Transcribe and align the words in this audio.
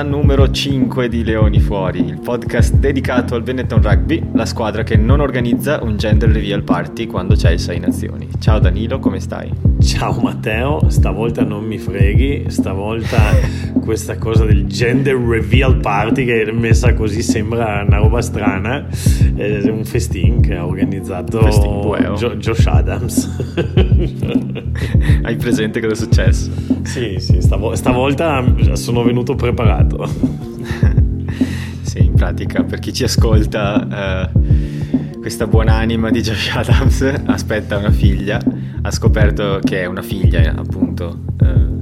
puntata 0.00 0.02
numero 0.02 0.50
5 0.50 1.08
di 1.08 1.24
Leoni 1.24 1.60
Fuori, 1.60 2.04
il 2.04 2.20
podcast 2.20 2.74
dedicato 2.74 3.34
al 3.34 3.42
Benetton 3.42 3.82
Rugby, 3.82 4.22
la 4.32 4.46
squadra 4.46 4.82
che 4.82 4.96
non 4.96 5.20
organizza 5.20 5.80
un 5.82 5.96
gender 5.96 6.30
reveal 6.30 6.62
party 6.62 7.06
quando 7.06 7.34
c'è 7.34 7.50
il 7.50 7.60
6 7.60 7.78
Nazioni. 7.78 8.28
Ciao 8.38 8.58
Danilo, 8.58 8.98
come 8.98 9.20
stai? 9.20 9.52
Ciao 9.80 10.18
Matteo, 10.20 10.88
stavolta 10.88 11.44
non 11.44 11.64
mi 11.64 11.78
freghi, 11.78 12.44
stavolta 12.48 13.18
questa 13.84 14.16
cosa 14.16 14.44
del 14.44 14.66
gender 14.66 15.16
reveal 15.16 15.76
party 15.78 16.24
che 16.24 16.42
è 16.42 16.52
messa 16.52 16.94
così 16.94 17.22
sembra 17.22 17.82
una 17.86 17.98
roba 17.98 18.22
strana, 18.22 18.86
è 19.34 19.68
un 19.68 19.84
festin 19.84 20.40
che 20.40 20.56
ha 20.56 20.66
organizzato 20.66 21.40
jo- 22.16 22.36
Josh 22.36 22.66
Adams. 22.66 23.89
Hai 25.22 25.36
presente 25.36 25.80
cosa 25.80 25.92
è 25.92 25.96
successo? 25.96 26.50
Sì, 26.82 27.16
sì, 27.18 27.40
stav- 27.40 27.72
stavolta 27.74 28.42
sono 28.74 29.02
venuto 29.02 29.34
preparato. 29.34 30.08
sì, 31.82 32.04
in 32.04 32.14
pratica, 32.14 32.62
per 32.62 32.78
chi 32.78 32.92
ci 32.92 33.04
ascolta, 33.04 34.30
eh, 34.30 35.18
questa 35.18 35.46
buonanima 35.46 36.10
di 36.10 36.22
Josh 36.22 36.50
Adams 36.54 37.02
aspetta 37.26 37.76
una 37.76 37.90
figlia, 37.90 38.40
ha 38.82 38.90
scoperto 38.90 39.60
che 39.62 39.82
è 39.82 39.86
una 39.86 40.02
figlia, 40.02 40.54
appunto. 40.56 41.20
Eh, 41.42 41.78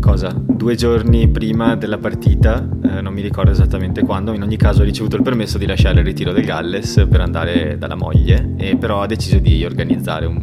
cosa? 0.00 0.34
Due 0.36 0.74
giorni 0.74 1.28
prima 1.28 1.76
della 1.76 1.96
partita, 1.96 2.68
eh, 2.84 3.00
non 3.00 3.14
mi 3.14 3.22
ricordo 3.22 3.52
esattamente 3.52 4.02
quando, 4.02 4.34
in 4.34 4.42
ogni 4.42 4.56
caso 4.56 4.82
ha 4.82 4.84
ricevuto 4.84 5.16
il 5.16 5.22
permesso 5.22 5.56
di 5.56 5.64
lasciare 5.64 6.00
il 6.00 6.04
ritiro 6.04 6.32
del 6.32 6.44
Galles 6.44 7.06
per 7.08 7.20
andare 7.22 7.78
dalla 7.78 7.94
moglie, 7.94 8.52
e 8.58 8.76
però 8.76 9.00
ha 9.00 9.06
deciso 9.06 9.38
di 9.38 9.64
organizzare 9.64 10.26
un, 10.26 10.40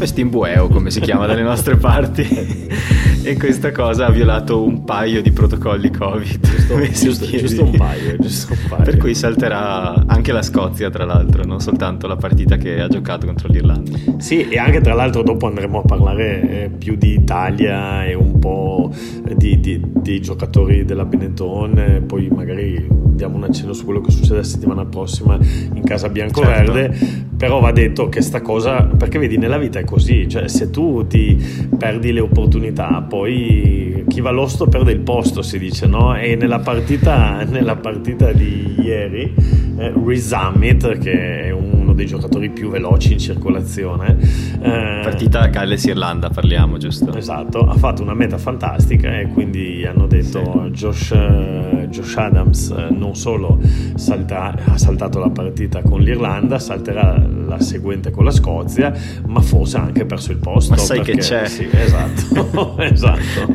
festimbueo 0.00 0.68
come 0.68 0.90
si 0.90 0.98
chiama 1.00 1.26
dalle 1.26 1.42
nostre 1.42 1.76
parti. 1.76 2.88
E 3.22 3.36
questa 3.36 3.70
cosa 3.70 4.06
ha 4.06 4.10
violato 4.10 4.62
un 4.62 4.82
paio 4.82 5.20
di 5.20 5.30
protocolli 5.30 5.90
covid. 5.90 6.40
Giusto, 6.40 7.26
giusto, 7.28 7.36
giusto, 7.36 7.64
un 7.64 7.76
paio, 7.76 8.16
giusto, 8.18 8.54
un 8.54 8.58
paio, 8.66 8.82
per 8.82 8.96
cui 8.96 9.14
salterà 9.14 10.06
anche 10.06 10.32
la 10.32 10.40
Scozia 10.40 10.88
tra 10.88 11.04
l'altro 11.04 11.44
non 11.44 11.60
soltanto 11.60 12.06
la 12.06 12.16
partita 12.16 12.56
che 12.56 12.80
ha 12.80 12.88
giocato 12.88 13.26
contro 13.26 13.48
l'Irlanda. 13.48 13.90
Sì 14.16 14.48
e 14.48 14.58
anche 14.58 14.80
tra 14.80 14.94
l'altro 14.94 15.22
dopo 15.22 15.46
andremo 15.46 15.80
a 15.80 15.82
parlare 15.82 16.64
eh, 16.64 16.70
più 16.70 16.96
di 16.96 17.12
Italia 17.12 18.06
e 18.06 18.14
un 18.14 18.38
po' 18.38 18.90
di, 19.36 19.60
di, 19.60 19.82
di 19.84 20.20
giocatori 20.22 20.86
della 20.86 21.04
Benetton 21.04 21.78
e 21.78 22.00
poi 22.00 22.28
magari 22.28 23.00
diamo 23.20 23.36
un 23.36 23.44
accenno 23.44 23.74
su 23.74 23.84
quello 23.84 24.00
che 24.00 24.10
succede 24.10 24.36
la 24.36 24.42
settimana 24.42 24.86
prossima 24.86 25.38
in 25.74 25.82
casa 25.84 26.08
bianco-verde 26.08 26.94
certo. 26.96 27.26
però 27.36 27.60
va 27.60 27.70
detto 27.70 28.08
che 28.08 28.22
sta 28.22 28.40
cosa 28.40 28.82
perché 28.84 29.18
vedi 29.18 29.36
nella 29.36 29.58
vita 29.58 29.78
è 29.78 29.84
così, 29.90 30.28
cioè 30.28 30.46
se 30.48 30.70
tu 30.70 31.04
ti 31.08 31.36
perdi 31.76 32.12
le 32.12 32.20
opportunità, 32.20 33.04
poi 33.06 34.04
chi 34.06 34.20
va 34.20 34.30
all'osto 34.30 34.66
perde 34.66 34.92
il 34.92 35.00
posto, 35.00 35.42
si 35.42 35.58
dice, 35.58 35.88
no? 35.88 36.16
E 36.16 36.36
nella 36.36 36.60
partita, 36.60 37.42
nella 37.42 37.74
partita 37.74 38.30
di 38.32 38.76
ieri, 38.78 39.34
eh, 39.78 39.92
Resummit, 39.92 40.98
che 40.98 41.40
è 41.46 41.50
uno 41.50 41.79
dei 42.00 42.06
giocatori 42.06 42.48
più 42.48 42.70
veloci 42.70 43.12
in 43.12 43.18
circolazione, 43.18 44.16
eh, 44.62 45.00
partita 45.02 45.46
Galles-Irlanda, 45.48 46.30
parliamo, 46.30 46.78
giusto? 46.78 47.14
Esatto, 47.14 47.60
ha 47.66 47.74
fatto 47.74 48.02
una 48.02 48.14
meta 48.14 48.38
fantastica 48.38 49.18
e 49.18 49.26
quindi 49.26 49.84
hanno 49.84 50.06
detto 50.06 50.62
sì. 50.64 50.70
Josh, 50.70 51.10
eh, 51.10 51.88
Josh, 51.90 52.16
Adams 52.16 52.70
eh, 52.70 52.86
non 52.94 53.14
solo 53.14 53.60
salta, 53.96 54.56
ha 54.64 54.78
saltato 54.78 55.18
la 55.18 55.28
partita 55.28 55.82
con 55.82 56.00
l'Irlanda, 56.00 56.58
salterà 56.58 57.22
la 57.46 57.60
seguente 57.60 58.10
con 58.10 58.24
la 58.24 58.30
Scozia, 58.30 58.94
ma 59.26 59.40
forse 59.40 59.76
ha 59.76 59.82
anche 59.82 60.06
perso 60.06 60.32
il 60.32 60.38
posto. 60.38 60.70
Ma 60.72 60.78
sai 60.78 60.98
perché, 60.98 61.12
che 61.12 61.18
c'è? 61.18 61.46
Sì, 61.46 61.68
esatto, 61.70 62.78
esatto. 62.80 63.54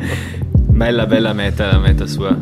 Bella, 0.52 1.06
bella 1.06 1.32
meta, 1.32 1.72
la 1.72 1.78
meta 1.78 2.06
sua. 2.06 2.36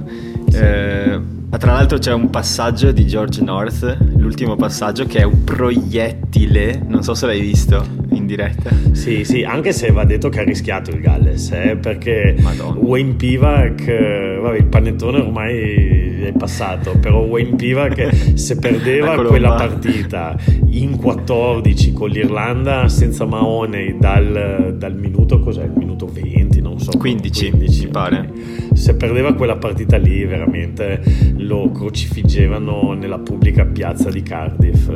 Sì. 0.49 0.59
Eh, 0.59 1.21
ma 1.55 1.61
tra 1.61 1.73
l'altro 1.75 1.99
c'è 1.99 2.13
un 2.13 2.31
passaggio 2.31 2.91
di 2.91 3.07
George 3.07 3.41
North, 3.41 3.97
l'ultimo 4.35 4.57
passaggio, 4.57 5.07
che 5.07 5.21
è 5.21 5.23
un 5.23 5.45
proiettile, 5.45 6.83
non 6.89 7.05
so 7.05 7.15
se 7.15 7.27
l'hai 7.27 7.41
visto 7.41 7.87
in 8.11 8.27
diretta. 8.27 8.69
Sì, 8.91 9.23
sì, 9.23 9.45
anche 9.45 9.73
se 9.73 9.93
va 9.93 10.05
detto 10.05 10.29
che 10.29 10.41
ha 10.41 10.43
rischiato 10.43 10.91
il 10.91 11.01
Galles, 11.01 11.53
eh, 11.53 11.77
perché 11.81 12.35
Madonna. 12.41 12.81
Wayne 12.81 13.15
Pivac, 13.15 14.41
vabbè, 14.41 14.57
il 14.57 14.67
panettone 14.67 15.19
ormai 15.21 16.25
è 16.25 16.33
passato, 16.37 16.99
però 16.99 17.21
Wayne 17.21 17.55
Pivac 17.55 18.37
se 18.37 18.59
perdeva 18.59 19.23
quella 19.23 19.53
partita 19.53 20.37
in 20.67 20.97
14 20.97 21.93
con 21.93 22.11
l'Irlanda 22.11 22.89
senza 22.89 23.27
Mahoney 23.27 23.99
dal, 24.01 24.75
dal 24.77 24.97
minuto, 24.97 25.39
cos'è? 25.39 25.63
Il 25.63 25.75
minuto 25.77 26.11
20, 26.13 26.54
non 26.54 26.54
so. 26.93 26.99
15, 26.99 27.51
15 27.51 27.85
mi 27.85 27.91
pare. 27.91 28.33
Se 28.75 28.95
perdeva 28.95 29.35
quella 29.35 29.57
partita 29.57 29.97
lì 29.97 30.25
veramente 30.25 31.03
lo 31.37 31.71
crocifiggevano 31.71 32.93
nella 32.93 33.19
pubblica 33.19 33.65
piazza 33.65 34.11
di 34.11 34.23
Cardiff. 34.23 34.91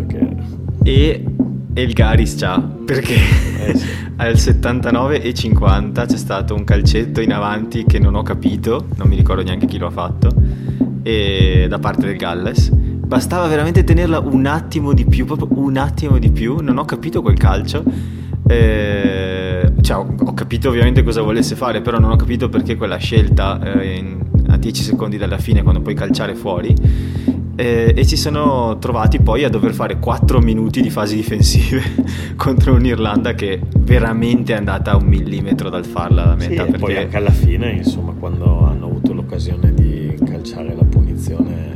E, 0.83 1.25
e 1.73 1.83
il 1.83 1.93
Garis 1.93 2.35
già, 2.37 2.61
perché 2.61 3.15
eh 3.15 3.77
sì. 3.77 3.87
al 4.17 4.39
79 4.39 5.23
e 5.23 5.35
50 5.35 6.07
c'è 6.07 6.17
stato 6.17 6.55
un 6.55 6.65
calcetto 6.65 7.21
in 7.21 7.33
avanti 7.33 7.85
che 7.85 7.99
non 7.99 8.15
ho 8.15 8.23
capito, 8.23 8.87
non 8.97 9.09
mi 9.09 9.17
ricordo 9.17 9.43
neanche 9.43 9.67
chi 9.67 9.79
lo 9.79 9.87
ha 9.87 9.91
fatto, 9.91 10.31
e, 11.03 11.67
da 11.69 11.79
parte 11.79 12.07
del 12.07 12.17
Galles. 12.17 12.71
Bastava 12.71 13.47
veramente 13.47 13.85
tenerla 13.85 14.19
un 14.19 14.45
attimo 14.47 14.93
di 14.93 15.07
più, 15.07 15.25
proprio 15.25 15.49
un 15.59 15.79
attimo 15.79 16.19
di 16.19 16.31
più, 16.31 16.59
non 16.61 16.77
ho 16.77 16.85
capito 16.85 17.23
quel 17.23 17.39
calcio. 17.39 17.83
Eh, 18.47 19.18
cioè, 19.89 19.97
ho, 19.97 20.35
capito 20.35 20.69
ovviamente 20.69 21.03
cosa 21.03 21.23
volesse 21.23 21.57
fare, 21.57 21.81
però 21.81 21.99
non 21.99 22.11
ho 22.11 22.17
capito 22.17 22.51
perché 22.51 22.77
quella 22.77 22.99
scelta 22.99 23.59
eh, 23.81 23.97
in, 23.97 24.21
a 24.49 24.59
10 24.59 24.83
secondi 24.83 25.17
dalla 25.17 25.39
fine, 25.39 25.63
quando 25.63 25.81
puoi 25.81 25.95
calciare 25.95 26.35
fuori. 26.35 26.75
Eh, 27.57 27.95
e 27.97 28.07
ci 28.07 28.17
sono 28.17 28.77
trovati 28.79 29.19
poi 29.19 29.45
a 29.45 29.49
dover 29.49 29.73
fare 29.73 29.99
4 29.99 30.41
minuti 30.41 30.83
di 30.83 30.91
fasi 30.91 31.17
difensive 31.17 31.83
contro 32.37 32.75
un'Irlanda 32.75 33.33
che 33.33 33.61
veramente 33.79 34.53
è 34.53 34.57
andata 34.57 34.93
a 34.93 34.97
un 34.97 35.07
millimetro 35.07 35.71
dal 35.71 35.87
farla 35.87 36.27
la 36.27 36.35
meta. 36.35 36.65
Sì, 36.65 36.71
perché... 36.71 36.79
poi 36.79 36.97
anche 36.99 37.17
alla 37.17 37.31
fine, 37.31 37.71
insomma, 37.71 38.13
quando 38.13 38.67
hanno 38.67 38.85
avuto 38.85 39.15
l'occasione 39.15 39.73
di 39.73 40.19
calciare 40.23 40.75
la 40.75 40.85
punizione 40.85 41.68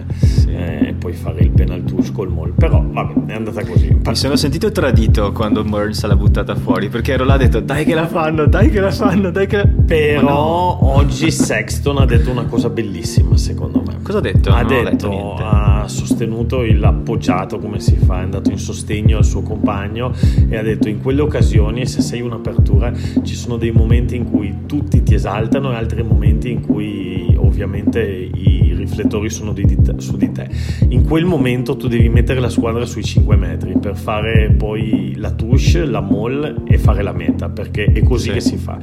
poi 1.03 1.13
fare 1.15 1.41
il 1.41 1.51
penal 1.51 1.83
touch 1.83 2.13
col 2.13 2.31
Mall. 2.31 2.55
Però 2.55 2.81
vabbè, 2.81 3.33
è 3.33 3.35
andata 3.35 3.65
così. 3.65 3.99
Mi 4.07 4.15
sono 4.15 4.37
sentito 4.37 4.71
tradito 4.71 5.33
quando 5.33 5.65
Burns 5.65 6.05
l'ha 6.07 6.15
buttata 6.15 6.55
fuori 6.55 6.89
perché 6.89 7.15
ero 7.15 7.25
là 7.25 7.33
e 7.33 7.37
ho 7.37 7.39
detto 7.39 7.59
dai 7.59 7.85
che 7.85 7.95
la 7.95 8.07
fanno, 8.07 8.47
dai 8.47 8.71
che 8.71 8.79
la 8.79 8.93
fanno, 8.93 9.31
dai 9.31 9.49
che 9.49 9.57
la... 9.57 9.67
Però 9.85 10.21
no. 10.21 10.95
oggi 10.95 11.33
Sexton 11.33 11.99
ha 11.99 12.07
detto 12.07 12.31
una 12.31 12.45
cosa 12.45 12.71
bellissima 12.71 13.37
secondo 13.37 13.83
me. 13.85 13.99
Cosa 14.01 14.19
ha 14.19 14.21
detto? 14.21 14.51
Ha 14.51 14.63
non 14.63 14.85
detto, 14.85 15.35
ha 15.35 15.89
sostenuto 15.89 16.63
il 16.63 16.83
appoggiato 16.85 17.59
come 17.59 17.81
si 17.81 17.97
fa, 17.97 18.21
è 18.21 18.23
andato 18.23 18.51
in 18.51 18.59
sostegno 18.59 19.17
al 19.17 19.25
suo 19.25 19.43
compagno 19.43 20.13
e 20.49 20.57
ha 20.57 20.63
detto 20.63 20.89
in 20.89 21.01
quelle 21.01 21.23
occasioni 21.23 21.85
se 21.85 22.01
sei 22.01 22.21
un'apertura 22.21 22.93
ci 23.23 23.35
sono 23.35 23.57
dei 23.57 23.73
momenti 23.73 24.15
in 24.15 24.31
cui 24.31 24.67
tutti 24.67 25.03
ti 25.03 25.15
esaltano 25.15 25.73
e 25.73 25.75
altri 25.75 26.05
momenti 26.05 26.49
in 26.49 26.61
cui 26.61 27.02
ovviamente 27.45 28.01
i 28.01 28.75
riflettori 28.77 29.31
sono 29.31 29.53
di 29.53 29.65
te, 29.83 29.95
su 29.99 30.17
di 30.17 30.31
te. 30.33 30.49
In 30.89 31.05
quel 31.05 31.25
momento 31.25 31.77
tu 31.77 31.89
devi 31.89 32.09
mettere 32.09 32.41
la 32.41 32.49
squadra 32.49 32.85
sui 32.87 33.05
5 33.05 33.37
metri 33.37 33.79
per 33.79 33.97
fare 33.97 34.51
poi 34.51 35.15
la 35.17 35.31
touche, 35.33 35.85
la 35.85 36.01
mall 36.01 36.63
e 36.67 36.79
fare 36.79 37.03
la 37.03 37.13
meta, 37.13 37.49
perché 37.49 37.85
è 37.85 38.03
così 38.03 38.29
sì. 38.29 38.33
che 38.33 38.41
si 38.41 38.57
fa. 38.57 38.79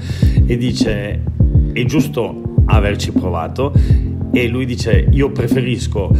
E 0.46 0.58
dice, 0.58 1.24
è 1.74 1.86
giusto 1.86 2.54
averci 2.66 3.12
provato 3.12 3.74
e 4.32 4.48
lui 4.48 4.66
dice 4.66 5.08
io 5.12 5.32
preferisco 5.32 6.16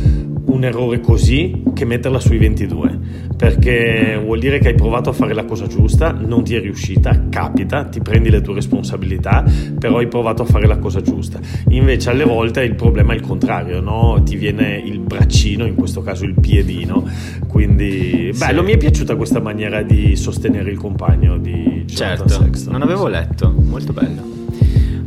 un 0.46 0.64
errore 0.64 1.00
così 1.00 1.64
che 1.74 1.86
metterla 1.86 2.20
sui 2.20 2.38
22 2.38 3.00
perché 3.40 4.20
vuol 4.22 4.38
dire 4.38 4.60
che 4.60 4.68
hai 4.68 4.76
provato 4.76 5.12
a 5.12 5.14
fare 5.14 5.34
la 5.34 5.46
cosa 5.46 5.66
giusta, 5.66 6.12
non 6.12 6.44
ti 6.44 6.56
è 6.56 6.60
riuscita, 6.60 7.30
capita, 7.30 7.86
ti 7.86 8.02
prendi 8.02 8.30
le 8.30 8.42
tue 8.42 8.56
responsabilità, 8.56 9.46
però 9.80 10.00
hai 10.00 10.10
provato 10.10 10.42
a 10.42 10.46
fare 10.46 10.68
la 10.68 10.78
cosa 10.78 11.02
giusta. 11.02 11.40
Invece 11.70 12.10
alle 12.10 12.26
volte 12.26 12.64
il 12.64 12.76
problema 12.76 13.14
è 13.14 13.16
il 13.16 13.22
contrario, 13.22 13.80
no? 13.80 14.22
ti 14.26 14.36
viene 14.36 14.84
il 14.84 15.00
braccino, 15.00 15.66
in 15.66 15.76
questo 15.76 16.02
caso 16.02 16.26
il 16.26 16.34
piedino, 16.38 17.08
quindi 17.48 18.30
bello, 18.38 18.60
sì. 18.60 18.66
mi 18.66 18.74
è 18.74 18.78
piaciuta 18.78 19.16
questa 19.16 19.40
maniera 19.40 19.84
di 19.84 20.18
sostenere 20.18 20.70
il 20.70 20.78
compagno 20.78 21.38
di 21.38 21.86
Jonathan 21.86 22.28
certo, 22.28 22.44
Sexton. 22.44 22.74
non 22.74 22.82
avevo 22.82 23.08
letto, 23.08 23.56
molto 23.58 23.94
bello. 23.94 24.22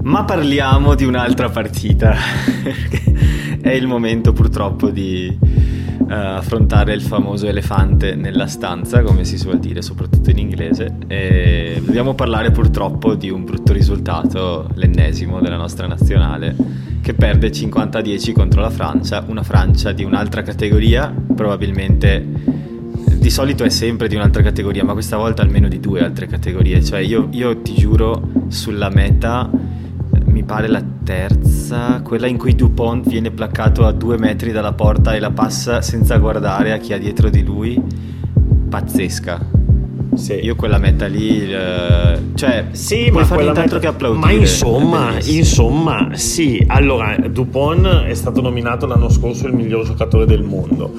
Ma 0.04 0.24
parliamo 0.24 0.94
di 0.94 1.04
un'altra 1.04 1.50
partita. 1.50 2.16
è 3.60 3.70
il 3.70 3.86
momento 3.86 4.32
purtroppo 4.32 4.88
di 4.88 5.38
affrontare 6.12 6.92
il 6.92 7.00
famoso 7.00 7.46
elefante 7.46 8.14
nella 8.14 8.46
stanza, 8.46 9.02
come 9.02 9.24
si 9.24 9.38
suol 9.38 9.58
dire, 9.58 9.82
soprattutto 9.82 10.30
in 10.30 10.38
inglese. 10.38 10.96
E 11.06 11.80
dobbiamo 11.84 12.14
parlare 12.14 12.50
purtroppo 12.50 13.14
di 13.14 13.30
un 13.30 13.44
brutto 13.44 13.72
risultato, 13.72 14.68
l'ennesimo 14.74 15.40
della 15.40 15.56
nostra 15.56 15.86
nazionale, 15.86 16.54
che 17.00 17.14
perde 17.14 17.50
50-10 17.50 18.32
contro 18.32 18.60
la 18.60 18.70
Francia, 18.70 19.24
una 19.26 19.42
Francia 19.42 19.92
di 19.92 20.04
un'altra 20.04 20.42
categoria, 20.42 21.12
probabilmente 21.34 22.60
di 23.22 23.30
solito 23.30 23.64
è 23.64 23.68
sempre 23.68 24.08
di 24.08 24.16
un'altra 24.16 24.42
categoria, 24.42 24.84
ma 24.84 24.92
questa 24.92 25.16
volta 25.16 25.42
almeno 25.42 25.68
di 25.68 25.80
due 25.80 26.00
altre 26.00 26.26
categorie. 26.26 26.82
Cioè, 26.82 27.00
io, 27.00 27.28
io 27.30 27.62
ti 27.62 27.74
giuro, 27.74 28.30
sulla 28.48 28.90
meta 28.90 29.48
mi 30.32 30.44
pare 30.44 30.66
la 30.66 30.82
terza, 31.04 32.00
quella 32.00 32.26
in 32.26 32.38
cui 32.38 32.54
Dupont 32.54 33.06
viene 33.06 33.30
placcato 33.30 33.84
a 33.84 33.92
due 33.92 34.16
metri 34.16 34.50
dalla 34.50 34.72
porta 34.72 35.14
e 35.14 35.20
la 35.20 35.30
passa 35.30 35.82
senza 35.82 36.16
guardare 36.16 36.72
a 36.72 36.78
chi 36.78 36.94
ha 36.94 36.98
dietro 36.98 37.28
di 37.28 37.44
lui. 37.44 37.80
Pazzesca. 38.68 39.61
Sì. 40.14 40.34
Io 40.34 40.54
quella 40.56 40.76
meta 40.76 41.06
lì, 41.06 41.50
eh, 41.50 42.18
cioè, 42.34 42.66
sì, 42.72 43.10
ma 43.10 43.24
fare 43.24 43.44
nient'altro 43.44 43.78
che 43.78 43.86
applaudire. 43.86 44.26
Ma 44.26 44.32
insomma, 44.32 45.14
insomma, 45.24 46.10
sì. 46.12 46.62
Allora, 46.66 47.16
Dupont 47.16 48.04
è 48.04 48.12
stato 48.12 48.42
nominato 48.42 48.86
l'anno 48.86 49.08
scorso 49.08 49.46
il 49.46 49.54
miglior 49.54 49.86
giocatore 49.86 50.26
del 50.26 50.42
mondo. 50.42 50.92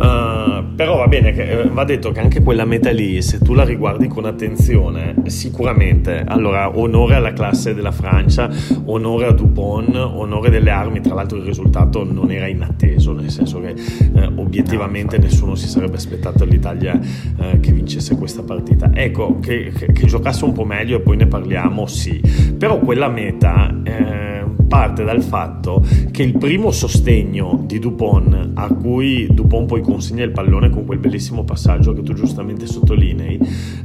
Uh, 0.00 0.74
però 0.74 0.96
va 0.96 1.08
bene, 1.08 1.32
che, 1.32 1.62
eh, 1.62 1.68
va 1.68 1.84
detto 1.84 2.12
che 2.12 2.20
anche 2.20 2.42
quella 2.42 2.64
meta 2.64 2.90
lì, 2.90 3.20
se 3.20 3.38
tu 3.38 3.54
la 3.54 3.64
riguardi 3.64 4.06
con 4.06 4.24
attenzione, 4.24 5.16
sicuramente, 5.26 6.24
allora, 6.26 6.78
onore 6.78 7.16
alla 7.16 7.32
classe 7.32 7.74
della 7.74 7.92
Francia, 7.92 8.48
onore 8.84 9.26
a 9.26 9.32
Dupont, 9.32 9.94
onore 9.94 10.48
delle 10.48 10.70
armi. 10.70 11.00
Tra 11.00 11.14
l'altro, 11.14 11.38
il 11.38 11.44
risultato 11.44 12.04
non 12.04 12.30
era 12.30 12.46
inatteso, 12.46 13.12
nel 13.12 13.30
senso 13.30 13.60
che 13.60 13.74
eh, 14.14 14.30
obiettivamente 14.36 15.18
no, 15.18 15.24
nessuno 15.24 15.54
si 15.56 15.68
sarebbe 15.68 15.96
aspettato 15.96 16.44
all'Italia 16.44 16.98
eh, 17.38 17.58
che 17.60 17.72
vincesse 17.72 18.16
questa 18.16 18.42
partita 18.42 18.59
partita. 18.60 18.90
Ecco, 18.94 19.38
che, 19.40 19.72
che, 19.74 19.92
che, 19.92 20.06
giocasse 20.06 20.44
un 20.44 20.52
po' 20.52 20.64
meglio 20.64 20.98
e 20.98 21.00
poi 21.00 21.16
ne 21.16 21.26
parliamo, 21.26 21.86
sì. 21.86 22.20
Però 22.56 22.78
quella 22.78 23.08
meta 23.08 23.74
eh, 23.82 24.44
parte 24.68 25.04
dal 25.04 25.22
fatto 25.22 25.84
che 26.10 26.22
il 26.22 26.36
primo 26.36 26.70
sostegno 26.70 27.62
di 27.66 27.78
Dupont, 27.78 28.50
a 28.54 28.68
cui 28.68 29.26
Dupont 29.30 29.66
poi 29.66 29.80
consegna 29.80 30.24
il 30.24 30.30
pallone 30.30 30.70
con 30.70 30.84
quel 30.84 30.98
bellissimo 30.98 31.44
passaggio 31.44 31.92
che 31.92 32.02
tu 32.02 32.12
giustamente 32.12 32.66
sottolinei, 32.66 33.38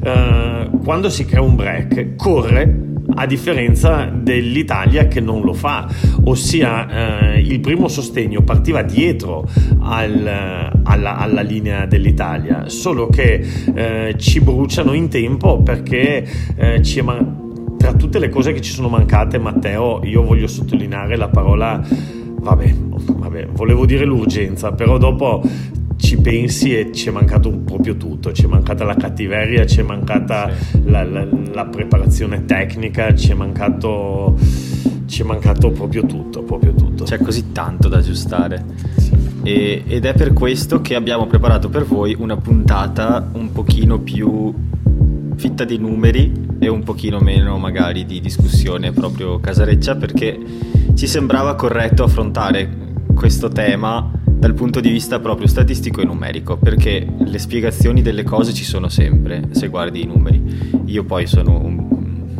eh, 0.03 0.69
quando 0.83 1.09
si 1.09 1.25
crea 1.25 1.41
un 1.41 1.55
break, 1.55 2.15
corre 2.15 2.93
a 3.13 3.25
differenza 3.25 4.05
dell'Italia 4.05 5.07
che 5.07 5.19
non 5.19 5.41
lo 5.41 5.53
fa, 5.53 5.87
ossia 6.23 7.33
eh, 7.35 7.39
il 7.39 7.59
primo 7.59 7.87
sostegno 7.87 8.41
partiva 8.41 8.81
dietro 8.81 9.47
al, 9.79 10.71
alla, 10.83 11.17
alla, 11.17 11.41
linea 11.41 11.85
dell'Italia, 11.85 12.67
solo 12.67 13.07
che 13.07 13.45
eh, 13.73 14.15
ci 14.17 14.41
bruciano 14.41 14.93
in 14.93 15.09
tempo 15.09 15.61
perché 15.61 16.27
eh, 16.55 16.81
ci 16.81 16.99
è 16.99 17.03
tra 17.77 17.93
tutte 17.93 18.17
le 18.17 18.29
cose 18.29 18.51
che 18.51 18.61
ci 18.61 18.71
sono 18.71 18.89
mancate, 18.89 19.37
Matteo, 19.37 20.01
io 20.03 20.23
voglio 20.23 20.47
sottolineare 20.47 21.15
la 21.17 21.27
parola 21.27 21.83
vabbè, 22.45 22.73
vabbè, 22.75 23.47
volevo 23.47 23.85
dire 23.85 24.05
l'urgenza, 24.05 24.71
però 24.71 24.97
dopo 24.97 25.41
ci 26.05 26.17
pensi 26.17 26.77
e 26.77 26.91
ci 26.91 27.09
è 27.09 27.11
mancato 27.11 27.49
proprio 27.49 27.97
tutto, 27.97 28.31
ci 28.31 28.43
è 28.43 28.47
mancata 28.47 28.83
la 28.83 28.93
cattiveria, 28.93 29.65
ci 29.65 29.79
è 29.79 29.83
mancata 29.83 30.51
sì. 30.53 30.83
la, 30.85 31.03
la, 31.03 31.27
la, 31.51 31.65
preparazione 31.65 32.45
tecnica, 32.45 33.15
ci 33.15 33.31
è 33.31 33.33
mancato, 33.33 34.37
ci 35.07 35.23
è 35.23 35.25
mancato 35.25 35.71
proprio 35.71 36.05
tutto, 36.05 36.43
proprio 36.43 36.75
tutto. 36.75 37.05
C'è 37.05 37.17
così 37.17 37.51
tanto 37.51 37.87
da 37.87 37.97
aggiustare. 37.97 38.63
Sì. 38.97 39.13
E, 39.41 39.83
ed 39.87 40.05
è 40.05 40.13
per 40.13 40.33
questo 40.33 40.79
che 40.81 40.93
abbiamo 40.93 41.25
preparato 41.25 41.69
per 41.69 41.85
voi 41.85 42.15
una 42.19 42.37
puntata 42.37 43.27
un 43.33 43.51
pochino 43.51 43.97
più 43.97 44.53
fitta 45.37 45.63
di 45.63 45.79
numeri 45.79 46.31
e 46.59 46.67
un 46.67 46.83
pochino 46.83 47.19
meno 47.19 47.57
magari 47.57 48.05
di 48.05 48.21
discussione 48.21 48.91
proprio 48.91 49.39
casareccia 49.39 49.95
perché 49.95 50.39
ci 50.93 51.07
sembrava 51.07 51.55
corretto 51.55 52.03
affrontare 52.03 52.93
questo 53.15 53.49
tema 53.49 54.14
dal 54.45 54.53
punto 54.53 54.79
di 54.79 54.91
vista 54.91 55.19
proprio 55.19 55.47
statistico 55.47 56.01
e 56.01 56.05
numerico, 56.05 56.55
perché 56.55 57.03
le 57.17 57.39
spiegazioni 57.39 58.03
delle 58.03 58.21
cose 58.21 58.53
ci 58.53 58.63
sono 58.63 58.89
sempre, 58.89 59.47
se 59.49 59.69
guardi 59.69 60.03
i 60.03 60.05
numeri. 60.05 60.83
Io 60.85 61.03
poi 61.03 61.25
sono 61.25 61.59
un, 61.59 61.87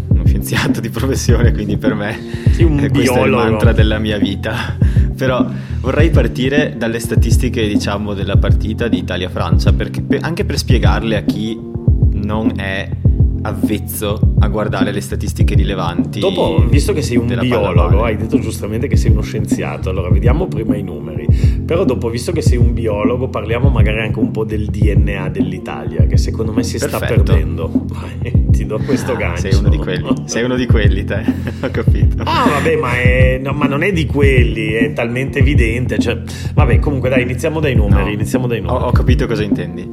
uno 0.10 0.24
scienziato 0.24 0.82
di 0.82 0.92
professione, 0.92 1.52
quindi 1.52 1.78
per 1.78 1.96
me 1.96 2.16
un 2.60 2.78
questo 2.92 3.14
biologo. 3.14 3.24
è 3.24 3.26
il 3.26 3.32
mantra 3.32 3.72
della 3.72 3.98
mia 3.98 4.20
vita. 4.20 4.78
Però 5.18 5.50
vorrei 5.80 6.12
partire 6.12 6.76
dalle 6.78 7.00
statistiche, 7.00 7.68
diciamo, 7.68 8.14
della 8.14 8.38
partita 8.38 8.88
di 8.88 9.00
Italia-Francia, 9.00 9.74
perché, 9.74 10.04
anche 10.20 10.46
per 10.46 10.60
spiegarle 10.60 11.16
a 11.18 11.22
chi 11.24 11.60
non 12.12 12.52
è 12.56 12.88
avvezzo 13.46 14.20
a 14.40 14.48
guardare 14.48 14.92
le 14.92 15.02
statistiche 15.02 15.54
rilevanti. 15.54 16.20
Dopo, 16.20 16.66
visto 16.68 16.94
che 16.94 17.02
sei 17.02 17.18
un 17.18 17.28
biologo, 17.40 18.04
hai 18.04 18.18
detto 18.18 18.40
giustamente 18.40 18.88
che 18.88 18.98
sei 18.98 19.12
uno 19.12 19.22
scienziato, 19.22 19.90
allora 19.90 20.10
vediamo 20.10 20.48
prima 20.48 20.76
i 20.76 20.82
numeri. 20.82 21.28
Però 21.66 21.86
dopo, 21.86 22.10
visto 22.10 22.32
che 22.32 22.42
sei 22.42 22.58
un 22.58 22.74
biologo, 22.74 23.28
parliamo 23.30 23.70
magari 23.70 24.00
anche 24.00 24.20
un 24.20 24.32
po' 24.32 24.44
del 24.44 24.66
DNA 24.66 25.30
dell'Italia, 25.30 26.06
che 26.08 26.18
secondo 26.18 26.52
me 26.52 26.64
si 26.64 26.78
Perfetto. 26.78 27.06
sta 27.06 27.14
perdendo. 27.14 27.72
Vai, 27.86 28.50
ti 28.50 28.66
do 28.66 28.80
questo 28.84 29.12
ah, 29.12 29.16
gancio. 29.16 29.50
Sei 29.50 29.60
uno 29.60 29.70
di 29.70 29.78
quelli, 29.78 30.14
sei 30.26 30.44
uno 30.44 30.56
di 30.56 30.66
quelli 30.66 31.04
te, 31.04 31.24
ho 31.62 31.70
capito. 31.70 32.24
Ah, 32.24 32.50
vabbè, 32.50 32.76
ma, 32.78 33.00
è, 33.00 33.40
no, 33.42 33.54
ma, 33.54 33.68
non 33.68 33.84
è 33.84 33.92
di 33.92 34.08
quelli, 34.08 34.72
è 34.72 34.94
talmente 34.94 35.40
evidente. 35.40 36.00
Cioè, 36.00 36.20
vabbè, 36.54 36.80
comunque 36.80 37.10
dai, 37.10 37.22
iniziamo 37.22 37.60
dai 37.60 37.76
numeri. 37.76 38.06
No, 38.06 38.10
iniziamo 38.10 38.48
dai 38.48 38.62
numeri. 38.62 38.84
Ho, 38.84 38.88
ho 38.88 38.92
capito 38.92 39.28
cosa 39.28 39.44
intendi 39.44 39.88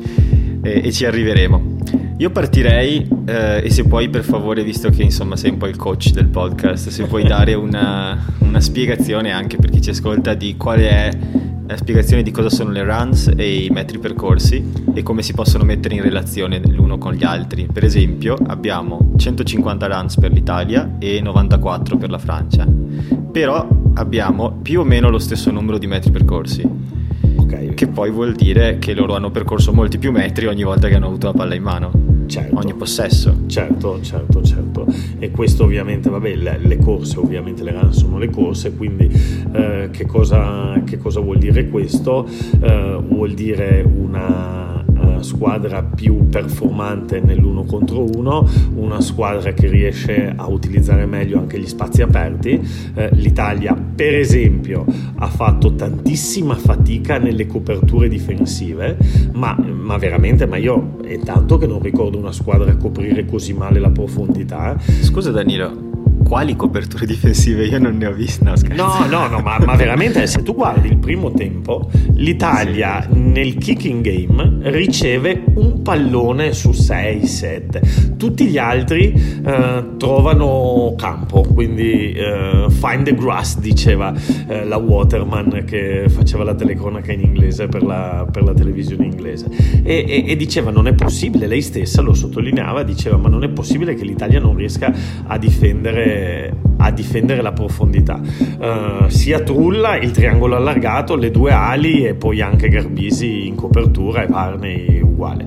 e, 0.62 0.80
e 0.84 0.92
ci 0.92 1.04
arriveremo. 1.04 2.01
Io 2.18 2.30
partirei, 2.30 3.08
eh, 3.26 3.62
e 3.64 3.70
se 3.70 3.84
puoi 3.84 4.08
per 4.08 4.22
favore, 4.22 4.62
visto 4.62 4.90
che 4.90 5.02
insomma 5.02 5.36
sei 5.36 5.50
un 5.50 5.56
po' 5.56 5.66
il 5.66 5.76
coach 5.76 6.10
del 6.10 6.26
podcast, 6.26 6.88
se 6.88 7.04
puoi 7.06 7.24
dare 7.24 7.54
una, 7.54 8.16
una 8.40 8.60
spiegazione 8.60 9.32
anche 9.32 9.56
per 9.56 9.70
chi 9.70 9.80
ci 9.80 9.90
ascolta 9.90 10.34
di 10.34 10.56
quale 10.56 10.88
è 10.88 11.10
la 11.66 11.76
spiegazione 11.76 12.22
di 12.22 12.30
cosa 12.30 12.50
sono 12.50 12.70
le 12.70 12.84
runs 12.84 13.32
e 13.34 13.64
i 13.64 13.70
metri 13.70 13.98
percorsi 13.98 14.62
e 14.92 15.02
come 15.02 15.22
si 15.22 15.32
possono 15.32 15.64
mettere 15.64 15.94
in 15.94 16.02
relazione 16.02 16.60
l'uno 16.66 16.98
con 16.98 17.14
gli 17.14 17.24
altri. 17.24 17.66
Per 17.72 17.82
esempio 17.82 18.36
abbiamo 18.46 19.12
150 19.16 19.86
runs 19.86 20.18
per 20.18 20.32
l'Italia 20.32 20.96
e 20.98 21.20
94 21.22 21.96
per 21.96 22.10
la 22.10 22.18
Francia, 22.18 22.66
però 23.30 23.66
abbiamo 23.94 24.58
più 24.60 24.80
o 24.80 24.84
meno 24.84 25.08
lo 25.08 25.18
stesso 25.18 25.50
numero 25.50 25.78
di 25.78 25.86
metri 25.86 26.10
percorsi. 26.10 26.91
Che 27.82 27.88
poi 27.88 28.12
vuol 28.12 28.32
dire 28.34 28.78
che 28.78 28.94
loro 28.94 29.16
hanno 29.16 29.32
percorso 29.32 29.72
molti 29.72 29.98
più 29.98 30.12
metri 30.12 30.46
ogni 30.46 30.62
volta 30.62 30.86
che 30.86 30.94
hanno 30.94 31.08
avuto 31.08 31.26
la 31.26 31.32
palla 31.32 31.56
in 31.56 31.64
mano. 31.64 31.90
Certo. 32.26 32.56
Ogni 32.56 32.74
possesso. 32.74 33.40
Certo, 33.48 34.00
certo, 34.00 34.40
certo. 34.40 34.86
E 35.18 35.32
questo 35.32 35.64
ovviamente, 35.64 36.08
vabbè, 36.08 36.32
le, 36.36 36.58
le 36.62 36.78
corse, 36.78 37.18
ovviamente 37.18 37.64
le 37.64 37.72
run 37.72 37.92
sono 37.92 38.18
le 38.18 38.30
corse, 38.30 38.76
quindi 38.76 39.10
eh, 39.52 39.88
che, 39.90 40.06
cosa, 40.06 40.80
che, 40.86 40.96
cosa, 40.96 41.18
vuol 41.18 41.38
dire 41.38 41.68
questo? 41.70 42.24
Eh, 42.60 43.02
vuol 43.04 43.32
dire 43.32 43.82
una 43.82 44.81
squadra 45.22 45.82
più 45.82 46.28
performante 46.28 47.20
nell'uno 47.20 47.64
contro 47.64 48.04
uno, 48.04 48.48
una 48.74 49.00
squadra 49.00 49.52
che 49.52 49.68
riesce 49.68 50.32
a 50.34 50.48
utilizzare 50.48 51.06
meglio 51.06 51.38
anche 51.38 51.58
gli 51.58 51.66
spazi 51.66 52.02
aperti. 52.02 52.60
Eh, 52.94 53.10
L'Italia, 53.12 53.74
per 53.74 54.14
esempio, 54.14 54.84
ha 55.16 55.28
fatto 55.28 55.74
tantissima 55.74 56.54
fatica 56.54 57.18
nelle 57.18 57.46
coperture 57.46 58.08
difensive, 58.08 58.96
ma, 59.32 59.56
ma 59.56 59.96
veramente, 59.96 60.46
ma 60.46 60.56
io 60.56 60.96
è 61.04 61.18
tanto 61.18 61.58
che 61.58 61.66
non 61.66 61.80
ricordo 61.80 62.18
una 62.18 62.32
squadra 62.32 62.76
coprire 62.76 63.24
così 63.24 63.52
male 63.52 63.78
la 63.78 63.90
profondità. 63.90 64.76
Scusa 64.78 65.30
Danilo, 65.30 65.91
quali 66.32 66.56
coperture 66.56 67.04
difensive? 67.04 67.66
Io 67.66 67.78
non 67.78 67.98
ne 67.98 68.06
ho 68.06 68.12
viste. 68.14 68.42
No, 68.42 68.54
no, 68.70 69.06
no, 69.06 69.26
no 69.26 69.40
ma, 69.40 69.58
ma, 69.58 69.76
veramente 69.76 70.26
se 70.26 70.42
tu 70.42 70.54
guardi 70.54 70.88
il 70.88 70.96
primo 70.96 71.30
tempo, 71.32 71.90
l'Italia 72.14 73.02
sì. 73.02 73.18
nel 73.18 73.56
kicking 73.56 74.00
game 74.02 74.70
riceve 74.70 75.42
un 75.56 75.82
pallone 75.82 76.54
su 76.54 76.70
6-7. 76.70 78.16
Tutti 78.16 78.46
gli 78.46 78.56
altri 78.56 79.12
eh, 79.12 79.84
trovano 79.98 80.94
campo, 80.96 81.42
quindi 81.42 82.12
eh, 82.12 82.64
find 82.70 83.04
the 83.04 83.14
grass, 83.14 83.58
diceva 83.58 84.14
eh, 84.48 84.64
la 84.64 84.78
Waterman 84.78 85.64
che 85.66 86.06
faceva 86.08 86.44
la 86.44 86.54
telecronaca 86.54 87.12
in 87.12 87.20
inglese 87.20 87.66
per 87.66 87.82
la, 87.82 88.26
per 88.32 88.42
la 88.42 88.54
televisione 88.54 89.04
inglese. 89.04 89.48
E, 89.82 90.04
e, 90.08 90.24
e 90.28 90.36
diceva 90.36 90.70
non 90.70 90.86
è 90.86 90.94
possibile, 90.94 91.46
lei 91.46 91.60
stessa 91.60 92.00
lo 92.00 92.14
sottolineava, 92.14 92.84
diceva 92.84 93.18
ma 93.18 93.28
non 93.28 93.44
è 93.44 93.50
possibile 93.50 93.94
che 93.94 94.04
l'Italia 94.04 94.40
non 94.40 94.56
riesca 94.56 94.90
a 95.26 95.36
difendere 95.36 96.20
a 96.78 96.90
difendere 96.90 97.42
la 97.42 97.52
profondità. 97.52 98.20
Uh, 98.20 99.08
sia 99.08 99.40
Trulla, 99.40 99.96
il 99.96 100.10
triangolo 100.10 100.56
allargato, 100.56 101.16
le 101.16 101.30
due 101.30 101.52
ali 101.52 102.04
e 102.04 102.14
poi 102.14 102.40
anche 102.40 102.68
Garbisi 102.68 103.46
in 103.46 103.54
copertura 103.54 104.22
e 104.22 104.26
Varney 104.26 105.00
uguale. 105.00 105.44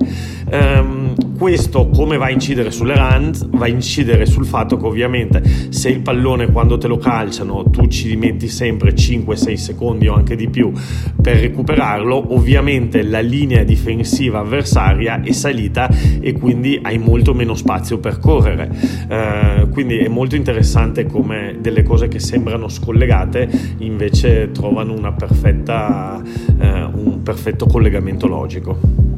Um, 0.50 1.14
questo 1.36 1.88
come 1.88 2.16
va 2.16 2.26
a 2.26 2.30
incidere 2.30 2.70
sulle 2.70 2.94
runs? 2.96 3.46
Va 3.48 3.64
a 3.64 3.68
incidere 3.68 4.26
sul 4.26 4.46
fatto 4.46 4.76
che 4.76 4.86
ovviamente 4.86 5.42
se 5.70 5.88
il 5.88 6.00
pallone 6.00 6.50
quando 6.50 6.78
te 6.78 6.86
lo 6.86 6.98
calciano 6.98 7.68
tu 7.68 7.88
ci 7.88 8.16
metti 8.16 8.48
sempre 8.48 8.94
5-6 8.94 9.54
secondi 9.54 10.06
o 10.06 10.14
anche 10.14 10.34
di 10.36 10.48
più 10.48 10.72
per 11.20 11.36
recuperarlo, 11.38 12.34
ovviamente 12.34 13.02
la 13.02 13.20
linea 13.20 13.64
difensiva 13.64 14.38
avversaria 14.38 15.20
è 15.20 15.32
salita 15.32 15.90
e 16.20 16.32
quindi 16.32 16.78
hai 16.80 16.98
molto 16.98 17.34
meno 17.34 17.54
spazio 17.54 17.98
per 17.98 18.18
correre. 18.18 18.70
Uh, 19.08 19.68
quindi 19.70 19.98
è 19.98 20.08
molto 20.08 20.36
interessante 20.36 21.06
come 21.06 21.56
delle 21.60 21.82
cose 21.82 22.08
che 22.08 22.20
sembrano 22.20 22.68
scollegate 22.68 23.48
invece 23.78 24.52
trovano 24.52 24.94
una 24.94 25.12
perfetta, 25.12 26.22
uh, 26.22 26.62
un 26.62 27.20
perfetto 27.22 27.66
collegamento 27.66 28.26
logico 28.26 29.15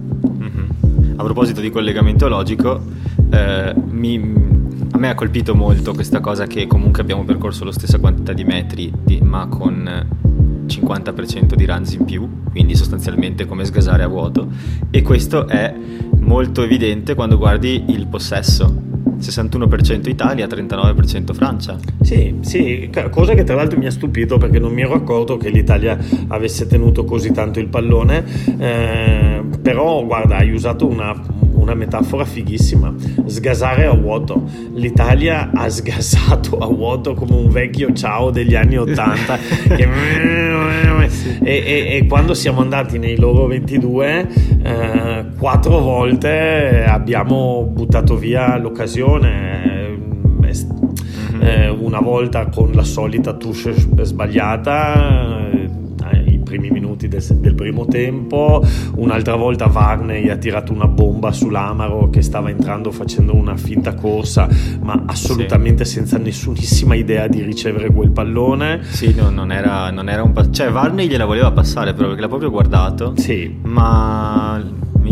a 1.18 1.24
proposito 1.24 1.60
di 1.60 1.70
collegamento 1.70 2.28
logico, 2.28 2.80
eh, 3.30 3.74
mi, 3.90 4.34
a 4.92 4.98
me 4.98 5.08
ha 5.08 5.14
colpito 5.16 5.52
molto 5.52 5.92
questa 5.92 6.20
cosa 6.20 6.46
che 6.46 6.68
comunque 6.68 7.02
abbiamo 7.02 7.24
percorso 7.24 7.64
la 7.64 7.72
stessa 7.72 7.98
quantità 7.98 8.32
di 8.32 8.44
metri, 8.44 8.92
di, 9.02 9.18
ma 9.20 9.48
con 9.48 10.06
50% 10.66 11.54
di 11.54 11.66
runs 11.66 11.94
in 11.94 12.04
più, 12.04 12.28
quindi 12.50 12.76
sostanzialmente 12.76 13.46
come 13.46 13.64
sgasare 13.64 14.04
a 14.04 14.06
vuoto. 14.06 14.48
E 14.90 15.02
questo 15.02 15.48
è 15.48 15.74
molto 16.20 16.62
evidente 16.62 17.16
quando 17.16 17.36
guardi 17.36 17.86
il 17.88 18.06
possesso 18.06 18.86
61% 19.18 20.08
Italia, 20.08 20.46
39% 20.46 21.34
Francia. 21.34 21.76
Sì, 22.00 22.36
sì, 22.40 22.90
cosa 23.10 23.34
che 23.34 23.44
tra 23.44 23.56
l'altro 23.56 23.78
mi 23.78 23.86
ha 23.86 23.90
stupito 23.90 24.38
perché 24.38 24.58
non 24.58 24.72
mi 24.72 24.82
ero 24.82 24.94
accorto 24.94 25.36
che 25.36 25.50
l'Italia 25.50 25.98
avesse 26.28 26.66
tenuto 26.66 27.04
così 27.04 27.32
tanto 27.32 27.58
il 27.58 27.66
pallone, 27.66 28.24
eh, 28.58 29.37
però 29.68 30.02
guarda, 30.02 30.36
hai 30.36 30.50
usato 30.50 30.86
una, 30.86 31.14
una 31.52 31.74
metafora 31.74 32.24
fighissima, 32.24 32.94
sgasare 33.26 33.84
a 33.84 33.92
vuoto. 33.92 34.48
L'Italia 34.72 35.50
ha 35.52 35.68
sgasato 35.68 36.56
a 36.56 36.66
vuoto 36.68 37.12
come 37.12 37.34
un 37.34 37.50
vecchio 37.50 37.92
ciao 37.92 38.30
degli 38.30 38.54
anni 38.54 38.78
80 38.78 39.36
che... 39.76 39.88
e, 41.40 41.62
e, 41.66 41.96
e, 41.96 42.06
quando 42.06 42.32
siamo 42.32 42.62
andati 42.62 42.98
nei 42.98 43.18
loro 43.18 43.46
22 43.46 44.28
eh, 44.62 45.26
quattro 45.38 45.80
volte 45.80 46.84
abbiamo 46.88 47.68
buttato 47.70 48.16
via 48.16 48.56
l'occasione 48.56 49.64
eh, 49.64 49.98
mhm. 50.40 51.42
eh, 51.42 51.68
una 51.68 52.00
volta 52.00 52.46
con 52.46 52.70
la 52.72 52.84
solita 52.84 53.34
touche 53.34 53.74
sbagliata 54.00 55.37
minuti 56.98 57.08
del, 57.08 57.24
del, 57.38 57.54
primo 57.54 57.86
tempo, 57.86 58.64
un'altra 58.96 59.36
volta 59.36 59.66
Varney 59.66 60.28
ha 60.28 60.36
tirato 60.36 60.72
una 60.72 60.88
bomba 60.88 61.30
sull'Amaro 61.30 62.10
che 62.10 62.22
stava 62.22 62.50
entrando 62.50 62.90
facendo 62.90 63.34
una 63.34 63.56
finta 63.56 63.94
corsa, 63.94 64.48
ma 64.82 65.04
assolutamente 65.06 65.84
sì. 65.84 65.94
senza 65.94 66.18
nessunissima 66.18 66.96
idea 66.96 67.28
di 67.28 67.42
ricevere 67.42 67.90
quel 67.92 68.10
pallone. 68.10 68.80
Sì, 68.82 69.14
no, 69.14 69.30
non, 69.30 69.52
era, 69.52 69.90
non 69.90 70.08
era 70.08 70.22
un 70.24 70.32
pass- 70.32 70.48
cioè 70.50 70.70
Varney 70.70 71.06
gliela 71.06 71.24
voleva 71.24 71.52
passare 71.52 71.94
però 71.94 72.08
perché 72.08 72.22
l'ha 72.22 72.28
proprio 72.28 72.50
guardato. 72.50 73.14
Sì. 73.16 73.56
Ma 73.62 74.60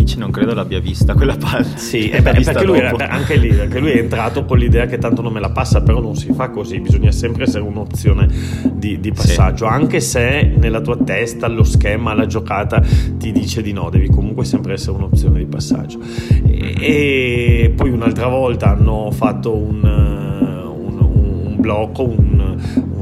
Amici 0.07 0.19
non 0.21 0.31
credo 0.31 0.55
l'abbia 0.55 0.79
vista 0.79 1.15
quella 1.15 1.35
palla. 1.37 1.67
Sì, 1.75 2.11
è 2.11 2.23
perché 2.23 2.65
lui 2.65 2.79
era, 2.79 2.95
anche 3.09 3.35
lì, 3.35 3.49
perché 3.49 3.81
lui 3.81 3.91
è 3.91 3.99
entrato 3.99 4.45
con 4.45 4.57
l'idea 4.57 4.87
che 4.87 4.99
tanto 4.99 5.21
non 5.21 5.33
me 5.33 5.41
la 5.41 5.51
passa, 5.51 5.83
però 5.83 6.01
non 6.01 6.15
si 6.15 6.33
fa 6.33 6.51
così, 6.51 6.79
bisogna 6.79 7.11
sempre 7.11 7.43
essere 7.43 7.65
un'opzione 7.65 8.29
di, 8.73 9.01
di 9.01 9.11
passaggio, 9.11 9.67
sì. 9.67 9.73
anche 9.73 9.99
se 9.99 10.55
nella 10.57 10.81
tua 10.81 10.97
testa 10.97 11.49
lo 11.49 11.65
schema, 11.65 12.15
la 12.15 12.27
giocata 12.27 12.81
ti 13.19 13.33
dice 13.33 13.63
di 13.63 13.73
no, 13.73 13.91
devi 13.91 14.09
comunque 14.09 14.45
sempre 14.45 14.75
essere 14.75 14.97
un'opzione 14.97 15.39
di 15.39 15.47
passaggio. 15.47 15.99
E, 16.47 16.77
e 16.79 17.73
poi 17.75 17.91
un'altra 17.91 18.29
volta 18.29 18.71
hanno 18.71 19.11
fatto 19.11 19.57
un, 19.57 19.83
un, 19.83 20.99
un 21.01 21.57
blocco, 21.59 22.05
un, 22.05 22.36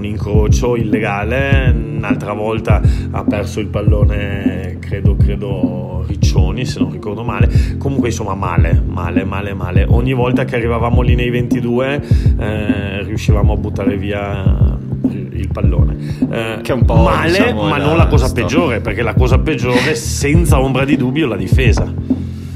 un 0.05 0.11
incrocio 0.11 0.77
illegale, 0.77 1.73
un'altra 1.75 2.35
volta 2.35 2.83
ha 3.11 3.25
perso 3.25 3.61
il 3.61 3.69
pallone, 3.69 4.77
credo, 4.79 5.17
credo 5.17 6.05
Riccioni 6.07 6.67
se 6.67 6.79
non 6.81 6.93
ricordo 6.93 7.25
male. 7.25 7.77
Comunque 7.79 8.09
insomma 8.09 8.35
male 8.35 8.83
male 8.87 9.25
male 9.25 9.55
male. 9.55 9.87
Ogni 9.89 10.13
volta 10.13 10.45
che 10.45 10.57
arrivavamo 10.57 11.01
lì 11.01 11.15
nei 11.15 11.31
22 11.31 12.03
eh, 12.39 13.03
riuscivamo 13.05 13.55
a 13.55 13.57
buttare 13.57 13.97
via 13.97 14.79
il 15.11 15.49
pallone. 15.51 15.97
Eh, 16.31 16.59
che 16.63 16.73
è 16.73 16.75
un 16.75 16.85
po' 16.85 16.97
male 16.97 17.31
diciamo, 17.31 17.67
ma 17.67 17.79
non 17.79 17.97
la 17.97 18.07
cosa 18.07 18.27
storia. 18.27 18.45
peggiore 18.45 18.81
perché 18.81 19.03
la 19.03 19.15
cosa 19.15 19.39
peggiore 19.39 19.95
senza 19.95 20.61
ombra 20.61 20.85
di 20.85 20.97
dubbio 20.97 21.25
è 21.25 21.29
la 21.29 21.37
difesa. 21.37 21.91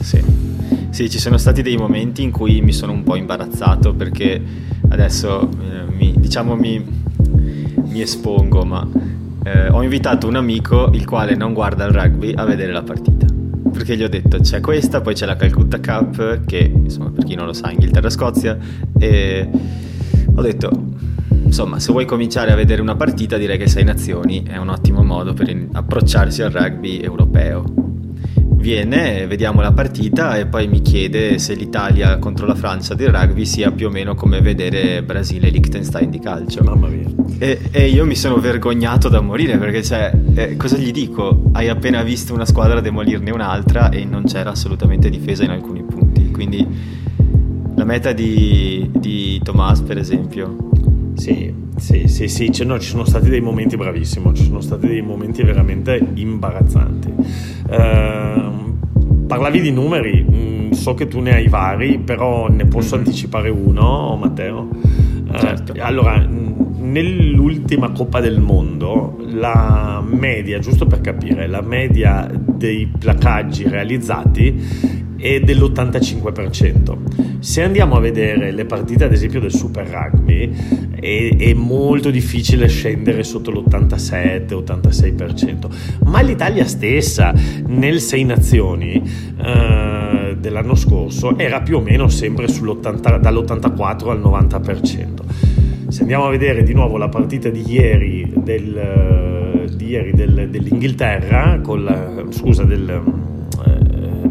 Sì. 0.01 0.23
Sì, 0.91 1.09
ci 1.09 1.19
sono 1.19 1.39
stati 1.39 1.63
dei 1.63 1.77
momenti 1.77 2.23
in 2.23 2.31
cui 2.31 2.61
mi 2.61 2.73
sono 2.73 2.93
un 2.93 3.03
po' 3.03 3.17
imbarazzato 3.17 3.95
perché 3.95 4.43
adesso 4.89 5.49
eh, 5.49 5.93
mi, 5.97 6.15
diciamo 6.17 6.57
mi, 6.57 6.98
mi 7.89 8.01
espongo, 8.01 8.65
ma 8.65 8.87
eh, 9.45 9.69
ho 9.69 9.83
invitato 9.83 10.27
un 10.27 10.37
amico 10.37 10.91
il 10.93 11.05
quale 11.07 11.35
non 11.35 11.53
guarda 11.53 11.85
il 11.87 11.93
rugby 11.93 12.33
a 12.35 12.45
vedere 12.45 12.73
la 12.73 12.83
partita. 12.83 13.27
Perché 13.73 13.97
gli 13.97 14.03
ho 14.03 14.09
detto 14.09 14.39
c'è 14.39 14.61
questa, 14.61 15.01
poi 15.01 15.15
c'è 15.15 15.27
la 15.27 15.37
Calcutta 15.37 15.79
Cup 15.81 16.45
che 16.45 16.71
insomma 16.75 17.11
per 17.11 17.25
chi 17.25 17.35
non 17.35 17.47
lo 17.47 17.53
sa 17.53 17.71
Inghilterra-Scozia 17.71 18.57
e 18.99 19.49
ho 20.35 20.43
detto 20.43 20.71
insomma 21.45 21.79
se 21.79 21.93
vuoi 21.93 22.05
cominciare 22.05 22.53
a 22.53 22.57
vedere 22.57 22.83
una 22.83 22.97
partita 22.97 23.37
direi 23.37 23.57
che 23.57 23.69
Sei 23.69 23.85
Nazioni 23.85 24.43
è 24.43 24.57
un 24.57 24.69
ottimo 24.69 25.03
modo 25.03 25.33
per 25.33 25.69
approcciarsi 25.73 26.43
al 26.43 26.51
rugby 26.51 27.01
europeo 27.01 27.88
viene, 28.59 29.27
vediamo 29.27 29.61
la 29.61 29.73
partita 29.73 30.37
e 30.37 30.47
poi 30.47 30.67
mi 30.67 30.83
chiede 30.83 31.39
se 31.39 31.55
l'Italia 31.55 32.19
contro 32.19 32.47
la 32.47 32.55
Francia 32.55 32.95
del 32.95 33.11
rugby 33.11 33.47
sia 33.47 33.71
più 33.71 33.87
o 33.87 33.91
meno 33.91 34.15
come 34.15 34.41
vedere 34.41 35.03
Brasile 35.03 35.49
e 35.49 35.51
Liechtenstein 35.51 36.11
di 36.11 36.19
calcio. 36.19 36.63
Mamma 36.63 36.89
mia. 36.89 37.07
E, 37.39 37.61
e 37.71 37.89
io 37.89 38.05
mi 38.05 38.17
sono 38.17 38.37
vergognato 38.39 39.09
da 39.09 39.21
morire 39.21 39.57
perché 39.59 39.83
cioè, 39.83 40.13
eh, 40.35 40.57
cosa 40.57 40.77
gli 40.77 40.91
dico? 40.91 41.45
Hai 41.53 41.69
appena 41.69 42.03
visto 42.03 42.35
una 42.35 42.45
squadra 42.45 42.81
demolirne 42.81 43.31
un'altra 43.31 43.91
e 43.91 44.05
non 44.05 44.25
c'era 44.25 44.51
assolutamente 44.51 45.09
difesa 45.09 45.45
in 45.45 45.51
alcuni 45.51 45.83
punti. 45.83 46.31
Quindi 46.31 46.67
la 47.77 47.85
meta 47.85 48.13
di, 48.13 48.91
di 48.93 49.41
Tomas 49.43 49.81
per 49.81 49.99
esempio. 49.99 50.68
Sì, 51.19 51.53
sì, 51.77 52.07
sì, 52.07 52.29
sì, 52.29 52.53
cioè, 52.53 52.65
no, 52.65 52.79
ci 52.79 52.89
sono 52.89 53.05
stati 53.05 53.29
dei 53.29 53.41
momenti 53.41 53.77
bravissimi, 53.77 54.33
ci 54.35 54.45
sono 54.45 54.61
stati 54.61 54.87
dei 54.87 55.03
momenti 55.03 55.43
veramente 55.43 56.01
imbarazzanti. 56.15 57.13
Uh, 57.69 59.27
parlavi 59.27 59.61
di 59.61 59.73
numeri, 59.73 60.25
mm, 60.25 60.71
so 60.71 60.95
che 60.95 61.09
tu 61.09 61.19
ne 61.19 61.35
hai 61.35 61.49
vari, 61.49 61.99
però 61.99 62.49
ne 62.49 62.67
posso 62.67 62.95
mm-hmm. 62.95 63.05
anticipare 63.05 63.51
uno, 63.51 64.17
Matteo. 64.17 64.69
Uh, 64.71 65.39
certo. 65.39 65.75
Allora, 65.81 66.25
nell'ultima 66.25 67.91
Coppa 67.91 68.21
del 68.21 68.39
Mondo, 68.39 69.19
la 69.27 70.01
media, 70.07 70.61
giusto 70.61 70.87
per 70.87 71.01
capire, 71.01 71.49
la 71.49 71.63
media 71.63 72.31
dei 72.33 72.87
placaggi 72.97 73.69
realizzati 73.69 74.98
è 75.19 75.41
dell'85%. 75.41 77.41
Se 77.41 77.63
andiamo 77.63 77.97
a 77.97 78.01
vedere 78.01 78.53
le 78.53 78.65
partite, 78.65 79.05
ad 79.05 79.13
esempio, 79.13 79.41
del 79.41 79.53
Super 79.53 79.87
Rugby, 79.87 80.51
è, 80.95 81.37
è 81.37 81.53
molto 81.55 82.11
difficile 82.11 82.69
scendere 82.69 83.25
sotto 83.25 83.51
l'87-86%. 83.51 85.69
Ma 86.05 86.21
l'Italia 86.21 86.67
stessa, 86.67 87.35
nel 87.67 88.01
Sei 88.01 88.23
Nazioni 88.25 89.03
eh, 89.41 90.37
dell'anno 90.39 90.77
scorso, 90.77 91.37
era 91.37 91.63
più 91.63 91.79
o 91.79 91.81
meno 91.81 92.07
sempre 92.09 92.47
dall'84 92.47 94.09
al 94.09 94.21
90%. 94.21 95.17
Se 95.89 96.03
andiamo 96.03 96.27
a 96.27 96.31
vedere 96.31 96.63
di 96.63 96.75
nuovo 96.75 96.97
la 96.97 97.09
partita 97.09 97.49
di 97.49 97.65
ieri, 97.67 98.33
del, 98.37 99.65
di 99.75 99.87
ieri 99.87 100.13
del, 100.13 100.49
dell'Inghilterra, 100.51 101.61
la, 101.65 102.25
scusa, 102.31 102.63
del 102.65 103.03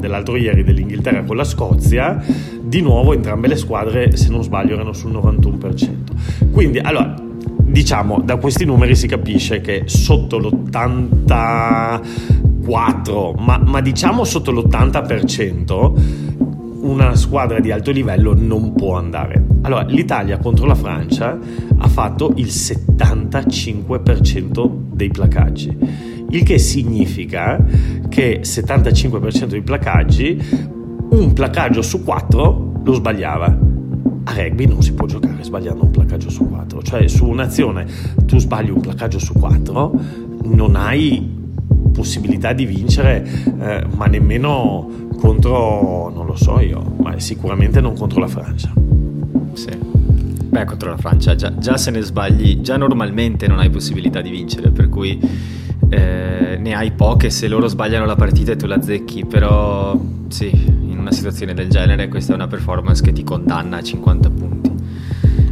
dell'altro 0.08 0.38
ieri 0.38 0.64
dell'Inghilterra 0.64 1.24
con 1.24 1.36
la 1.36 1.44
Scozia, 1.44 2.24
di 2.62 2.82
nuovo 2.82 3.14
entrambe 3.14 3.48
le 3.48 3.58
squadre, 3.58 4.16
se 4.16 4.30
non 4.30 4.42
sbaglio, 4.42 4.74
erano 4.74 4.94
sul 4.94 5.12
91%. 5.12 6.50
Quindi, 6.52 6.80
allora, 6.80 7.14
diciamo, 7.62 8.20
da 8.24 8.38
questi 8.38 8.66
numeri 8.66 8.96
si 8.96 9.06
capisce 9.08 9.62
che 9.62 9.84
sotto 9.86 10.40
l'84, 10.40 13.36
ma, 13.38 13.62
ma 13.64 13.82
diciamo 13.82 14.24
sotto 14.24 14.52
l'80%, 14.52 16.26
una 16.80 17.16
squadra 17.16 17.60
di 17.60 17.72
alto 17.72 17.92
livello 17.92 18.34
non 18.34 18.74
può 18.74 18.96
andare. 18.96 19.46
Allora, 19.62 19.84
l'Italia 19.84 20.38
contro 20.38 20.66
la 20.66 20.76
Francia 20.76 21.38
ha 21.78 21.88
fatto 21.88 22.34
il 22.38 22.46
75% 22.46 24.70
dei 24.94 25.10
placaggi 25.10 26.07
il 26.30 26.44
che 26.44 26.58
significa 26.58 27.64
che 28.10 28.42
75% 28.44 29.46
dei 29.46 29.62
placaggi, 29.62 30.42
un 31.10 31.34
placaggio 31.34 31.82
su 31.82 32.04
4 32.04 32.82
lo 32.84 32.94
sbagliava. 32.94 33.46
A 34.24 34.34
rugby 34.34 34.66
non 34.66 34.82
si 34.82 34.94
può 34.94 35.06
giocare 35.06 35.42
sbagliando 35.44 35.86
un 35.86 35.92
placaggio 35.92 36.30
su 36.30 36.48
4, 36.50 36.82
cioè 36.82 37.08
su 37.08 37.26
un'azione 37.26 37.86
tu 38.26 38.38
sbagli 38.40 38.70
un 38.70 38.82
placaggio 38.82 39.20
su 39.20 39.34
4, 39.34 40.00
non 40.44 40.76
hai 40.76 41.36
possibilità 41.94 42.54
di 42.54 42.66
vincere, 42.66 43.26
eh, 43.60 43.86
ma 43.96 44.06
nemmeno 44.06 45.08
contro, 45.18 46.12
non 46.14 46.26
lo 46.26 46.36
so 46.36 46.60
io, 46.60 46.96
ma 47.00 47.18
sicuramente 47.20 47.82
non 47.82 47.96
contro 47.96 48.20
la 48.20 48.28
Francia. 48.28 48.72
Sì. 49.54 49.70
Beh, 50.50 50.66
contro 50.66 50.90
la 50.90 50.98
Francia 50.98 51.36
già, 51.36 51.56
già 51.58 51.78
se 51.78 51.92
ne 51.92 52.02
sbagli, 52.02 52.62
già 52.62 52.78
normalmente 52.78 53.48
non 53.48 53.60
hai 53.60 53.70
possibilità 53.70 54.22
di 54.22 54.30
vincere, 54.30 54.72
per 54.72 54.90
cui 54.90 55.20
eh, 55.90 56.58
ne 56.60 56.76
hai 56.76 56.92
poche 56.92 57.30
se 57.30 57.48
loro 57.48 57.68
sbagliano 57.68 58.06
la 58.06 58.16
partita 58.16 58.52
e 58.52 58.56
tu 58.56 58.66
la 58.66 58.82
zecchi, 58.82 59.26
però 59.26 60.00
sì, 60.28 60.50
in 60.54 60.98
una 61.00 61.12
situazione 61.12 61.54
del 61.54 61.70
genere 61.70 62.08
questa 62.08 62.34
è 62.34 62.36
una 62.36 62.48
performance 62.48 63.02
che 63.02 63.12
ti 63.12 63.24
condanna 63.24 63.78
a 63.78 63.82
50 63.82 64.30
punti. 64.30 64.72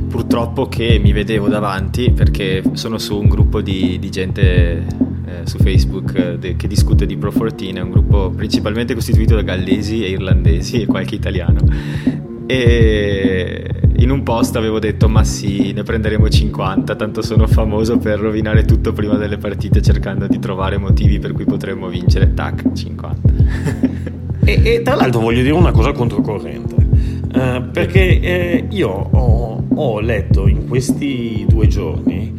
Purtroppo 0.08 0.68
che 0.68 1.00
mi 1.02 1.12
vedevo 1.12 1.48
davanti 1.48 2.12
perché 2.12 2.64
sono 2.74 2.98
su 2.98 3.18
un 3.18 3.28
gruppo 3.28 3.62
di, 3.62 4.00
di 4.00 4.10
gente 4.10 4.86
eh, 5.26 5.42
su 5.44 5.58
Facebook 5.58 6.14
eh, 6.16 6.38
de, 6.38 6.56
che 6.56 6.68
discute 6.68 7.06
di 7.06 7.18
Pro 7.18 7.32
14, 7.32 7.78
è 7.78 7.82
un 7.82 7.90
gruppo 7.92 8.32
principalmente 8.32 8.94
costituito 8.94 9.36
da 9.36 9.42
gallesi 9.42 10.04
e 10.04 10.10
irlandesi 10.10 10.82
e 10.82 10.86
qualche 10.86 11.16
italiano 11.16 11.60
E 12.48 13.70
in 13.98 14.12
un 14.12 14.24
post 14.24 14.56
avevo 14.56 14.80
detto 14.80 15.08
ma 15.08 15.24
sì, 15.24 15.72
ne 15.74 15.84
prenderemo 15.84 16.30
50, 16.30 16.96
tanto 16.96 17.22
sono 17.22 17.48
famoso 17.48 17.98
per 17.98 18.20
rovinare 18.20 18.66
tutto 18.66 18.94
prima 18.94 19.16
delle 19.16 19.38
partite 19.38 19.82
cercando 19.82 20.28
di 20.28 20.38
trovare 20.40 20.78
motivi 20.78 21.20
per 21.20 21.34
cui 21.34 21.46
potremmo 21.46 21.88
vincere, 21.88 22.34
tac, 22.34 22.72
50. 22.74 23.34
e, 24.46 24.62
e, 24.64 24.82
tra 24.82 24.96
l'altro 24.96 25.22
voglio 25.22 25.42
dire 25.42 25.54
una 25.54 25.72
cosa 25.72 25.92
controcorrente, 25.92 26.76
eh, 27.34 27.64
perché 27.72 28.20
eh, 28.20 28.66
io 28.70 28.90
ho, 28.90 29.64
ho 29.74 30.00
letto 30.00 30.48
in 30.48 30.68
questi 30.68 31.46
due 31.48 31.68
giorni 31.68 32.34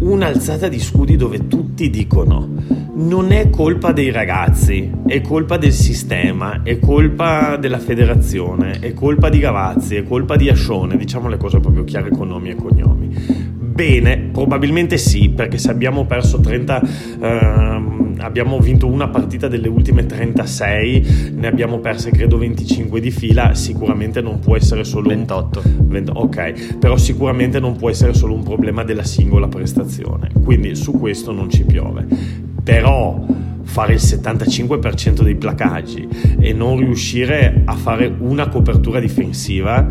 un'alzata 0.00 0.68
di 0.68 0.78
scudi 0.78 1.16
dove 1.16 1.46
tutti 1.46 1.88
dicono 1.88 2.84
non 2.96 3.30
è 3.30 3.50
colpa 3.50 3.92
dei 3.92 4.10
ragazzi, 4.10 4.90
è 5.06 5.20
colpa 5.20 5.58
del 5.58 5.72
sistema, 5.72 6.62
è 6.62 6.78
colpa 6.78 7.56
della 7.56 7.78
federazione, 7.78 8.78
è 8.80 8.94
colpa 8.94 9.28
di 9.28 9.38
Gavazzi, 9.38 9.96
è 9.96 10.02
colpa 10.02 10.36
di 10.36 10.48
Ascione, 10.48 10.96
diciamo 10.96 11.28
le 11.28 11.36
cose 11.36 11.60
proprio 11.60 11.84
chiare 11.84 12.08
con 12.08 12.28
nomi 12.28 12.50
e 12.50 12.54
cognomi. 12.54 13.14
Bene, 13.76 14.30
probabilmente 14.32 14.96
sì, 14.96 15.28
perché 15.28 15.58
se 15.58 15.70
abbiamo 15.70 16.06
perso 16.06 16.40
30, 16.40 16.82
ehm, 17.20 18.14
abbiamo 18.20 18.58
vinto 18.60 18.86
una 18.86 19.08
partita 19.08 19.46
delle 19.46 19.68
ultime 19.68 20.06
36, 20.06 21.32
ne 21.34 21.46
abbiamo 21.46 21.80
perse 21.80 22.10
credo 22.10 22.38
25 22.38 22.98
di 22.98 23.10
fila, 23.10 23.54
sicuramente 23.54 24.22
non 24.22 24.38
può 24.38 24.56
essere 24.56 24.84
solo 24.84 25.08
28. 25.08 25.62
Un, 25.80 25.88
20, 25.88 26.10
ok, 26.14 26.76
però 26.78 26.96
sicuramente 26.96 27.60
non 27.60 27.76
può 27.76 27.90
essere 27.90 28.14
solo 28.14 28.32
un 28.32 28.42
problema 28.42 28.84
della 28.84 29.04
singola 29.04 29.48
prestazione, 29.48 30.30
quindi 30.42 30.74
su 30.74 30.92
questo 30.92 31.30
non 31.32 31.50
ci 31.50 31.64
piove. 31.66 32.45
Però 32.66 33.24
fare 33.62 33.92
il 33.92 34.00
75% 34.00 35.22
dei 35.22 35.36
placaggi 35.36 36.08
e 36.40 36.52
non 36.52 36.78
riuscire 36.78 37.62
a 37.64 37.76
fare 37.76 38.12
una 38.18 38.48
copertura 38.48 38.98
difensiva, 38.98 39.86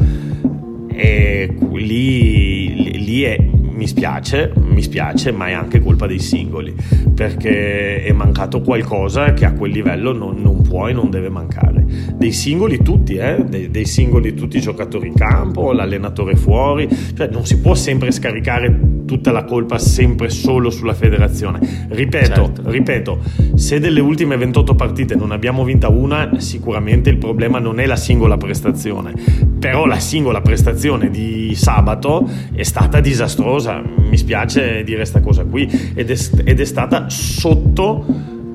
lì, 1.72 3.03
lì 3.03 3.22
è 3.24 3.38
mi 3.75 3.88
spiace, 3.88 4.53
mi 4.55 4.82
spiace, 4.82 5.32
ma 5.32 5.48
è 5.48 5.51
anche 5.51 5.82
colpa 5.82 6.08
dei 6.08 6.20
singoli, 6.20 6.74
perché 7.13 8.03
è 8.03 8.12
mancato 8.13 8.62
qualcosa 8.62 9.34
che 9.34 9.46
a 9.46 9.53
quel 9.53 9.72
livello 9.72 10.13
non, 10.13 10.41
non 10.41 10.62
può 10.62 10.88
e 10.88 10.94
non 10.94 11.10
deve 11.10 11.29
mancare. 11.29 11.86
Dei 12.15 12.32
singoli 12.32 12.82
tutti, 12.82 13.15
eh? 13.15 13.44
dei, 13.48 13.70
dei, 13.70 13.86
singoli 13.86 14.34
tutti 14.34 14.58
i 14.58 14.62
giocatori 14.62 15.08
in 15.08 15.13
campo, 15.13 15.74
l'allenatore 15.74 16.36
fuori, 16.36 16.88
cioè 17.15 17.27
non 17.27 17.46
si 17.46 17.60
può 17.60 17.75
sempre 17.75 18.12
scaricare 18.12 18.95
tutta 19.05 19.31
la 19.31 19.43
colpa 19.43 19.77
sempre 19.77 20.29
solo 20.29 20.69
sulla 20.69 20.93
federazione. 20.93 21.88
Ripeto, 21.89 22.33
certo. 22.33 22.62
ripeto, 22.65 23.19
se 23.55 23.79
delle 23.79 24.00
ultime 24.00 24.38
28 24.38 24.75
partite 24.75 25.15
non 25.15 25.31
abbiamo 25.31 25.63
vinta 25.63 25.89
una, 25.89 26.39
sicuramente 26.39 27.09
il 27.09 27.17
problema 27.17 27.59
non 27.59 27.79
è 27.79 27.85
la 27.85 27.95
singola 27.95 28.38
prestazione, 28.38 29.13
però 29.59 29.85
la 29.85 30.00
singola 30.00 30.41
prestazione 30.41 31.09
di 31.09 31.53
sabato 31.55 32.27
è 32.53 32.63
stata 32.63 33.00
disastrosa 33.00 33.81
mi 34.15 34.17
spiace 34.17 34.83
dire 34.83 34.97
questa 34.97 35.19
cosa 35.19 35.43
qui, 35.43 35.69
ed 35.93 36.09
è, 36.09 36.17
ed 36.43 36.59
è 36.59 36.65
stata 36.65 37.09
sotto 37.09 38.05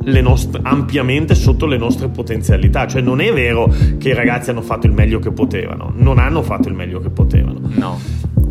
le 0.03 0.21
nostre, 0.23 0.61
ampiamente 0.65 1.35
sotto 1.35 1.67
le 1.67 1.77
nostre 1.77 2.09
potenzialità. 2.09 2.87
Cioè, 2.87 3.03
non 3.03 3.21
è 3.21 3.33
vero 3.33 3.73
che 3.99 4.11
i 4.11 4.15
ragazzi 4.15 4.51
hanno 4.51 4.63
fatto 4.63 4.87
il 4.87 4.93
meglio 4.93 5.19
che 5.19 5.31
potevano, 5.31 5.93
non 5.95 6.19
hanno 6.19 6.43
fatto 6.43 6.69
il 6.69 6.75
meglio 6.75 7.01
che 7.01 7.11
potevano. 7.11 7.61
No, 7.75 7.99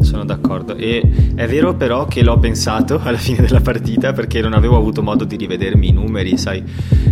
sono 0.10 0.26
d'accordo. 0.26 0.76
E 0.76 1.02
è 1.36 1.48
vero 1.48 1.76
però 1.76 2.06
che 2.06 2.24
l'ho 2.24 2.38
pensato 2.40 3.00
alla 3.04 3.18
fine 3.18 3.42
della 3.42 3.62
partita 3.62 4.12
perché 4.12 4.42
non 4.42 4.54
avevo 4.54 4.76
avuto 4.76 5.02
modo 5.02 5.24
di 5.24 5.36
rivedermi 5.36 5.90
i 5.90 5.92
numeri, 5.92 6.38
sai, 6.38 6.64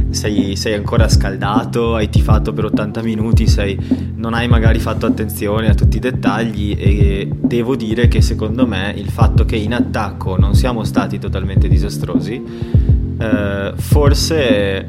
sei, 0.10 0.56
sei 0.56 0.74
ancora 0.74 1.08
scaldato, 1.08 1.96
hai 1.96 2.10
tifato 2.10 2.52
per 2.54 2.66
80 2.66 3.02
minuti, 3.04 3.48
sei, 3.48 3.78
non 4.16 4.34
hai 4.34 4.48
magari 4.48 4.80
fatto 4.80 5.06
attenzione 5.06 5.70
a 5.70 5.76
tutti 5.76 5.98
i 5.98 6.00
dettagli 6.00 6.76
e 6.78 7.30
devo 7.40 7.76
dire 7.76 8.08
che 8.08 8.22
secondo 8.22 8.66
me 8.66 8.94
il 8.96 9.10
fatto 9.10 9.46
che 9.46 9.56
in 9.56 9.74
attacco 9.74 10.38
non 10.38 10.56
siamo 10.56 10.84
stati 10.84 11.20
totalmente 11.20 11.68
disastrosi 11.68 12.44
eh, 13.20 13.74
forse 13.76 14.88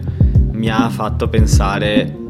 mi 0.52 0.68
ha 0.68 0.88
fatto 0.88 1.28
pensare 1.28 2.27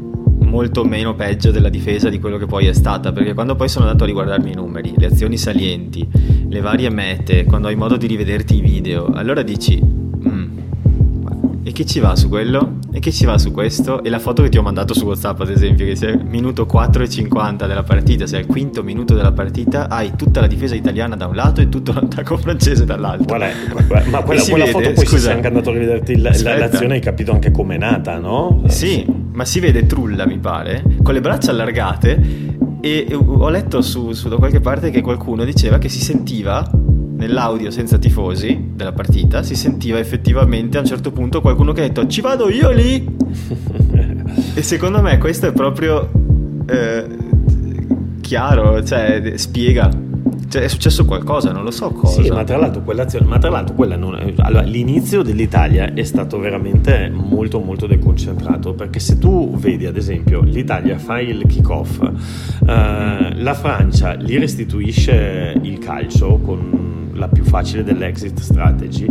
molto 0.49 0.83
meno 0.83 1.15
peggio 1.15 1.51
della 1.51 1.69
difesa 1.69 2.09
di 2.09 2.19
quello 2.19 2.37
che 2.37 2.47
poi 2.47 2.65
è 2.65 2.73
stata, 2.73 3.11
perché 3.11 3.33
quando 3.33 3.55
poi 3.55 3.69
sono 3.69 3.85
andato 3.85 4.03
a 4.03 4.07
riguardarmi 4.07 4.51
i 4.51 4.55
numeri, 4.55 4.93
le 4.97 5.05
azioni 5.05 5.37
salienti, 5.37 6.05
le 6.47 6.59
varie 6.59 6.89
mete, 6.89 7.45
quando 7.45 7.67
hai 7.67 7.75
modo 7.75 7.95
di 7.95 8.07
rivederti 8.07 8.57
i 8.57 8.61
video, 8.61 9.05
allora 9.13 9.43
dici, 9.43 9.79
mm, 9.81 10.57
e 11.63 11.71
che 11.71 11.85
ci 11.85 11.99
va 11.99 12.15
su 12.15 12.27
quello? 12.27 12.78
E 12.91 12.99
che 12.99 13.11
ci 13.11 13.25
va 13.25 13.37
su 13.37 13.51
questo? 13.51 14.03
E 14.03 14.09
la 14.09 14.19
foto 14.19 14.41
che 14.41 14.49
ti 14.49 14.57
ho 14.57 14.61
mandato 14.61 14.93
su 14.93 15.05
WhatsApp, 15.05 15.41
ad 15.41 15.49
esempio, 15.49 15.85
che 15.85 15.95
sei 15.95 16.17
minuto 16.23 16.65
4 16.65 17.03
e 17.03 17.09
50 17.09 17.67
della 17.67 17.83
partita, 17.83 18.25
sei 18.25 18.41
al 18.41 18.45
quinto 18.47 18.83
minuto 18.83 19.13
della 19.13 19.31
partita, 19.31 19.89
hai 19.89 20.13
tutta 20.15 20.41
la 20.41 20.47
difesa 20.47 20.75
italiana 20.75 21.15
da 21.15 21.27
un 21.27 21.35
lato 21.35 21.61
e 21.61 21.69
tutto 21.69 21.93
l'attacco 21.93 22.37
francese 22.37 22.85
dall'altro. 22.85 23.25
Qual 23.25 23.41
è? 23.41 23.53
Ma 24.09 24.21
quella, 24.23 24.41
quella 24.41 24.65
vede, 24.65 24.71
foto 24.71 24.91
poi 24.91 25.05
scusa, 25.05 25.19
sei 25.19 25.33
anche 25.33 25.47
andato 25.47 25.69
a 25.69 25.73
rivederti 25.73 26.17
la, 26.17 26.31
l'azione 26.57 26.95
hai 26.95 26.99
capito 26.99 27.31
anche 27.31 27.51
com'è 27.51 27.77
nata, 27.77 28.17
no? 28.17 28.63
Sì, 28.67 29.05
ma 29.33 29.45
si 29.45 29.59
vede 29.59 29.85
Trulla, 29.85 30.25
mi 30.25 30.39
pare, 30.39 30.83
con 31.03 31.13
le 31.13 31.21
braccia 31.21 31.51
allargate 31.51 32.47
e 32.81 33.07
ho 33.13 33.49
letto 33.49 33.81
su, 33.81 34.13
su 34.13 34.29
da 34.29 34.37
qualche 34.37 34.61
parte 34.61 34.89
che 34.89 35.01
qualcuno 35.01 35.43
diceva 35.43 35.77
che 35.77 35.89
si 35.89 35.99
sentiva 35.99 36.65
nell'audio 37.19 37.69
senza 37.69 37.97
tifosi 37.97 38.71
della 38.73 38.93
partita 38.93 39.43
si 39.43 39.53
sentiva 39.53 39.99
effettivamente 39.99 40.77
a 40.77 40.79
un 40.79 40.85
certo 40.85 41.11
punto 41.11 41.41
qualcuno 41.41 41.73
che 41.73 41.81
ha 41.81 41.87
detto 41.87 42.07
ci 42.07 42.21
vado 42.21 42.49
io 42.49 42.71
lì 42.71 43.05
e 44.55 44.61
secondo 44.61 45.01
me 45.01 45.17
questo 45.17 45.47
è 45.47 45.51
proprio 45.51 46.09
eh, 46.65 47.05
chiaro 48.21 48.81
cioè 48.85 49.33
spiega 49.35 50.07
cioè, 50.47 50.63
è 50.63 50.67
successo 50.67 51.05
qualcosa, 51.05 51.51
non 51.51 51.63
lo 51.63 51.69
so 51.69 51.91
cosa. 51.91 52.23
Sì, 52.23 52.29
ma 52.29 52.43
tra 52.43 52.57
l'altro, 52.57 52.81
ma 53.23 53.37
tra 53.37 53.49
l'altro 53.49 53.75
quella 53.75 53.95
non 53.95 54.33
allora, 54.37 54.63
l'inizio 54.63 55.21
dell'Italia 55.21 55.93
è 55.93 56.03
stato 56.03 56.39
veramente 56.39 57.11
molto 57.13 57.59
molto 57.59 57.85
deconcentrato 57.85 58.73
perché 58.73 58.99
se 58.99 59.19
tu 59.19 59.55
vedi 59.57 59.85
ad 59.85 59.95
esempio 59.95 60.41
l'Italia 60.41 60.97
fa 60.97 61.19
il 61.19 61.45
kick-off, 61.45 62.01
eh, 62.01 63.33
la 63.35 63.53
Francia 63.53 64.15
gli 64.15 64.39
restituisce 64.39 65.53
il 65.61 65.77
calcio 65.77 66.39
con 66.39 66.88
la 67.19 67.27
più 67.27 67.43
facile 67.43 67.83
dell'exit 67.83 68.39
strategy 68.39 69.05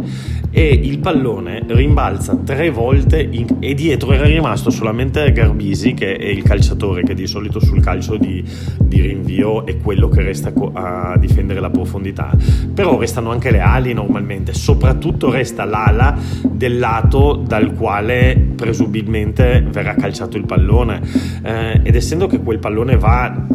e 0.51 0.67
il 0.67 0.99
pallone 0.99 1.63
rimbalza 1.69 2.35
tre 2.35 2.71
volte 2.71 3.21
in, 3.21 3.59
e 3.61 3.75
dietro 3.75 4.13
era 4.13 4.25
rimasto 4.25 4.71
solamente 4.71 5.31
Garbisi 5.31 5.93
che 5.93 6.17
è 6.17 6.27
il 6.27 6.43
calciatore 6.43 7.03
che 7.03 7.15
di 7.15 7.27
solito 7.27 7.61
sul 7.61 7.81
calcio 7.81 8.17
di, 8.17 8.43
di 8.81 9.01
rinvio 9.01 9.67
è 9.67 9.77
quello 9.77 10.09
che 10.09 10.23
resta 10.23 10.53
a 10.73 11.17
difendere 11.19 11.61
la 11.61 11.71
profondità. 11.71 12.35
Però 12.73 12.99
restano 12.99 13.31
anche 13.31 13.51
le 13.51 13.61
ali 13.61 13.93
normalmente 13.93 14.55
soprattutto 14.55 15.31
resta 15.31 15.65
l'ala 15.65 16.19
del 16.51 16.79
lato 16.79 17.35
dal 17.35 17.75
quale 17.75 18.37
presumibilmente 18.57 19.65
verrà 19.71 19.95
calciato 19.95 20.37
il 20.39 20.47
pallone. 20.47 21.01
Eh, 21.43 21.81
ed 21.83 21.95
essendo 21.95 22.27
che 22.27 22.41
quel 22.41 22.59
pallone 22.59 22.97
va 22.97 23.47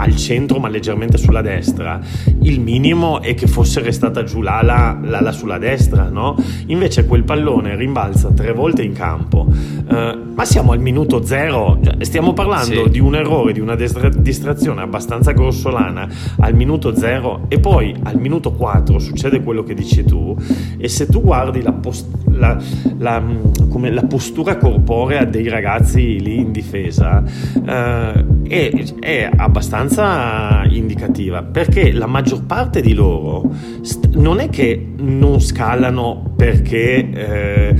al 0.00 0.16
centro 0.16 0.58
ma 0.58 0.68
leggermente 0.68 1.18
sulla 1.18 1.42
destra, 1.42 2.00
il 2.42 2.60
minimo 2.60 3.20
è 3.20 3.34
che 3.34 3.46
fosse 3.46 3.80
restata 3.80 4.24
giù 4.24 4.40
l'ala, 4.40 4.98
l'ala 5.02 5.32
sulla 5.32 5.58
destra, 5.58 6.08
no? 6.08 6.36
Invece 6.66 7.04
quel 7.04 7.22
pallone 7.22 7.76
rimbalza 7.76 8.30
tre 8.32 8.52
volte 8.52 8.82
in 8.82 8.94
campo, 8.94 9.46
uh, 9.46 10.32
ma 10.34 10.44
siamo 10.44 10.72
al 10.72 10.80
minuto 10.80 11.24
zero, 11.24 11.78
cioè, 11.84 12.02
stiamo 12.04 12.32
parlando 12.32 12.84
sì. 12.84 12.90
di 12.90 12.98
un 12.98 13.14
errore, 13.14 13.52
di 13.52 13.60
una 13.60 13.74
destra- 13.74 14.08
distrazione 14.08 14.80
abbastanza 14.80 15.32
grossolana 15.32 16.08
al 16.38 16.54
minuto 16.54 16.96
zero 16.96 17.44
e 17.48 17.60
poi 17.60 17.94
al 18.04 18.18
minuto 18.18 18.52
4 18.52 18.98
succede 18.98 19.42
quello 19.42 19.62
che 19.62 19.74
dici 19.74 20.04
tu 20.04 20.34
e 20.78 20.88
se 20.88 21.06
tu 21.06 21.20
guardi 21.20 21.60
la, 21.62 21.72
post- 21.72 22.08
la, 22.30 22.58
la, 22.98 23.22
come 23.68 23.90
la 23.90 24.04
postura 24.04 24.56
corporea 24.56 25.24
dei 25.24 25.48
ragazzi 25.48 26.20
lì 26.20 26.38
in 26.38 26.52
difesa 26.52 27.22
uh, 27.54 28.46
è, 28.48 28.84
è 28.98 29.30
abbastanza 29.36 29.89
abbastanza 29.90 30.64
indicativa 30.68 31.42
perché 31.42 31.92
la 31.92 32.06
maggior 32.06 32.44
parte 32.46 32.80
di 32.80 32.94
loro 32.94 33.52
st- 33.82 34.14
non 34.14 34.38
è 34.38 34.48
che 34.48 34.92
non 34.96 35.40
scalano 35.40 36.32
perché 36.36 37.10
eh, 37.10 37.74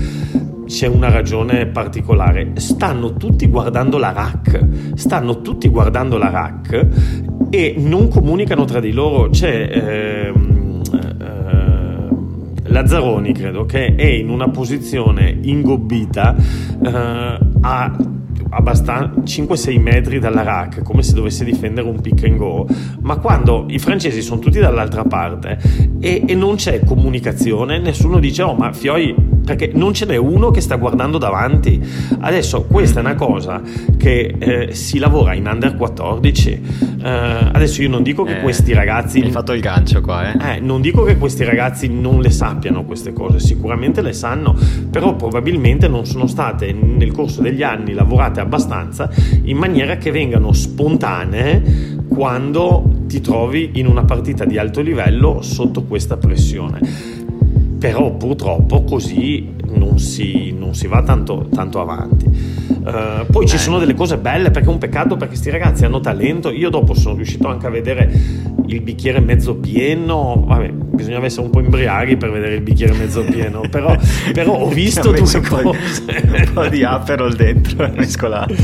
c'è 0.66 0.87
una 0.87 1.11
ragione 1.11 1.66
particolare, 1.66 2.53
stanno 2.55 3.14
tutti 3.14 3.46
guardando 3.46 3.99
la 3.99 4.12
rack, 4.12 4.94
stanno 4.94 5.40
tutti 5.40 5.68
guardando 5.68 6.16
la 6.16 6.31
rack 6.31 6.87
e 7.51 7.75
non 7.79 8.09
comunicano 8.09 8.64
tra 8.64 8.79
di 8.79 8.92
loro. 8.92 9.31
C'è 9.31 9.68
ehm, 10.33 10.83
eh, 10.92 12.70
Lazzaroni, 12.70 13.33
credo, 13.33 13.66
che 13.66 13.96
è 13.96 14.07
in 14.07 14.29
una 14.29 14.49
posizione 14.49 15.37
ingobbita 15.42 16.37
eh, 16.37 17.38
a 17.62 17.96
5-6 18.51 19.81
metri 19.81 20.19
dalla 20.19 20.43
rack, 20.43 20.83
come 20.83 21.03
se 21.03 21.15
dovesse 21.15 21.45
difendere 21.45 21.89
un 21.89 22.01
pick 22.01 22.25
and 22.25 22.37
go, 22.37 22.67
ma 23.01 23.17
quando 23.17 23.67
i 23.69 23.79
francesi 23.79 24.21
sono 24.23 24.41
tutti 24.41 24.59
dall'altra 24.59 25.05
parte 25.05 25.59
e, 26.01 26.25
e 26.27 26.35
non 26.35 26.57
c'è 26.57 26.85
comunicazione, 26.85 27.79
nessuno 27.79 28.19
dice 28.19 28.43
oh 28.43 28.55
ma 28.55 28.73
Fioi 28.73 29.15
perché 29.51 29.73
non 29.75 29.93
ce 29.93 30.07
n'è 30.07 30.15
uno 30.15 30.53
che 30.53 30.61
sta 30.61 30.77
guardando 30.77 31.19
davanti. 31.19 31.81
Adesso 32.21 32.67
questa 32.67 33.01
è 33.01 33.03
una 33.03 33.17
cosa 33.17 33.61
che 33.97 34.35
eh, 34.39 34.75
si 34.75 34.99
lavora 34.99 35.35
in 35.35 35.49
under 35.49 35.75
14. 35.75 36.51
Eh, 37.03 37.09
adesso 37.53 37.83
io 37.83 37.89
non 37.89 38.05
dico 38.05 38.23
che 38.23 38.39
Eh, 38.39 38.43
questi 38.43 38.73
ragazzi... 38.73 39.21
Hai 39.21 39.31
fatto 39.33 39.53
il 39.53 39.61
gancio 39.61 40.01
qua, 40.03 40.33
eh? 40.33 40.57
Eh, 40.57 40.61
non 40.61 40.81
dico 40.81 41.03
che 41.03 41.17
questi 41.19 41.43
ragazzi 41.43 41.89
non 41.89 42.21
le 42.21 42.31
sappiano 42.31 42.85
queste 42.85 43.13
cose, 43.13 43.41
sicuramente 43.41 44.03
le 44.03 44.13
sanno, 44.13 44.57
però 44.89 45.17
probabilmente 45.17 45.89
non 45.89 46.07
sono 46.07 46.29
state 46.29 46.73
nel 46.73 47.11
corso 47.11 47.43
degli 47.43 47.65
anni 47.65 47.93
lavorate 47.93 48.39
abbastanza 48.39 49.11
in 49.43 49.57
maniera 49.57 49.97
che 49.97 50.13
vengano 50.13 50.53
spontanee 50.53 51.99
quando 52.07 52.89
ti 53.07 53.21
trovi 53.21 53.71
in 53.75 53.87
una 53.87 54.05
partita 54.05 54.45
di 54.45 54.59
alto 54.59 54.81
livello 54.81 55.43
sotto 55.43 55.83
questa 55.83 56.17
pressione. 56.17 57.10
Però 57.81 58.12
purtroppo 58.12 58.85
così 58.85 59.55
non 59.69 59.99
si, 59.99 60.53
non 60.53 60.75
si 60.75 60.87
va 60.87 61.03
tanto, 61.03 61.49
tanto 61.51 61.81
avanti. 61.81 62.60
Uh, 62.83 63.27
poi 63.31 63.47
ci 63.47 63.57
Eh. 63.57 63.59
sono 63.59 63.79
delle 63.79 63.95
cose 63.95 64.16
belle 64.16 64.51
perché 64.51 64.69
è 64.69 64.73
un 64.73 64.79
peccato 64.79 65.11
perché 65.16 65.29
questi 65.35 65.51
ragazzi 65.51 65.85
hanno 65.85 66.01
talento. 66.01 66.51
Io 66.51 66.71
dopo 66.71 66.95
sono 66.95 67.16
riuscito 67.16 67.49
anche 67.49 67.66
a 67.66 67.71
vedere 67.71 68.11
il 68.66 68.81
bicchiere 68.81 69.21
mezzo 69.21 69.55
pieno. 69.57 70.45
Vabbè, 70.47 70.71
bisognava 70.71 71.27
essere 71.27 71.43
un 71.45 71.51
po' 71.51 71.61
imbriaghi 71.61 72.16
per 72.16 72.31
vedere 72.31 72.55
il 72.55 72.62
bicchiere 72.62 72.95
mezzo 72.95 73.23
pieno. 73.23 73.61
Però, 73.71 73.95
però 74.33 74.53
ho 74.55 74.69
visto 74.69 75.11
due 75.12 75.21
un 75.21 75.43
po' 75.49 75.57
di- 75.57 75.62
cose. 75.62 76.05
un 76.07 76.51
po' 76.53 76.69
di 76.69 76.83
Aperol 76.83 77.35
dentro, 77.35 77.90
mescolato. 77.95 78.55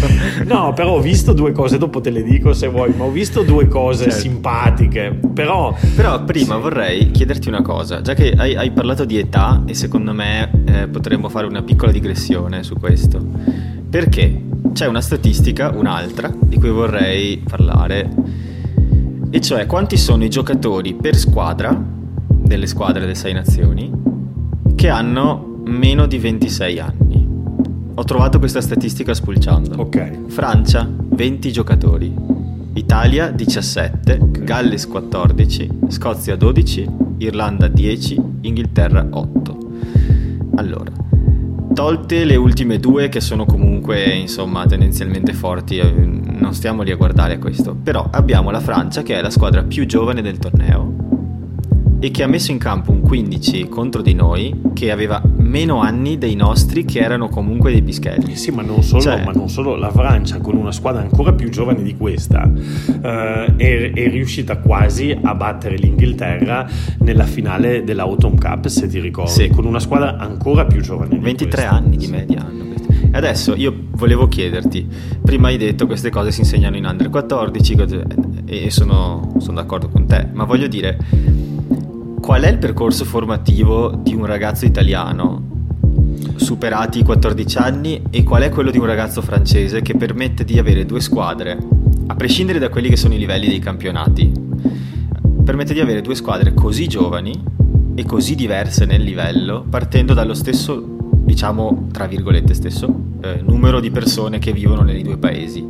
No, 0.45 0.73
però 0.75 0.93
ho 0.97 1.01
visto 1.01 1.33
due 1.33 1.53
cose, 1.53 1.79
dopo 1.79 2.01
te 2.01 2.11
le 2.11 2.23
dico 2.23 2.53
se 2.53 2.67
vuoi, 2.69 2.93
ma 2.97 3.05
ho 3.05 3.11
visto 3.11 3.43
due 3.43 3.69
cose 3.69 4.05
Certo. 4.05 4.19
simpatiche. 4.19 5.19
Però 5.35 5.75
Però 5.95 6.25
prima 6.25 6.55
Sì. 6.57 6.61
vorrei 6.61 7.11
chiederti 7.11 7.49
una 7.49 7.63
cosa, 7.63 8.01
già 8.01 8.15
che 8.15 8.33
hai, 8.37 8.55
hai 8.57 8.71
parlato 8.73 9.05
di 9.05 9.19
età 9.19 9.63
e 9.67 9.75
secondo 9.75 10.13
me 10.13 10.51
eh, 10.67 10.89
potremmo 10.89 11.29
fare 11.29 11.47
una 11.47 11.63
piccola 11.63 11.93
digressione 11.93 12.63
su 12.63 12.75
questo, 12.75 13.25
perché 13.97 14.43
c'è 14.75 14.87
una 14.87 15.01
statistica, 15.01 15.71
un'altra, 15.71 16.31
di 16.39 16.59
cui 16.59 16.69
vorrei 16.69 17.39
parlare, 17.39 18.13
e 19.31 19.41
cioè 19.41 19.65
quanti 19.65 19.97
sono 19.97 20.23
i 20.23 20.29
giocatori 20.29 20.93
per 20.93 21.17
squadra 21.17 21.75
delle 22.29 22.67
squadre 22.67 23.01
delle 23.01 23.15
sei 23.15 23.33
nazioni 23.33 23.91
che 24.75 24.91
hanno 24.91 25.63
meno 25.65 26.05
di 26.05 26.19
26 26.19 26.79
anni. 26.79 27.27
Ho 27.95 28.05
trovato 28.05 28.39
questa 28.39 28.61
statistica 28.61 29.15
spulciando. 29.15 29.81
ok. 29.81 30.27
Francia 30.27 30.87
20 30.87 31.51
giocatori, 31.51 32.15
Italia 32.75 33.31
17, 33.31 34.19
Ok. 34.21 34.45
Galles 34.45 34.87
14, 34.89 35.71
Scozia 35.89 36.37
12, 36.37 36.87
Irlanda 37.17 37.67
10, 37.67 38.21
Inghilterra 38.43 39.07
8. 39.11 39.59
Allora, 40.57 40.93
tolte 41.77 42.25
le 42.25 42.37
ultime 42.37 42.79
due 42.79 43.11
che 43.11 43.21
sono 43.21 43.45
comunque 43.45 44.03
insomma 44.07 44.65
tendenzialmente 44.65 45.35
forti, 45.35 45.77
eh, 45.77 45.93
non 45.93 46.55
stiamo 46.55 46.81
lì 46.81 46.91
a 46.91 46.97
guardare 46.97 47.39
questo, 47.39 47.75
però 47.75 48.09
abbiamo 48.11 48.51
la 48.51 48.61
Francia 48.61 49.03
che 49.03 49.15
è 49.15 49.21
la 49.21 49.29
squadra 49.29 49.63
più 49.63 49.85
giovane 49.85 50.23
del 50.23 50.39
torneo 50.39 50.96
e 51.99 52.11
che 52.11 52.23
ha 52.23 52.27
messo 52.27 52.51
in 52.53 52.59
campo 52.59 52.91
un 52.93 53.01
15 53.01 53.69
contro 53.69 54.03
di 54.03 54.13
noi 54.15 54.55
che 54.75 54.91
aveva 54.91 55.23
meno 55.39 55.81
anni 55.81 56.19
dei 56.19 56.35
nostri 56.35 56.85
che 56.85 56.99
erano 57.01 57.29
comunque 57.29 57.73
dei 57.73 57.83
pischelli. 57.83 58.33
Eh 58.33 58.37
Sì, 58.37 58.51
ma 58.51 58.63
non, 58.63 58.83
solo, 58.83 59.01
Cioè- 59.03 59.25
ma 59.25 59.33
non 59.33 59.49
solo 59.49 59.77
la 59.77 59.91
Francia, 59.91 60.39
con 60.41 60.57
una 60.57 60.73
squadra 60.73 61.01
ancora 61.01 61.33
più 61.33 61.49
giovane 61.49 61.83
di 61.83 61.97
questa, 61.97 62.51
eh, 63.03 63.55
è, 63.57 63.93
è 63.93 64.09
riuscita 64.11 64.59
quasi 64.59 65.17
a 65.21 65.35
battere 65.35 65.77
l'Inghilterra 65.77 66.69
nella 66.99 67.25
finale 67.25 67.83
dell'Autumn 67.85 68.37
Cup, 68.39 68.67
se 68.67 68.87
ti 68.89 69.01
ricordi, 69.01 69.31
Sì. 69.31 69.49
con 69.49 69.65
una 69.65 69.81
squadra 69.81 70.17
ancora 70.19 70.67
più 70.67 70.81
giovane 70.83 71.11
di 71.17 71.19
23 71.19 71.49
questa. 71.51 71.71
anni 71.77 71.97
di 71.97 72.07
media 72.09 72.45
hanno 72.47 72.65
adesso 73.13 73.55
io 73.55 73.75
volevo 73.93 74.29
chiederti, 74.29 74.87
prima 75.23 75.49
hai 75.49 75.57
detto 75.57 75.87
queste 75.87 76.11
cose 76.11 76.31
si 76.33 76.41
insegnano 76.41 76.77
in 76.77 76.85
under 76.85 77.09
14 77.09 77.75
cose- 77.75 78.05
e 78.45 78.71
sono, 78.71 79.33
sono 79.39 79.55
d'accordo 79.55 79.89
con 79.89 80.05
te, 80.07 80.29
ma 80.35 80.45
voglio 80.45 80.67
dire, 80.67 80.99
qual 82.21 82.43
è 82.43 82.49
il 82.49 82.59
percorso 82.59 83.05
formativo 83.05 83.91
di 83.91 84.15
un 84.15 84.27
ragazzo 84.27 84.65
italiano 84.65 85.55
superati 86.37 87.01
i 87.01 87.03
14 87.03 87.59
anni 87.59 88.03
e 88.11 88.23
qual 88.23 88.43
è 88.43 88.51
quello 88.51 88.71
di 88.71 88.79
un 88.79 88.87
ragazzo 88.87 89.23
francese 89.23 89.83
che 89.83 89.97
permette 89.97 90.45
di 90.45 90.59
avere 90.59 90.87
due 90.87 91.01
squadre, 91.01 91.59
a 92.07 92.15
prescindere 92.15 92.59
da 92.59 92.69
quelli 92.69 92.89
che 92.89 92.97
sono 92.97 93.15
i 93.15 93.19
livelli 93.19 93.49
dei 93.49 93.59
campionati, 93.59 94.33
permette 95.45 95.75
di 95.75 95.81
avere 95.81 96.03
due 96.03 96.15
squadre 96.15 96.55
così 96.55 96.87
giovani 96.87 97.43
e 97.95 98.05
così 98.05 98.35
diverse 98.35 98.85
nel 98.85 99.03
livello, 99.03 99.65
partendo 99.69 100.15
dallo 100.15 100.35
stesso, 100.35 100.99
diciamo, 101.25 101.89
tra 101.93 102.07
virgolette, 102.07 102.55
stesso 102.55 102.95
eh, 103.23 103.43
numero 103.45 103.81
di 103.81 103.91
persone 103.91 104.39
che 104.39 104.53
vivono 104.53 104.83
nei 104.83 105.03
due 105.03 105.17
paesi. 105.17 105.67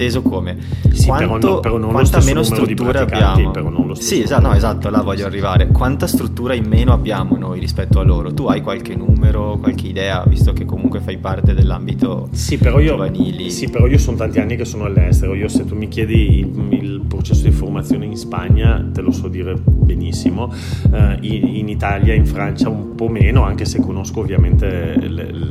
Inteso 0.00 0.22
come 0.22 0.56
Sì, 0.92 1.10
però 1.10 1.28
quanto, 1.28 1.48
no- 1.48 1.60
però 1.60 1.76
non 1.76 1.90
quanta 1.90 2.22
meno 2.24 2.42
struttura 2.42 3.00
abbiamo. 3.00 3.50
però 3.50 3.68
non 3.68 3.86
lo 3.86 3.94
Sì, 3.94 4.22
esatto, 4.22 4.46
no, 4.48 4.54
esatto, 4.54 4.88
là 4.88 5.02
voglio 5.02 5.26
arrivare. 5.26 5.66
Quanta 5.66 6.06
struttura 6.06 6.54
in 6.54 6.64
meno 6.66 6.94
abbiamo 6.94 7.36
noi 7.36 7.60
rispetto 7.60 8.00
a 8.00 8.02
loro? 8.02 8.32
Tu 8.32 8.46
hai 8.46 8.62
qualche 8.62 8.94
numero, 8.96 9.58
qualche 9.60 9.88
idea, 9.88 10.24
visto 10.26 10.54
che 10.54 10.64
comunque 10.64 11.00
fai 11.00 11.18
parte 11.18 11.52
dell'ambito 11.52 12.28
Sì 12.32 12.56
però, 12.56 12.78
io, 12.80 12.92
giovanili? 12.92 13.50
sì, 13.50 13.68
però 13.68 13.86
io 13.86 13.98
sono 13.98 14.16
tanti 14.16 14.38
anni 14.40 14.56
che 14.56 14.64
sono 14.64 14.84
all'estero. 14.84 15.34
Io, 15.34 15.48
se 15.48 15.66
tu 15.66 15.74
mi 15.76 15.88
chiedi 15.88 16.38
il, 16.38 16.68
il 16.72 17.02
processo 17.06 17.42
di 17.42 17.50
formazione 17.50 18.06
in 18.06 18.16
Spagna, 18.16 18.82
te 18.94 19.02
lo 19.02 19.10
so 19.10 19.28
dire 19.28 19.54
benissimo. 19.62 20.50
Eh, 20.90 21.18
in, 21.20 21.56
in 21.56 21.68
Italia, 21.68 22.14
in 22.14 22.24
Francia, 22.24 22.70
un 22.70 22.94
po' 22.94 23.08
meno, 23.08 23.42
anche 23.42 23.66
se 23.66 23.80
conosco 23.80 24.20
ovviamente 24.20 24.94
le, 24.98 25.30
le 25.30 25.50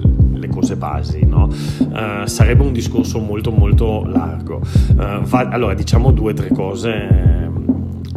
cose 0.59 0.75
basi. 0.75 1.25
No? 1.25 1.49
Eh, 1.51 2.27
sarebbe 2.27 2.63
un 2.63 2.73
discorso 2.73 3.19
molto, 3.19 3.51
molto 3.51 4.05
largo. 4.05 4.61
Eh, 4.89 5.19
va- 5.23 5.49
allora, 5.49 5.73
diciamo 5.73 6.11
due 6.11 6.31
o 6.31 6.35
tre 6.35 6.49
cose. 6.49 7.47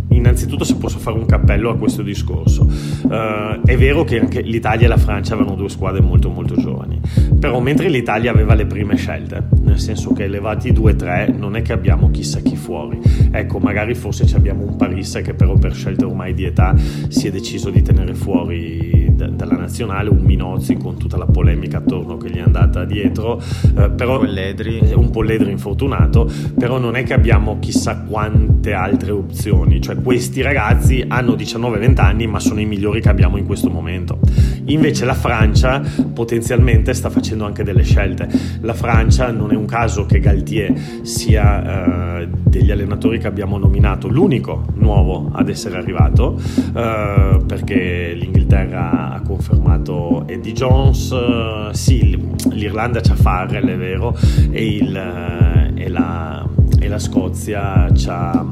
Innanzitutto 0.09 0.63
se 0.63 0.77
posso 0.77 0.99
fare 0.99 1.17
un 1.17 1.25
cappello 1.27 1.71
a 1.71 1.77
questo 1.77 2.03
discorso, 2.03 2.69
Eh, 3.11 3.61
è 3.65 3.77
vero 3.77 4.05
che 4.05 4.21
anche 4.21 4.41
l'Italia 4.41 4.87
e 4.87 4.89
la 4.89 4.97
Francia 4.97 5.35
avevano 5.35 5.57
due 5.57 5.69
squadre 5.69 6.01
molto 6.01 6.31
molto 6.31 6.55
giovani, 6.55 7.01
però 7.39 7.61
mentre 7.61 7.89
l'Italia 7.89 8.31
aveva 8.31 8.55
le 8.55 8.65
prime 8.65 8.97
scelte, 8.97 9.49
nel 9.63 9.79
senso 9.79 10.13
che 10.13 10.25
elevati 10.25 10.73
2-3 10.73 11.37
non 11.37 11.57
è 11.57 11.63
che 11.63 11.73
abbiamo 11.73 12.11
chissà 12.11 12.41
chi 12.41 12.57
fuori, 12.57 13.01
ecco 13.31 13.59
magari 13.59 13.95
forse 13.95 14.25
abbiamo 14.35 14.65
un 14.65 14.77
Paris 14.77 15.21
che 15.25 15.35
però 15.35 15.55
per 15.59 15.75
scelte 15.75 16.05
ormai 16.05 16.33
di 16.33 16.45
età 16.45 16.75
si 17.09 17.27
è 17.27 17.31
deciso 17.31 17.71
di 17.71 17.83
tenere 17.83 18.15
fuori 18.15 19.02
da- 19.15 19.29
dalla 19.29 19.57
nazionale, 19.57 20.09
un 20.09 20.21
Minozzi 20.23 20.77
con 20.77 20.97
tutta 20.97 21.17
la 21.17 21.27
polemica 21.27 21.79
attorno 21.79 22.17
che 22.17 22.31
gli 22.31 22.37
è 22.37 22.41
andata 22.41 22.85
dietro, 22.85 23.41
eh, 23.77 23.91
però 23.91 24.23
eh, 24.23 24.95
un 24.95 25.11
Polledri 25.11 25.51
infortunato, 25.51 26.31
però 26.59 26.79
non 26.79 26.97
è 26.97 27.03
che 27.03 27.15
abbiamo 27.15 27.59
chissà 27.59 27.99
quante 28.01 28.73
altre 28.73 29.11
opzioni, 29.11 29.81
cioè 29.81 29.97
questi 29.97 30.43
ragazzi 30.43 31.05
hanno 31.07 31.35
19-20 31.35 32.01
anni 32.01 32.27
ma 32.27 32.41
sono 32.41 32.61
i 32.61 32.67
migliori 32.67 33.01
che 33.01 33.09
abbiamo 33.09 33.37
in 33.37 33.47
questo 33.47 33.71
momento. 33.71 34.19
Invece 34.67 35.05
la 35.05 35.15
Francia 35.15 35.83
potenzialmente 36.13 36.95
sta 36.95 37.11
facendo 37.11 37.45
anche 37.45 37.63
delle 37.65 37.83
scelte. 37.83 38.29
La 38.61 38.75
Francia 38.75 39.31
non 39.31 39.53
è 39.53 39.57
un 39.57 39.67
caso 39.67 40.07
che 40.07 40.21
Galtier 40.21 40.73
sia 41.03 42.21
eh, 42.21 42.29
degli 42.29 42.71
allenatori 42.71 43.19
che 43.19 43.27
abbiamo 43.27 43.59
nominato 43.59 44.09
l'unico 44.09 44.65
nuovo 44.75 45.31
ad 45.33 45.49
essere 45.49 45.77
arrivato, 45.77 46.39
eh, 46.75 47.41
perché 47.47 48.13
l'Inghilterra 48.15 49.12
confermato 49.47 50.25
Eddie 50.29 50.53
Jones, 50.53 51.11
eh, 51.11 51.69
sì, 51.73 52.17
l'Irlanda 52.53 53.01
c'ha 53.01 53.15
Farrell, 53.17 53.67
è 53.69 53.77
vero, 53.77 54.17
e, 54.51 54.67
il, 54.77 54.97
eh, 54.97 55.83
e 55.83 55.89
la, 55.89 56.47
e 56.79 56.89
la 56.89 56.99
Scozia 56.99 57.89
c'ha... 57.95 58.47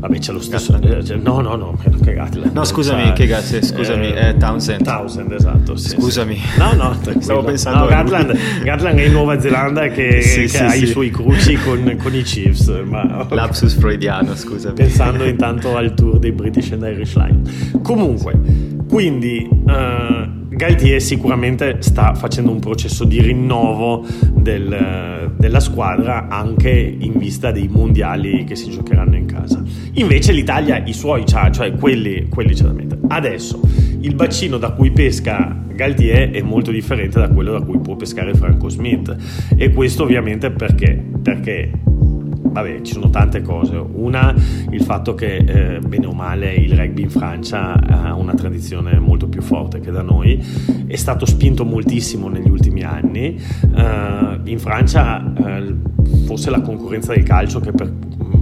Vabbè, 0.00 0.18
c'è 0.18 0.32
lo 0.32 0.40
stesso. 0.40 0.74
Eh, 0.80 1.02
c'è- 1.02 1.16
no, 1.16 1.40
no, 1.42 1.56
no, 1.56 1.76
Gatland. 2.00 2.52
No, 2.54 2.64
scusami, 2.64 3.12
che 3.12 3.26
Gat- 3.26 3.62
scusami, 3.62 4.06
è 4.12 4.34
Townsend. 4.38 4.82
Townsend, 4.82 5.30
esatto. 5.32 5.76
sì, 5.76 5.90
Scusami. 5.90 6.36
sì. 6.36 6.58
No, 6.58 6.72
no, 6.72 6.90
tranquillo. 7.02 7.20
Stavo 7.20 7.44
pensando 7.44 7.80
No. 7.80 7.86
Gatland, 7.86 8.34
Gatland 8.64 8.98
è 8.98 9.04
in 9.04 9.12
Nuova 9.12 9.38
Zelanda 9.38 9.88
che, 9.88 10.22
Sì, 10.22 10.46
che 10.46 10.58
ha 10.64 10.74
i 10.74 10.86
suoi 10.86 11.10
cruci 11.10 11.54
con, 11.56 11.98
con 12.02 12.14
i 12.14 12.22
Chiefs. 12.22 12.68
Ma, 12.86 13.26
Lapsus 13.28 13.74
freudiano, 13.74 14.34
scusami. 14.34 14.72
pensando 14.74 15.24
intanto 15.24 15.76
al 15.76 15.92
tour 15.92 16.18
dei 16.18 16.32
British 16.32 16.72
and 16.72 16.82
Irish 16.84 17.14
Line. 17.16 17.42
Comunque, 17.82 18.40
quindi 18.90 19.48
eh, 19.68 20.28
Galtier 20.50 21.00
sicuramente 21.00 21.76
sta 21.78 22.12
facendo 22.14 22.50
un 22.50 22.58
processo 22.58 23.04
di 23.04 23.20
rinnovo 23.22 24.04
del- 24.34 25.32
della 25.38 25.60
squadra 25.60 26.26
anche 26.28 26.96
in 26.98 27.16
vista 27.16 27.50
dei 27.52 27.68
mondiali 27.68 28.44
che 28.44 28.56
si 28.56 28.68
giocheranno 28.68 29.16
in 29.16 29.26
casa. 29.26 29.62
Invece 29.94 30.32
l'Italia 30.32 30.82
i 30.84 30.92
suoi 30.92 31.22
c'ha, 31.24 31.50
cioè 31.50 31.72
quelli, 31.72 32.26
quelli 32.28 32.52
c'è 32.52 32.64
da 32.64 32.72
mettere. 32.72 33.00
Adesso 33.08 33.60
il 34.00 34.14
bacino 34.14 34.58
da 34.58 34.72
cui 34.72 34.90
pesca 34.90 35.56
Galtier 35.72 36.30
è 36.30 36.42
molto 36.42 36.70
differente 36.72 37.18
da 37.20 37.28
quello 37.30 37.52
da 37.52 37.60
cui 37.64 37.78
può 37.78 37.96
pescare 37.96 38.34
Franco 38.34 38.68
Smith 38.68 39.16
e 39.56 39.72
questo 39.72 40.02
ovviamente 40.02 40.50
perché? 40.50 41.02
Perché 41.22 41.70
vabbè, 42.50 42.80
ci 42.82 42.92
sono 42.92 43.10
tante 43.10 43.42
cose. 43.42 43.76
Una, 43.76 44.34
il 44.70 44.82
fatto 44.82 45.14
che 45.14 45.36
eh, 45.36 45.78
bene 45.80 46.06
o 46.06 46.12
male 46.12 46.54
il 46.54 46.76
rugby 46.76 47.02
in 47.02 47.10
Francia 47.10 47.74
ha 47.74 48.14
una 48.14 48.34
tradizione 48.34 48.98
molto 48.98 49.28
più 49.28 49.42
forte 49.42 49.80
che 49.80 49.90
da 49.90 50.02
noi, 50.02 50.42
è 50.86 50.96
stato 50.96 51.26
spinto 51.26 51.64
moltissimo 51.64 52.28
negli 52.28 52.48
ultimi 52.48 52.82
anni. 52.82 53.40
Uh, 53.62 54.40
in 54.44 54.58
Francia 54.58 55.32
uh, 55.36 56.26
forse 56.26 56.50
la 56.50 56.60
concorrenza 56.60 57.14
del 57.14 57.22
calcio 57.22 57.60
che 57.60 57.72
per, 57.72 57.92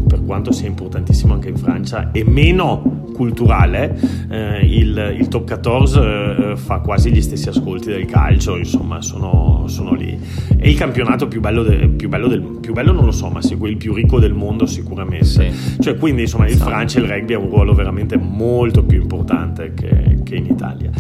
per 0.06 0.24
quanto 0.24 0.52
sia 0.52 0.68
importantissimo 0.68 1.34
anche 1.34 1.48
in 1.48 1.56
Francia 1.56 2.10
è 2.10 2.22
meno 2.22 2.97
culturale, 3.18 3.98
eh, 4.30 4.64
il, 4.64 5.16
il, 5.18 5.26
top 5.26 5.44
14 5.44 5.98
eh, 5.98 6.52
fa 6.54 6.78
quasi 6.78 7.10
gli 7.10 7.20
stessi 7.20 7.48
ascolti 7.48 7.88
del 7.88 8.06
calcio, 8.06 8.56
insomma 8.56 9.02
sono, 9.02 9.64
sono 9.66 9.92
lì. 9.94 10.16
È 10.56 10.68
il 10.68 10.76
campionato 10.76 11.26
più 11.26 11.40
bello, 11.40 11.64
de, 11.64 11.88
più 11.88 12.08
bello, 12.08 12.28
del, 12.28 12.40
più 12.60 12.72
bello 12.72 12.92
non 12.92 13.04
lo 13.04 13.10
so, 13.10 13.28
ma 13.28 13.42
segue 13.42 13.70
il 13.70 13.76
più 13.76 13.92
ricco 13.92 14.20
del 14.20 14.34
mondo 14.34 14.66
sicuramente. 14.66 15.24
Sì. 15.24 15.50
Cioè, 15.80 15.96
quindi 15.96 16.22
insomma 16.22 16.48
in 16.48 16.58
Francia 16.58 17.00
il 17.00 17.06
rugby 17.06 17.34
ha 17.34 17.38
un 17.40 17.48
ruolo 17.48 17.74
veramente 17.74 18.16
molto 18.16 18.84
più 18.84 19.00
importante 19.02 19.74
che, 19.74 20.20
che 20.22 20.36
in 20.36 20.46
Italia. 20.46 20.90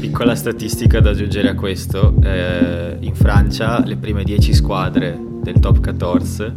Piccola 0.00 0.34
statistica 0.34 1.00
da 1.00 1.10
aggiungere 1.10 1.50
a 1.50 1.54
questo, 1.54 2.14
eh, 2.22 2.96
in 3.00 3.14
Francia 3.14 3.84
le 3.84 3.96
prime 3.96 4.24
10 4.24 4.54
squadre 4.54 5.18
del 5.42 5.58
top 5.58 5.80
14 5.80 6.54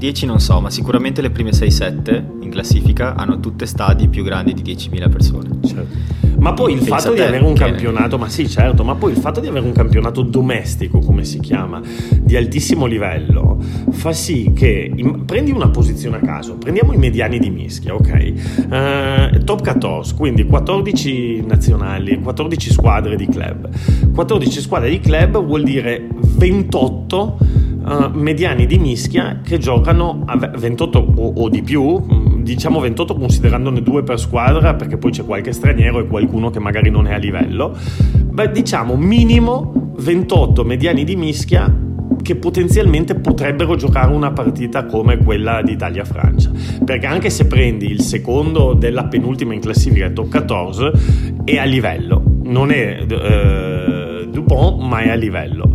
10 0.00 0.24
non 0.24 0.40
so, 0.40 0.62
ma 0.62 0.70
sicuramente 0.70 1.20
le 1.20 1.28
prime 1.28 1.50
6-7 1.50 2.24
in 2.40 2.48
classifica 2.48 3.14
hanno 3.14 3.38
tutte 3.38 3.66
stadi 3.66 4.08
più 4.08 4.24
grandi 4.24 4.54
di 4.54 4.62
10.000 4.62 5.10
persone. 5.10 5.48
Certo. 5.62 6.20
Ma 6.38 6.54
poi 6.54 6.72
il 6.72 6.80
fatto 6.80 7.12
di 7.12 7.20
avere 7.20 7.44
un 7.44 7.52
che... 7.52 7.64
campionato, 7.64 8.16
ma 8.16 8.30
sì, 8.30 8.48
certo, 8.48 8.82
ma 8.82 8.94
poi 8.94 9.12
il 9.12 9.18
fatto 9.18 9.40
di 9.40 9.48
avere 9.48 9.66
un 9.66 9.72
campionato 9.72 10.22
domestico, 10.22 11.00
come 11.00 11.24
si 11.24 11.38
chiama, 11.38 11.82
di 12.18 12.34
altissimo 12.34 12.86
livello, 12.86 13.62
fa 13.90 14.14
sì 14.14 14.52
che 14.54 14.90
in... 14.94 15.26
prendi 15.26 15.50
una 15.50 15.68
posizione 15.68 16.16
a 16.16 16.20
caso, 16.20 16.56
prendiamo 16.56 16.94
i 16.94 16.96
mediani 16.96 17.38
di 17.38 17.50
mischia, 17.50 17.94
ok? 17.94 18.32
Uh, 18.70 19.44
top 19.44 19.62
14, 19.62 20.14
quindi 20.14 20.46
14 20.46 21.44
nazionali, 21.46 22.18
14 22.18 22.70
squadre 22.70 23.16
di 23.16 23.26
club. 23.26 23.68
14 24.14 24.60
squadre 24.62 24.88
di 24.88 24.98
club 24.98 25.44
vuol 25.44 25.62
dire 25.62 26.08
28 26.10 27.36
uh, 27.84 28.10
mediani 28.12 28.66
di 28.66 28.78
mischia 28.78 29.40
che 29.42 29.58
giocano 29.58 30.22
a 30.26 30.36
28 30.36 30.98
o, 31.16 31.32
o, 31.36 31.48
di 31.48 31.62
più, 31.62 31.98
mm, 31.98 32.42
diciamo 32.42 32.80
28 32.80 33.14
considerandone 33.14 33.82
due 33.82 34.02
per 34.02 34.18
squadra 34.18 34.74
perché 34.74 34.96
poi 34.96 35.10
c'è 35.10 35.24
qualche 35.24 35.52
straniero 35.52 36.00
e 36.00 36.06
qualcuno 36.06 36.50
che 36.50 36.58
magari 36.58 36.90
non 36.90 37.06
è 37.06 37.14
a 37.14 37.18
livello, 37.18 37.76
beh 38.24 38.50
diciamo 38.50 38.96
minimo 38.96 39.92
28 39.96 40.64
mediani 40.64 41.04
di 41.04 41.16
mischia 41.16 41.88
che 42.22 42.36
potenzialmente 42.36 43.14
potrebbero 43.14 43.76
giocare 43.76 44.12
una 44.12 44.30
partita 44.32 44.84
come 44.84 45.18
quella 45.18 45.62
di 45.62 45.72
Italia-Francia. 45.72 46.50
Perché 46.84 47.06
anche 47.06 47.30
se 47.30 47.46
prendi 47.46 47.90
il 47.90 48.00
secondo 48.00 48.74
della 48.74 49.04
penultima 49.04 49.54
in 49.54 49.60
classifica, 49.60 50.10
top 50.10 50.28
14, 50.28 51.42
è 51.44 51.56
a 51.56 51.64
livello. 51.64 52.22
Non 52.42 52.70
è 52.70 53.04
eh, 53.08 54.28
Dupont, 54.30 54.82
ma 54.82 55.00
è 55.00 55.08
a 55.08 55.14
livello. 55.14 55.70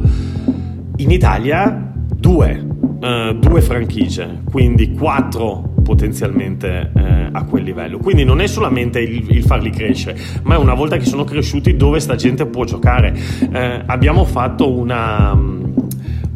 In 0.98 1.12
Italia 1.12 1.85
due, 2.14 2.66
uh, 3.02 3.34
due 3.34 3.62
franchigie, 3.62 4.42
quindi 4.50 4.94
quattro 4.94 5.74
potenzialmente 5.86 6.92
eh, 6.96 7.30
a 7.32 7.44
quel 7.46 7.64
livello. 7.64 8.00
Quindi 8.00 8.24
non 8.24 8.42
è 8.42 8.48
solamente 8.48 9.00
il, 9.00 9.30
il, 9.30 9.44
farli 9.44 9.70
crescere, 9.70 10.18
ma 10.42 10.56
è 10.56 10.58
una 10.58 10.74
volta 10.74 10.98
che 10.98 11.06
sono 11.06 11.24
cresciuti 11.24 11.76
dove 11.76 12.00
sta 12.00 12.16
gente 12.16 12.48
può 12.48 12.66
giocare. 12.66 13.16
Eh, 13.52 13.84
abbiamo 13.86 14.26
fatto 14.26 14.72
una 14.72 15.64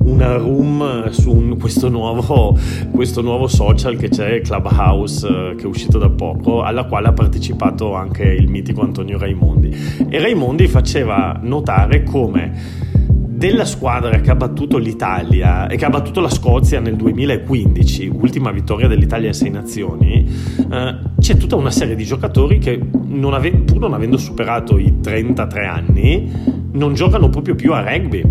una 0.02 0.38
room 0.38 1.10
su 1.10 1.32
un, 1.32 1.58
questo, 1.60 1.90
nuovo, 1.90 2.58
questo, 2.92 3.22
nuovo, 3.22 3.48
social 3.48 3.96
che 3.96 4.10
c'è, 4.10 4.42
Clubhouse, 4.42 5.28
eh, 5.28 5.56
che 5.56 5.64
è 5.64 5.68
uscito 5.68 5.98
da 5.98 6.10
poco, 6.10 6.64
alla 6.64 6.86
quale 6.86 7.10
ha 7.10 7.14
partecipato 7.14 7.94
anche 7.94 8.24
il 8.24 8.48
mitico 8.48 8.82
Antonio 8.82 9.18
Raimondi. 9.20 9.76
E 10.10 10.20
Raimondi 10.20 10.68
faceva 10.68 11.40
notare 11.44 12.04
come 12.04 12.88
della 13.40 13.64
squadra 13.64 14.20
che 14.20 14.32
ha 14.32 14.36
battuto 14.36 14.78
l'Italia 14.78 15.68
e 15.68 15.78
che 15.78 15.86
ha 15.86 15.90
battuto 15.90 16.20
la 16.20 16.30
Scozia 16.30 16.82
nel 16.82 16.98
2015, 16.98 18.12
ultima 18.12 18.52
vittoria 18.52 18.90
dell'Italia 18.90 19.30
a 19.30 19.34
sei 19.34 19.50
nazioni, 19.50 20.30
eh, 20.70 20.96
c'è 21.18 21.38
tutta 21.38 21.56
una 21.56 21.72
serie 21.72 21.96
di 21.96 22.04
giocatori 22.04 22.60
che 22.60 22.78
non 23.08 23.34
ave- 23.34 23.54
pur 23.54 23.80
non 23.80 23.94
avendo 23.94 24.18
superato 24.18 24.78
i 24.78 25.00
33 25.00 25.66
anni 25.66 26.30
non 26.74 26.94
giocano 26.94 27.30
proprio 27.30 27.56
più 27.56 27.72
a 27.72 27.80
rugby 27.80 28.24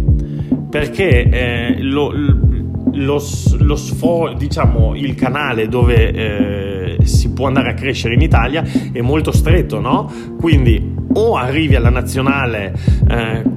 perché 0.69 1.31
eh, 1.31 1.83
lo, 1.83 2.13
lo, 2.13 3.23
lo 3.59 3.77
sfo- 3.77 4.35
diciamo, 4.37 4.95
il 4.95 5.15
canale 5.15 5.69
dove 5.69 6.13
eh, 6.13 6.97
si 7.05 7.33
può 7.33 7.47
andare 7.47 7.71
a 7.71 7.75
crescere 7.75 8.13
in 8.13 8.21
Italia 8.21 8.63
è 8.93 9.01
molto 9.01 9.33
stretto, 9.33 9.81
no? 9.81 10.13
Quindi 10.39 10.97
o 11.15 11.37
arrivi 11.37 11.75
alla 11.77 11.89
nazionale 11.89 12.75
eh, 13.09 13.57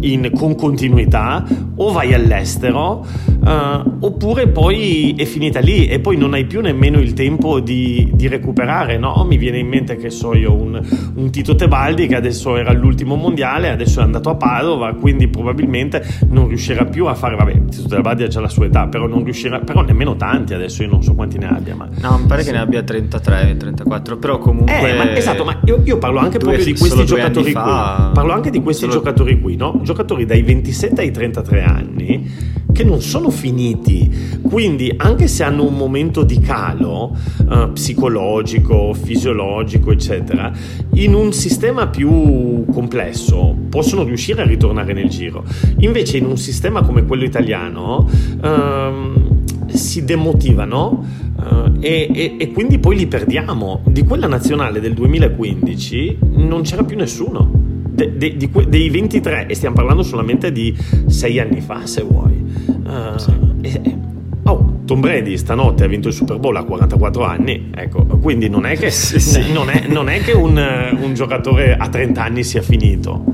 in, 0.00 0.30
con 0.34 0.54
continuità 0.54 1.44
o 1.78 1.92
vai 1.92 2.12
all'estero 2.12 3.04
uh, 3.26 3.96
oppure 4.00 4.48
poi 4.48 5.14
è 5.16 5.24
finita 5.24 5.60
lì 5.60 5.86
e 5.86 6.00
poi 6.00 6.16
non 6.16 6.34
hai 6.34 6.44
più 6.44 6.60
nemmeno 6.60 6.98
il 6.98 7.12
tempo 7.12 7.60
di, 7.60 8.10
di 8.14 8.28
recuperare 8.28 8.98
no? 8.98 9.24
mi 9.28 9.36
viene 9.36 9.58
in 9.58 9.68
mente 9.68 9.96
che 9.96 10.10
so 10.10 10.34
io 10.34 10.54
un, 10.54 10.80
un, 11.14 11.30
Tito 11.30 11.54
Tebaldi 11.54 12.06
che 12.06 12.16
adesso 12.16 12.56
era 12.56 12.70
all'ultimo 12.70 13.14
mondiale 13.14 13.68
adesso 13.68 14.00
è 14.00 14.02
andato 14.02 14.30
a 14.30 14.34
Padova 14.34 14.94
quindi 14.94 15.28
probabilmente 15.28 16.04
non 16.30 16.48
riuscirà 16.48 16.84
più 16.84 17.06
a 17.06 17.14
fare 17.14 17.36
vabbè 17.36 17.64
Tito 17.66 17.88
Tebaldi 17.88 18.24
ha 18.24 18.28
già 18.28 18.40
la 18.40 18.48
sua 18.48 18.66
età 18.66 18.88
però 18.88 19.06
non 19.06 19.22
riuscirà 19.22 19.60
però 19.60 19.82
nemmeno 19.82 20.16
tanti 20.16 20.54
adesso 20.54 20.82
io 20.82 20.88
non 20.88 21.02
so 21.02 21.14
quanti 21.14 21.38
ne 21.38 21.48
abbia 21.48 21.76
ma 21.76 21.88
no 22.00 22.18
mi 22.18 22.26
pare 22.26 22.42
sì. 22.42 22.48
che 22.48 22.56
ne 22.56 22.60
abbia 22.60 22.82
33 22.82 23.56
34 23.56 24.16
però 24.18 24.38
comunque 24.38 24.90
eh, 24.90 24.96
ma, 24.96 25.16
esatto 25.16 25.44
ma 25.44 25.60
io, 25.64 25.80
io 25.84 25.98
parlo 25.98 26.18
anche 26.18 26.38
proprio 26.38 26.64
di 26.64 26.74
questi 26.74 27.04
giocatori 27.04 27.52
qui 27.52 27.52
parlo 27.52 28.32
anche 28.32 28.50
di 28.50 28.60
questi 28.62 28.84
solo... 28.84 28.94
giocatori 28.94 29.40
qui 29.40 29.56
no? 29.56 29.80
giocatori 29.82 30.24
dai 30.24 30.42
27 30.42 31.00
ai 31.00 31.10
33 31.10 31.67
anni 31.68 32.56
che 32.72 32.84
non 32.84 33.00
sono 33.00 33.30
finiti, 33.30 34.40
quindi 34.42 34.92
anche 34.96 35.26
se 35.26 35.42
hanno 35.42 35.66
un 35.66 35.74
momento 35.74 36.22
di 36.22 36.38
calo 36.38 37.16
eh, 37.50 37.70
psicologico, 37.72 38.92
fisiologico, 38.92 39.90
eccetera, 39.90 40.52
in 40.94 41.14
un 41.14 41.32
sistema 41.32 41.88
più 41.88 42.64
complesso 42.70 43.56
possono 43.68 44.04
riuscire 44.04 44.42
a 44.42 44.44
ritornare 44.44 44.92
nel 44.92 45.08
giro. 45.08 45.44
Invece 45.78 46.18
in 46.18 46.26
un 46.26 46.36
sistema 46.36 46.82
come 46.82 47.04
quello 47.04 47.24
italiano 47.24 48.08
ehm, 48.42 49.44
si 49.66 50.04
demotivano 50.04 51.04
uh, 51.36 51.72
e, 51.80 52.08
e, 52.12 52.36
e, 52.38 52.52
quindi 52.52 52.78
poi 52.78 52.96
li 52.96 53.06
perdiamo. 53.06 53.80
Di 53.86 54.04
quella 54.04 54.26
nazionale 54.26 54.80
del 54.80 54.94
2015 54.94 56.18
non 56.36 56.62
c'era 56.62 56.84
più 56.84 56.96
nessuno 56.96 57.67
de, 57.98 58.16
de, 58.16 58.36
di, 58.36 58.50
dei 58.68 58.88
23, 58.90 59.46
e 59.48 59.54
stiamo 59.54 59.74
parlando 59.74 60.04
solamente 60.04 60.52
di 60.52 60.76
6 61.06 61.40
anni 61.40 61.60
fa, 61.60 61.84
se 61.84 62.02
vuoi. 62.02 62.46
Uh, 62.66 63.18
sì. 63.18 63.32
e, 63.62 63.96
oh, 64.44 64.80
Tom 64.84 65.00
Brady 65.00 65.36
stanotte 65.36 65.82
ha 65.84 65.88
vinto 65.88 66.08
il 66.08 66.14
Super 66.14 66.38
Bowl 66.38 66.54
a 66.54 66.62
44 66.62 67.24
anni, 67.24 67.70
ecco, 67.74 68.04
quindi 68.04 68.48
non 68.48 68.66
è 68.66 68.76
che, 68.76 68.90
sì, 68.92 69.18
sì. 69.18 69.52
Non 69.52 69.68
è, 69.68 69.86
non 69.88 70.08
è 70.08 70.20
che 70.20 70.32
un, 70.32 70.56
un, 71.00 71.14
giocatore 71.14 71.76
a 71.76 71.88
30 71.88 72.22
anni 72.22 72.44
sia 72.44 72.62
finito. 72.62 73.24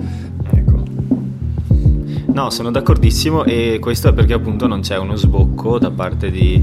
Ecco. 0.51 0.83
No, 2.33 2.49
sono 2.49 2.71
d'accordissimo 2.71 3.45
e 3.45 3.79
questo 3.81 4.09
è 4.09 4.13
perché 4.15 4.33
appunto 4.33 4.67
non 4.67 4.81
c'è 4.81 4.97
uno 4.97 5.15
sbocco 5.15 5.79
da 5.79 5.91
parte 5.91 6.31
di 6.31 6.63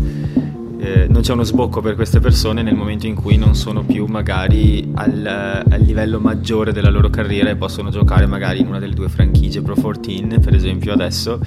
eh, 0.81 1.05
non 1.07 1.21
c'è 1.21 1.33
uno 1.33 1.43
sbocco 1.43 1.79
per 1.79 1.93
queste 1.93 2.19
persone 2.19 2.63
nel 2.63 2.73
momento 2.73 3.05
in 3.05 3.13
cui 3.13 3.37
non 3.37 3.53
sono 3.53 3.83
più 3.83 4.05
magari 4.05 4.89
al, 4.95 5.25
al, 5.69 5.79
livello 5.81 6.19
maggiore 6.19 6.73
della 6.73 6.89
loro 6.89 7.11
carriera 7.11 7.51
e 7.51 7.55
possono 7.55 7.91
giocare 7.91 8.25
magari 8.25 8.61
in 8.61 8.67
una 8.67 8.79
delle 8.79 8.95
due 8.95 9.07
franchigie 9.07 9.61
Pro 9.61 9.75
14 9.75 10.39
per 10.39 10.55
esempio 10.55 10.91
adesso 10.91 11.39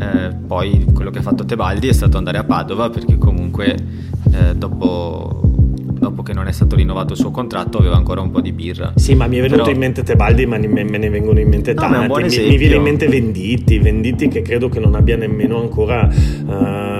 eh, 0.00 0.34
poi 0.46 0.84
quello 0.92 1.10
che 1.10 1.20
ha 1.20 1.22
fatto 1.22 1.44
Tebaldi 1.44 1.86
è 1.86 1.92
stato 1.92 2.18
andare 2.18 2.38
a 2.38 2.44
Padova 2.44 2.90
perché 2.90 3.18
comunque 3.18 3.76
eh, 4.32 4.56
dopo 4.56 5.52
dopo 6.02 6.24
che 6.24 6.32
non 6.32 6.48
è 6.48 6.52
stato 6.52 6.74
rinnovato 6.74 7.12
il 7.12 7.18
suo 7.20 7.30
contratto 7.30 7.78
aveva 7.78 7.94
ancora 7.94 8.20
un 8.20 8.32
po' 8.32 8.40
di 8.40 8.50
birra. 8.50 8.92
Sì, 8.96 9.14
ma 9.14 9.28
mi 9.28 9.36
è 9.36 9.40
venuto 9.40 9.62
Però... 9.62 9.72
in 9.72 9.78
mente 9.78 10.02
Tebaldi, 10.02 10.46
ma 10.46 10.58
me 10.58 10.82
ne 10.82 11.08
vengono 11.08 11.38
in 11.38 11.48
mente 11.48 11.74
tanti. 11.74 12.08
No, 12.08 12.16
mi, 12.16 12.48
mi, 12.48 12.56
viene 12.56 12.74
in 12.74 12.82
mente 12.82 13.06
Venditti, 13.06 13.78
Venditti 13.78 14.26
che 14.26 14.42
credo 14.42 14.68
che 14.68 14.80
non 14.80 14.96
abbia 14.96 15.16
nemmeno 15.16 15.60
ancora 15.60 16.02
uh, 16.08 16.91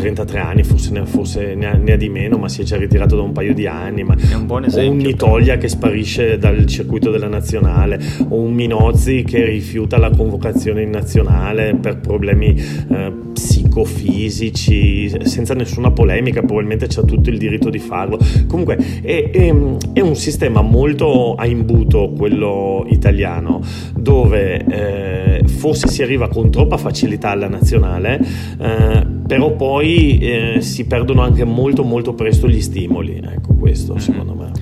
33 0.00 0.38
anni, 0.38 0.64
forse, 0.64 0.90
ne, 0.90 1.04
forse 1.04 1.54
ne, 1.54 1.66
ha, 1.66 1.74
ne, 1.74 1.92
ha, 1.92 1.96
di 1.96 2.08
meno, 2.08 2.38
ma 2.38 2.48
si 2.48 2.62
è 2.62 2.64
già 2.64 2.76
ritirato 2.76 3.16
da 3.16 3.22
un 3.22 3.32
paio 3.32 3.54
di 3.54 3.66
anni. 3.66 4.02
Ma 4.02 4.16
è 4.16 4.34
un 4.34 4.46
buon 4.46 4.64
esempio. 4.64 4.90
O 4.90 4.92
un 4.92 4.98
Nitoglia 4.98 5.56
che 5.58 5.68
sparisce 5.68 6.38
dal 6.38 6.64
circuito 6.66 7.10
della 7.10 7.28
nazionale, 7.28 8.00
o 8.28 8.36
un 8.36 8.52
Minozzi 8.52 9.22
che 9.22 9.44
rifiuta 9.44 9.98
la 9.98 10.10
convocazione 10.10 10.82
in 10.82 10.90
nazionale 10.90 11.74
per 11.74 11.98
problemi 12.00 12.54
eh, 12.54 13.12
psicofisici, 13.32 15.26
senza 15.26 15.54
nessuna 15.54 15.90
polemica, 15.90 16.40
probabilmente 16.40 16.86
c'ha 16.88 17.02
tutto 17.02 17.30
il 17.30 17.38
diritto 17.38 17.70
di 17.70 17.78
farlo. 17.78 18.18
Comunque 18.46 18.76
è, 19.02 19.30
è, 19.30 19.54
è 19.92 20.00
un 20.00 20.16
sistema 20.16 20.62
molto 20.62 21.34
a 21.34 21.46
imbuto 21.46 22.12
quello 22.16 22.86
italiano, 22.88 23.60
dove 23.96 24.64
eh, 24.64 25.46
forse 25.46 25.88
si 25.88 26.02
arriva 26.02 26.28
con 26.28 26.50
troppa 26.50 26.76
facilità 26.76 27.30
alla 27.30 27.48
nazionale, 27.48 28.20
eh, 28.58 29.06
però 29.26 29.54
poi 29.54 29.89
poi 29.90 30.18
eh, 30.18 30.60
si 30.60 30.86
perdono 30.86 31.22
anche 31.22 31.44
molto 31.44 31.82
molto 31.82 32.14
presto 32.14 32.48
gli 32.48 32.60
stimoli, 32.60 33.20
ecco 33.22 33.54
questo 33.54 33.94
mm-hmm. 33.94 34.02
secondo 34.02 34.34
me. 34.34 34.52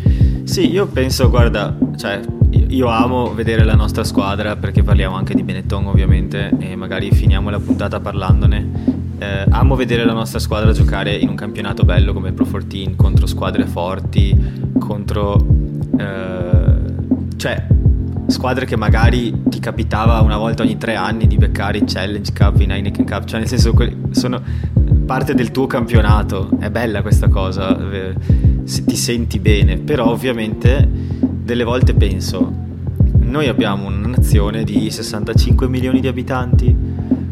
Sì, 0.45 0.71
io 0.71 0.87
penso, 0.87 1.29
guarda, 1.29 1.77
cioè, 1.97 2.21
io 2.69 2.87
amo 2.87 3.35
vedere 3.35 3.64
la 3.64 3.75
nostra 3.75 4.05
squadra 4.05 4.57
perché 4.57 4.83
parliamo 4.83 5.14
anche 5.17 5.35
di 5.35 5.43
Benetton 5.43 5.87
ovviamente 5.87 6.51
e 6.59 6.75
magari 6.77 7.11
finiamo 7.11 7.51
la 7.51 7.59
puntata 7.59 8.01
parlandone. 8.01 8.97
Eh, 9.19 9.45
amo 9.51 9.75
vedere 9.75 10.07
la 10.07 10.14
nostra 10.14 10.38
squadra 10.38 10.73
giocare 10.73 11.14
in 11.14 11.29
un 11.29 11.35
campionato 11.35 11.83
bello 11.83 12.14
come 12.14 12.29
il 12.29 12.35
Pro 12.35 12.47
14 12.47 12.95
contro 12.97 13.27
squadre 13.27 13.67
forti, 13.67 14.35
contro... 14.79 15.47
Eh, 15.99 16.97
cioè 17.37 17.67
squadre 18.29 18.67
che 18.67 18.77
magari 18.77 19.45
ti 19.49 19.59
capitava 19.59 20.21
una 20.21 20.37
volta 20.37 20.62
ogni 20.62 20.77
tre 20.77 20.95
anni 20.95 21.27
di 21.27 21.37
beccare 21.37 21.79
in 21.79 21.87
Challenge 21.87 22.31
Cup, 22.33 22.61
in 22.61 22.71
Heineken 22.71 23.07
Cup, 23.07 23.25
cioè 23.25 23.38
nel 23.41 23.49
senso 23.49 23.75
sono 24.11 24.43
parte 25.09 25.33
del 25.33 25.53
tuo 25.53 25.66
campionato, 25.66 26.51
è 26.61 26.68
bella 26.68 27.01
questa 27.01 27.31
cosa, 27.31 27.75
se 28.64 28.85
ti 28.85 28.94
senti 28.94 29.38
bene, 29.38 29.79
però 29.79 30.11
ovviamente 30.11 30.87
delle 30.87 31.64
volte 31.64 31.94
penso, 31.94 32.53
noi 33.21 33.49
abbiamo 33.49 33.87
una 33.87 34.07
nazione 34.07 34.64
di 34.64 34.90
65 34.90 35.66
milioni 35.66 36.01
di 36.01 36.09
abitanti, 36.09 36.77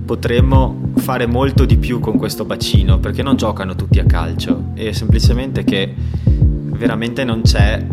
potremmo 0.07 0.93
fare 0.97 1.27
molto 1.27 1.67
di 1.67 1.77
più 1.77 2.01
con 2.01 2.17
questo 2.17 2.47
bacino 2.47 2.99
perché 2.99 3.23
non 3.23 3.37
giocano 3.37 3.75
tutti 3.75 3.99
a 3.99 4.07
calcio, 4.07 4.71
è 4.73 4.93
semplicemente 4.93 5.63
che 5.63 5.95
veramente 6.25 7.25
non 7.25 7.43
c'è 7.43 7.87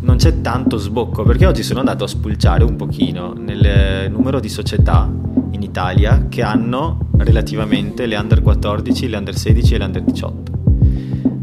non 0.00 0.16
c'è 0.16 0.40
tanto 0.40 0.78
sbocco 0.78 1.22
perché 1.22 1.46
oggi 1.46 1.62
sono 1.62 1.78
andato 1.78 2.02
a 2.02 2.08
spulciare 2.08 2.64
un 2.64 2.74
pochino 2.74 3.34
nel 3.34 4.10
numero 4.10 4.40
di 4.40 4.48
società 4.48 5.08
in 5.52 5.62
Italia 5.62 6.26
che 6.28 6.42
hanno 6.42 7.10
relativamente 7.22 8.06
le 8.06 8.16
under 8.16 8.42
14, 8.42 9.08
le 9.08 9.16
under 9.16 9.36
16 9.36 9.74
e 9.74 9.78
le 9.78 9.84
under 9.84 10.02
18. 10.02 10.60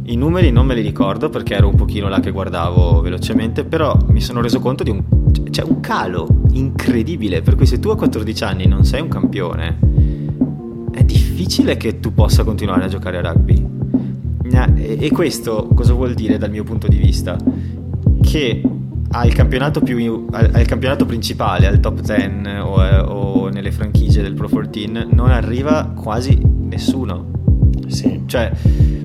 I 0.04 0.16
numeri 0.16 0.52
non 0.52 0.66
me 0.66 0.76
li 0.76 0.82
ricordo 0.82 1.30
perché 1.30 1.56
ero 1.56 1.68
un 1.68 1.76
pochino 1.76 2.08
là 2.08 2.20
che 2.20 2.32
guardavo 2.32 3.02
velocemente, 3.02 3.64
però 3.64 3.98
mi 4.08 4.22
sono 4.22 4.42
reso 4.42 4.60
conto 4.60 4.84
di 4.84 4.90
un, 4.90 5.04
cioè 5.52 5.66
un 5.66 5.80
calo 5.80 6.28
incredibile, 6.52 7.42
per 7.42 7.56
cui 7.56 7.66
se 7.66 7.80
tu 7.80 7.90
a 7.90 7.96
14 7.96 8.44
anni 8.44 8.66
non 8.66 8.86
sei 8.86 9.02
un 9.02 9.08
campione, 9.08 9.78
è 10.92 11.04
difficile 11.04 11.78
che 11.78 12.00
tu 12.00 12.14
possa 12.14 12.44
continuare 12.44 12.86
a 12.86 12.88
giocare 12.88 13.18
a 13.18 13.22
rugby. 13.22 13.78
E 14.76 15.12
questo 15.12 15.68
cosa 15.76 15.94
vuol 15.94 16.16
dire 16.16 16.38
dal 16.38 16.50
mio 16.50 16.64
punto 16.64 16.88
di 16.88 16.98
vista? 16.98 17.38
che 18.30 18.62
al 19.12 19.34
campionato, 19.34 19.82
più, 19.82 20.28
al, 20.32 20.52
al 20.54 20.66
campionato 20.66 21.06
principale, 21.06 21.68
al 21.68 21.80
top 21.80 22.02
10 22.02 22.48
o, 22.62 22.86
eh, 22.86 22.98
o, 23.00 23.50
nelle 23.50 23.72
franchigie 23.72 24.22
del 24.22 24.34
Pro 24.34 24.48
14, 24.48 25.08
non 25.12 25.32
arriva 25.32 25.92
quasi 25.96 26.40
nessuno. 26.44 27.38
Sì. 27.88 28.24
Cioè, 28.28 28.52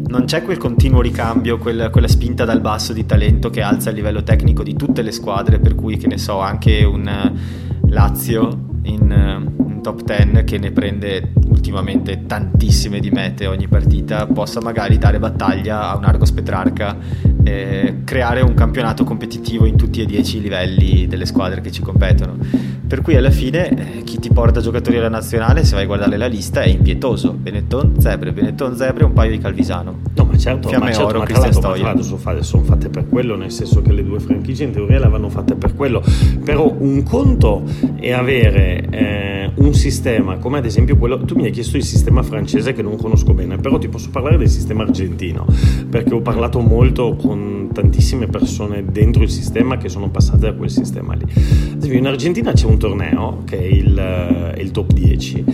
non 0.06 0.24
c'è 0.26 0.42
quel 0.42 0.58
continuo 0.58 1.00
ricambio, 1.00 1.56
quel, 1.56 1.88
quella 1.90 2.08
spinta 2.08 2.44
dal 2.44 2.60
basso 2.60 2.92
di 2.92 3.06
talento 3.06 3.48
che 3.48 3.62
alza 3.62 3.88
il 3.90 3.96
livello 3.96 4.22
tecnico 4.22 4.62
di 4.62 4.76
tutte 4.76 5.00
le 5.00 5.10
squadre, 5.10 5.58
per 5.58 5.74
cui, 5.74 5.96
che 5.96 6.06
ne 6.06 6.18
so, 6.18 6.38
anche 6.40 6.84
un 6.84 7.32
Lazio 7.88 8.72
in, 8.82 9.46
in 9.66 9.80
top 9.80 10.02
10 10.02 10.44
che 10.44 10.58
ne 10.58 10.70
prende 10.70 11.32
ultimamente 11.48 12.26
tantissime 12.26 13.00
di 13.00 13.10
mete 13.10 13.46
ogni 13.46 13.68
partita, 13.68 14.26
possa 14.26 14.60
magari 14.60 14.98
dare 14.98 15.18
battaglia 15.18 15.88
a 15.88 15.96
un 15.96 16.04
Argos 16.04 16.32
Petrarca 16.32 16.96
eh, 17.44 17.96
creare 18.04 18.40
un 18.40 18.54
campionato 18.54 19.04
competitivo 19.04 19.66
in 19.66 19.76
tutti 19.76 20.00
e 20.00 20.06
dieci 20.06 20.38
i 20.38 20.40
livelli 20.40 21.06
delle 21.06 21.26
squadre 21.26 21.60
che 21.60 21.70
ci 21.70 21.82
competono. 21.82 22.36
Per 22.86 23.00
cui 23.00 23.16
alla 23.16 23.30
fine 23.30 23.68
eh, 23.70 24.02
chi 24.02 24.18
ti 24.18 24.30
porta 24.30 24.60
giocatori 24.60 24.98
alla 24.98 25.08
nazionale, 25.08 25.64
se 25.64 25.74
vai 25.74 25.84
a 25.84 25.86
guardare 25.86 26.16
la 26.16 26.26
lista, 26.26 26.60
è 26.60 26.68
impietoso. 26.68 27.32
Benetton, 27.32 27.94
Zebre, 27.98 28.32
Benetton, 28.32 28.76
Zebre 28.76 29.04
e 29.04 29.06
un 29.06 29.12
paio 29.14 29.30
di 29.30 29.38
Calvisano. 29.38 30.00
No, 30.14 30.24
ma 30.24 30.36
certo, 30.36 30.68
Fiamme 30.68 30.84
ma 30.84 30.92
certo, 30.92 31.08
Oro, 31.08 31.18
ma 31.20 31.24
Cristian 31.24 31.52
Stoia. 31.52 32.02
Sono 32.02 32.16
fatte, 32.18 32.42
sono 32.42 32.62
fatte 32.62 32.88
per 32.90 33.08
quello, 33.08 33.36
nel 33.36 33.50
senso 33.50 33.80
che 33.82 33.92
le 33.92 34.04
due 34.04 34.20
franchigie 34.20 34.64
in 34.64 34.72
teoria 34.72 34.98
le 34.98 35.04
avevano 35.04 35.28
fatte 35.28 35.54
per 35.54 35.74
quello. 35.74 36.02
Però 36.44 36.72
un 36.78 37.02
conto 37.02 37.62
è 37.98 38.12
avere 38.12 38.86
eh, 38.90 39.50
un 39.56 39.72
sistema, 39.74 40.36
come 40.36 40.58
ad 40.58 40.64
esempio 40.66 40.96
quello... 40.96 41.18
Tu 41.24 41.34
mi 41.36 41.46
hai 41.46 41.50
chiesto 41.50 41.78
il 41.78 41.84
sistema 41.84 42.22
francese 42.22 42.74
che 42.74 42.82
non 42.82 42.96
conosco 42.96 43.32
bene, 43.32 43.56
però 43.56 43.78
ti 43.78 43.88
posso 43.88 44.10
parlare 44.10 44.36
del 44.36 44.50
sistema 44.50 44.82
argentino, 44.82 45.46
perché 45.88 46.12
ho 46.12 46.20
parlato 46.20 46.60
molto 46.60 47.16
con 47.16 47.33
con 47.34 47.70
tantissime 47.72 48.28
persone 48.28 48.84
dentro 48.84 49.24
il 49.24 49.30
sistema 49.30 49.76
che 49.76 49.88
sono 49.88 50.08
passate 50.08 50.38
da 50.38 50.52
quel 50.52 50.70
sistema 50.70 51.14
lì. 51.14 51.96
in 51.96 52.06
Argentina 52.06 52.52
c'è 52.52 52.66
un 52.66 52.78
torneo 52.78 53.42
che 53.44 53.58
è 53.58 53.64
il, 53.64 53.96
è 53.96 54.60
il 54.60 54.70
top 54.70 54.92
10. 54.92 55.44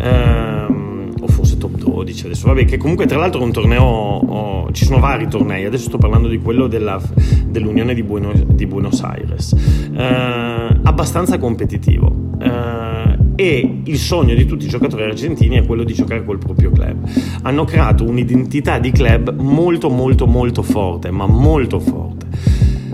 Ehm, 0.00 1.12
o 1.20 1.26
forse 1.28 1.56
top 1.56 1.76
12 1.76 2.26
adesso, 2.26 2.48
vabbè, 2.48 2.64
che 2.64 2.76
comunque 2.76 3.06
tra 3.06 3.18
l'altro 3.18 3.40
è 3.40 3.44
un 3.44 3.52
torneo, 3.52 3.82
oh, 3.82 4.72
ci 4.72 4.84
sono 4.84 4.98
vari 4.98 5.28
tornei, 5.28 5.64
adesso 5.64 5.84
sto 5.84 5.98
parlando 5.98 6.28
di 6.28 6.38
quello 6.38 6.66
della, 6.66 7.00
dell'Unione 7.46 7.94
di, 7.94 8.02
Buenos, 8.02 8.42
di 8.42 8.66
Buenos 8.66 9.02
Aires, 9.02 9.52
eh, 9.92 10.80
abbastanza 10.82 11.38
competitivo. 11.38 12.12
Eh, 12.40 13.17
e 13.40 13.82
il 13.84 13.98
sogno 13.98 14.34
di 14.34 14.46
tutti 14.46 14.64
i 14.64 14.68
giocatori 14.68 15.04
argentini 15.04 15.58
è 15.58 15.64
quello 15.64 15.84
di 15.84 15.94
giocare 15.94 16.24
col 16.24 16.38
proprio 16.38 16.72
club. 16.72 17.08
Hanno 17.42 17.62
creato 17.62 18.02
un'identità 18.02 18.80
di 18.80 18.90
club 18.90 19.32
molto 19.38 19.88
molto 19.90 20.26
molto 20.26 20.62
forte, 20.64 21.12
ma 21.12 21.24
molto 21.28 21.78
forte. 21.78 22.26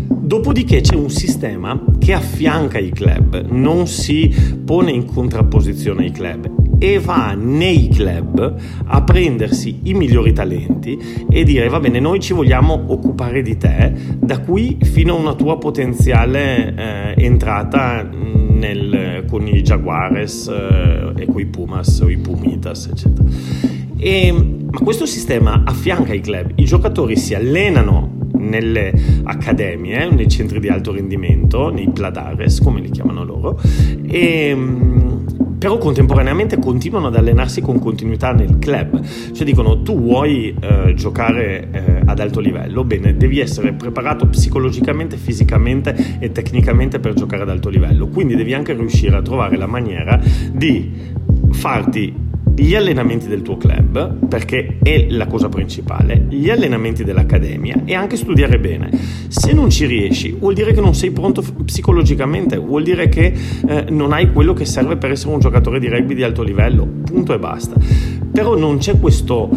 Dopodiché 0.06 0.82
c'è 0.82 0.96
un 0.96 1.08
sistema 1.08 1.82
che 1.98 2.12
affianca 2.12 2.78
i 2.78 2.90
club, 2.90 3.46
non 3.48 3.86
si 3.86 4.60
pone 4.62 4.90
in 4.90 5.06
contrapposizione 5.06 6.04
ai 6.04 6.10
club 6.10 6.64
e 6.78 6.98
va 6.98 7.34
nei 7.34 7.88
club 7.88 8.54
a 8.84 9.02
prendersi 9.02 9.80
i 9.84 9.94
migliori 9.94 10.34
talenti 10.34 11.26
e 11.30 11.44
dire 11.44 11.68
va 11.68 11.80
bene 11.80 12.00
noi 12.00 12.20
ci 12.20 12.34
vogliamo 12.34 12.84
occupare 12.88 13.40
di 13.40 13.56
te 13.56 13.94
da 14.18 14.40
qui 14.40 14.76
fino 14.82 15.14
a 15.14 15.18
una 15.18 15.34
tua 15.34 15.56
potenziale 15.56 16.74
eh, 17.16 17.24
entrata 17.24 18.06
nel, 18.64 19.24
con 19.28 19.46
i 19.46 19.60
Jaguares 19.60 20.48
eh, 20.48 21.22
e 21.22 21.26
con 21.26 21.40
i 21.40 21.46
Pumas 21.46 22.00
o 22.00 22.08
i 22.08 22.16
Pumitas 22.16 22.86
eccetera. 22.86 23.28
E, 23.96 24.32
ma 24.70 24.78
questo 24.78 25.06
sistema 25.06 25.62
affianca 25.64 26.14
i 26.14 26.20
club. 26.20 26.52
I 26.56 26.64
giocatori 26.64 27.16
si 27.16 27.34
allenano 27.34 28.22
nelle 28.38 28.92
accademie, 29.24 30.10
nei 30.10 30.28
centri 30.28 30.60
di 30.60 30.68
alto 30.68 30.92
rendimento, 30.92 31.70
nei 31.70 31.88
pladares, 31.90 32.60
come 32.60 32.80
li 32.80 32.90
chiamano 32.90 33.24
loro, 33.24 33.60
e, 34.06 34.54
però 35.64 35.78
contemporaneamente 35.78 36.58
continuano 36.58 37.06
ad 37.06 37.16
allenarsi 37.16 37.62
con 37.62 37.78
continuità 37.78 38.32
nel 38.32 38.58
club, 38.58 39.02
cioè 39.32 39.46
dicono 39.46 39.80
tu 39.80 39.98
vuoi 39.98 40.54
eh, 40.60 40.92
giocare 40.92 41.70
eh, 41.70 42.02
ad 42.04 42.20
alto 42.20 42.38
livello, 42.38 42.84
bene, 42.84 43.16
devi 43.16 43.40
essere 43.40 43.72
preparato 43.72 44.26
psicologicamente, 44.26 45.16
fisicamente 45.16 46.18
e 46.18 46.32
tecnicamente 46.32 47.00
per 47.00 47.14
giocare 47.14 47.44
ad 47.44 47.48
alto 47.48 47.70
livello, 47.70 48.08
quindi 48.08 48.36
devi 48.36 48.52
anche 48.52 48.74
riuscire 48.74 49.16
a 49.16 49.22
trovare 49.22 49.56
la 49.56 49.66
maniera 49.66 50.20
di 50.52 50.92
farti 51.52 52.14
gli 52.56 52.74
allenamenti 52.74 53.26
del 53.26 53.42
tuo 53.42 53.56
club, 53.56 54.26
perché 54.26 54.78
è 54.82 55.06
la 55.10 55.26
cosa 55.26 55.48
principale, 55.48 56.26
gli 56.28 56.50
allenamenti 56.50 57.04
dell'accademia 57.04 57.82
e 57.84 57.94
anche 57.94 58.16
studiare 58.16 58.58
bene. 58.58 58.90
Se 59.28 59.52
non 59.52 59.70
ci 59.70 59.86
riesci, 59.86 60.30
vuol 60.32 60.54
dire 60.54 60.72
che 60.72 60.80
non 60.80 60.94
sei 60.94 61.10
pronto 61.10 61.42
psicologicamente, 61.64 62.56
vuol 62.56 62.82
dire 62.82 63.08
che 63.08 63.34
eh, 63.66 63.86
non 63.90 64.12
hai 64.12 64.32
quello 64.32 64.52
che 64.52 64.64
serve 64.64 64.96
per 64.96 65.10
essere 65.10 65.32
un 65.32 65.40
giocatore 65.40 65.80
di 65.80 65.88
rugby 65.88 66.14
di 66.14 66.22
alto 66.22 66.42
livello, 66.42 66.86
punto 67.04 67.34
e 67.34 67.38
basta. 67.38 67.74
Però 68.32 68.56
non 68.56 68.78
c'è 68.78 68.98
questo 68.98 69.50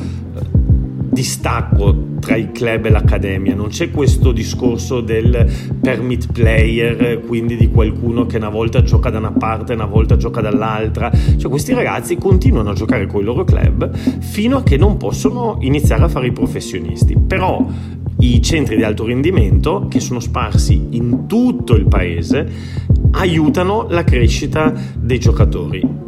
distacco 1.17 2.19
tra 2.19 2.36
il 2.36 2.51
club 2.51 2.86
e 2.86 2.89
l'accademia, 2.91 3.56
non 3.56 3.69
c'è 3.69 3.89
questo 3.89 4.32
discorso 4.32 5.01
del 5.01 5.51
permit 5.82 6.32
player, 6.32 7.21
quindi 7.21 7.56
di 7.56 7.71
qualcuno 7.71 8.27
che 8.27 8.38
una 8.38 8.49
volta 8.49 8.84
gioca 8.84 9.10
da 9.10 9.17
una 9.17 9.32
parte 9.32 9.73
una 9.73 9.88
volta 9.88 10.15
gioca 10.15 10.41
dall'altra, 10.41 11.12
cioè 11.38 11.49
questi 11.49 11.73
ragazzi 11.73 12.17
continuano 12.17 12.69
a 12.69 12.73
giocare 12.73 13.08
con 13.08 13.21
i 13.21 13.23
loro 13.23 13.45
club 13.45 13.91
fino 14.19 14.58
a 14.58 14.63
che 14.63 14.77
non 14.77 14.97
possono 14.97 15.57
iniziare 15.61 16.03
a 16.03 16.07
fare 16.07 16.28
i 16.28 16.32
professionisti, 16.32 17.18
però 17.18 17.65
i 18.20 18.39
centri 18.43 18.76
di 18.76 18.84
alto 18.84 19.07
rendimento 19.07 19.88
che 19.89 19.99
sono 19.99 20.20
sparsi 20.20 20.89
in 20.91 21.26
tutto 21.26 21.74
il 21.74 21.88
paese 21.88 22.47
aiutano 23.13 23.88
la 23.89 24.03
crescita 24.03 24.72
dei 24.99 25.18
giocatori 25.18 26.05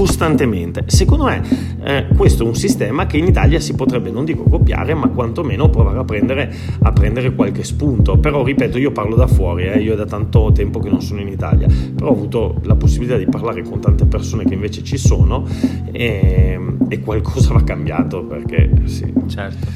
costantemente. 0.00 0.84
Secondo 0.86 1.24
me 1.24 1.42
eh, 1.84 2.06
questo 2.16 2.42
è 2.42 2.46
un 2.46 2.54
sistema 2.54 3.04
che 3.04 3.18
in 3.18 3.26
Italia 3.26 3.60
si 3.60 3.74
potrebbe, 3.74 4.10
non 4.10 4.24
dico 4.24 4.44
copiare, 4.44 4.94
ma 4.94 5.08
quantomeno 5.08 5.68
provare 5.68 5.98
a 5.98 6.04
prendere, 6.04 6.50
a 6.80 6.90
prendere 6.90 7.34
qualche 7.34 7.64
spunto. 7.64 8.16
Però 8.16 8.42
ripeto, 8.42 8.78
io 8.78 8.92
parlo 8.92 9.14
da 9.14 9.26
fuori, 9.26 9.64
eh, 9.64 9.78
io 9.78 9.92
è 9.92 9.96
da 9.96 10.06
tanto 10.06 10.52
tempo 10.54 10.78
che 10.78 10.88
non 10.88 11.02
sono 11.02 11.20
in 11.20 11.28
Italia, 11.28 11.66
però 11.94 12.08
ho 12.08 12.12
avuto 12.14 12.60
la 12.62 12.76
possibilità 12.76 13.18
di 13.18 13.26
parlare 13.26 13.62
con 13.62 13.78
tante 13.78 14.06
persone 14.06 14.44
che 14.44 14.54
invece 14.54 14.82
ci 14.82 14.96
sono 14.96 15.46
e, 15.92 16.58
e 16.88 17.00
qualcosa 17.00 17.52
va 17.52 17.62
cambiato 17.62 18.24
perché 18.24 18.70
sì. 18.84 19.12
Certo. 19.26 19.66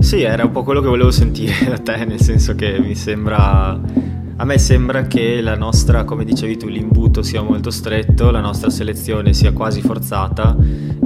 Sì, 0.00 0.20
era 0.20 0.44
un 0.44 0.50
po' 0.50 0.64
quello 0.64 0.82
che 0.82 0.88
volevo 0.88 1.10
sentire 1.10 1.54
da 1.66 1.78
te, 1.78 2.04
nel 2.04 2.20
senso 2.20 2.54
che 2.54 2.78
mi 2.78 2.94
sembra 2.94 3.80
A 4.36 4.44
me 4.44 4.58
sembra 4.58 5.06
che 5.06 5.40
la 5.40 5.56
nostra, 5.56 6.04
come 6.04 6.24
dicevi 6.24 6.56
tu, 6.56 6.66
l'imbuto 6.66 7.22
sia 7.22 7.42
molto 7.42 7.70
stretto, 7.70 8.30
la 8.30 8.40
nostra 8.40 8.70
selezione 8.70 9.34
sia 9.34 9.52
quasi 9.52 9.80
forzata. 9.80 10.56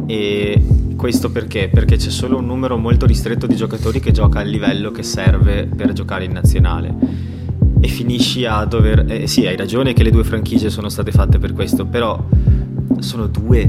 E 0.07 0.63
questo 0.97 1.31
perché? 1.31 1.69
Perché 1.69 1.97
c'è 1.97 2.11
solo 2.11 2.39
un 2.39 2.47
numero 2.47 2.77
molto 2.77 3.05
ristretto 3.05 3.47
di 3.47 3.57
giocatori 3.57 4.01
che 4.01 4.13
gioca 4.13 4.39
al 4.39 4.49
livello 4.49 4.91
che 4.91 5.03
serve 5.03 5.67
per 5.67 5.93
giocare 5.93 6.25
in 6.25 6.33
nazionale. 6.33 6.95
E 7.81 7.89
finisci 7.89 8.45
a 8.47 8.65
dover... 8.65 9.05
Eh, 9.09 9.27
sì, 9.27 9.45
hai 9.47 9.57
ragione 9.57 9.93
che 9.93 10.03
le 10.03 10.11
due 10.11 10.25
franchigie 10.25 10.71
sono 10.71 10.89
state 10.89 11.11
fatte 11.11 11.39
per 11.39 11.53
questo, 11.53 11.85
però 11.85 12.25
sono 13.01 13.27
due 13.27 13.69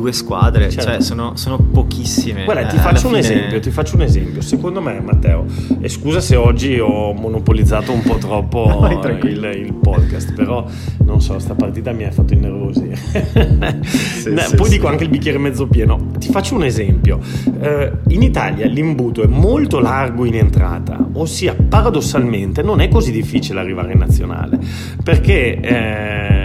due 0.00 0.12
squadre, 0.12 0.70
certo. 0.70 0.90
cioè 0.90 1.00
sono, 1.02 1.36
sono, 1.36 1.58
pochissime. 1.58 2.44
Guarda, 2.44 2.66
ti 2.66 2.76
eh, 2.76 2.78
faccio 2.78 3.08
un 3.08 3.16
esempio, 3.16 3.60
ti 3.60 3.70
faccio 3.70 3.96
un 3.96 4.02
esempio. 4.02 4.40
Secondo 4.40 4.80
me, 4.80 4.98
Matteo, 5.00 5.44
e 5.78 5.88
scusa 5.90 6.20
se 6.20 6.36
oggi 6.36 6.78
ho 6.78 7.12
monopolizzato 7.12 7.92
un 7.92 8.02
po' 8.02 8.16
troppo 8.16 8.66
no, 8.80 8.88
il, 8.88 9.50
il, 9.54 9.74
podcast, 9.74 10.32
però 10.32 10.66
non 11.04 11.20
so, 11.20 11.38
sta 11.38 11.54
partita 11.54 11.92
mi 11.92 12.04
ha 12.04 12.10
fatto 12.10 12.32
innervosire. 12.32 12.96
sì, 13.84 14.34
sì, 14.36 14.56
poi 14.56 14.66
sì. 14.66 14.70
dico 14.70 14.88
anche 14.88 15.04
il 15.04 15.10
bicchiere 15.10 15.36
mezzo 15.36 15.66
pieno. 15.66 16.12
Ti 16.18 16.30
faccio 16.30 16.54
un 16.54 16.64
esempio. 16.64 17.20
Eh, 17.60 17.92
in 18.08 18.22
Italia 18.22 18.66
l'imbuto 18.66 19.22
è 19.22 19.26
molto 19.26 19.80
largo 19.80 20.24
in 20.24 20.36
entrata, 20.36 20.98
ossia 21.12 21.54
paradossalmente 21.54 22.62
non 22.62 22.80
è 22.80 22.88
così 22.88 23.12
difficile 23.12 23.60
arrivare 23.60 23.92
in 23.92 23.98
nazionale, 23.98 24.58
perché... 25.02 25.60
Eh, 25.60 26.39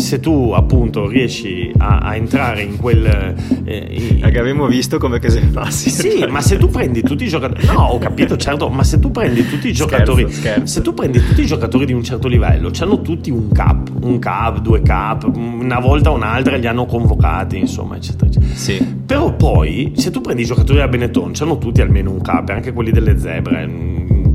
se 0.00 0.18
tu 0.18 0.52
appunto 0.52 1.06
riesci 1.06 1.70
a, 1.76 1.98
a 1.98 2.16
entrare 2.16 2.62
in 2.62 2.76
quel... 2.76 3.34
Eh, 3.64 4.18
in... 4.18 4.24
Abbiamo 4.24 4.66
visto 4.66 4.98
come 4.98 5.18
che 5.18 5.30
se 5.30 5.40
passi. 5.40 5.90
Sì, 5.90 6.24
ma 6.28 6.40
se 6.40 6.56
tu 6.56 6.68
prendi 6.68 7.02
tutti 7.02 7.24
i 7.24 7.28
giocatori... 7.28 7.66
No, 7.66 7.82
ho 7.82 7.98
capito, 7.98 8.36
certo, 8.36 8.68
ma 8.68 8.82
se 8.82 8.98
tu 8.98 9.10
prendi 9.10 9.46
tutti 9.46 9.68
i 9.68 9.72
giocatori... 9.72 10.22
Scherzo, 10.22 10.40
scherzo. 10.40 10.66
Se 10.66 10.80
tu 10.82 10.94
prendi 10.94 11.24
tutti 11.24 11.42
i 11.42 11.46
giocatori 11.46 11.86
di 11.86 11.92
un 11.92 12.02
certo 12.02 12.26
livello, 12.26 12.70
hanno 12.80 13.02
tutti 13.02 13.30
un 13.30 13.52
cap, 13.52 13.90
un 14.00 14.18
cap, 14.18 14.60
due 14.60 14.82
cap, 14.82 15.30
una 15.34 15.78
volta 15.78 16.10
o 16.10 16.14
un'altra 16.14 16.56
li 16.56 16.66
hanno 16.66 16.86
convocati, 16.86 17.58
insomma, 17.58 17.96
eccetera, 17.96 18.26
eccetera. 18.26 18.54
Sì. 18.54 18.84
Però 19.06 19.34
poi, 19.34 19.92
se 19.96 20.10
tu 20.10 20.20
prendi 20.20 20.42
i 20.42 20.46
giocatori 20.46 20.78
da 20.78 20.88
Benetton, 20.88 21.32
hanno 21.38 21.58
tutti 21.58 21.80
almeno 21.80 22.10
un 22.10 22.22
cap, 22.22 22.48
anche 22.48 22.72
quelli 22.72 22.90
delle 22.90 23.18
zebre 23.18 23.62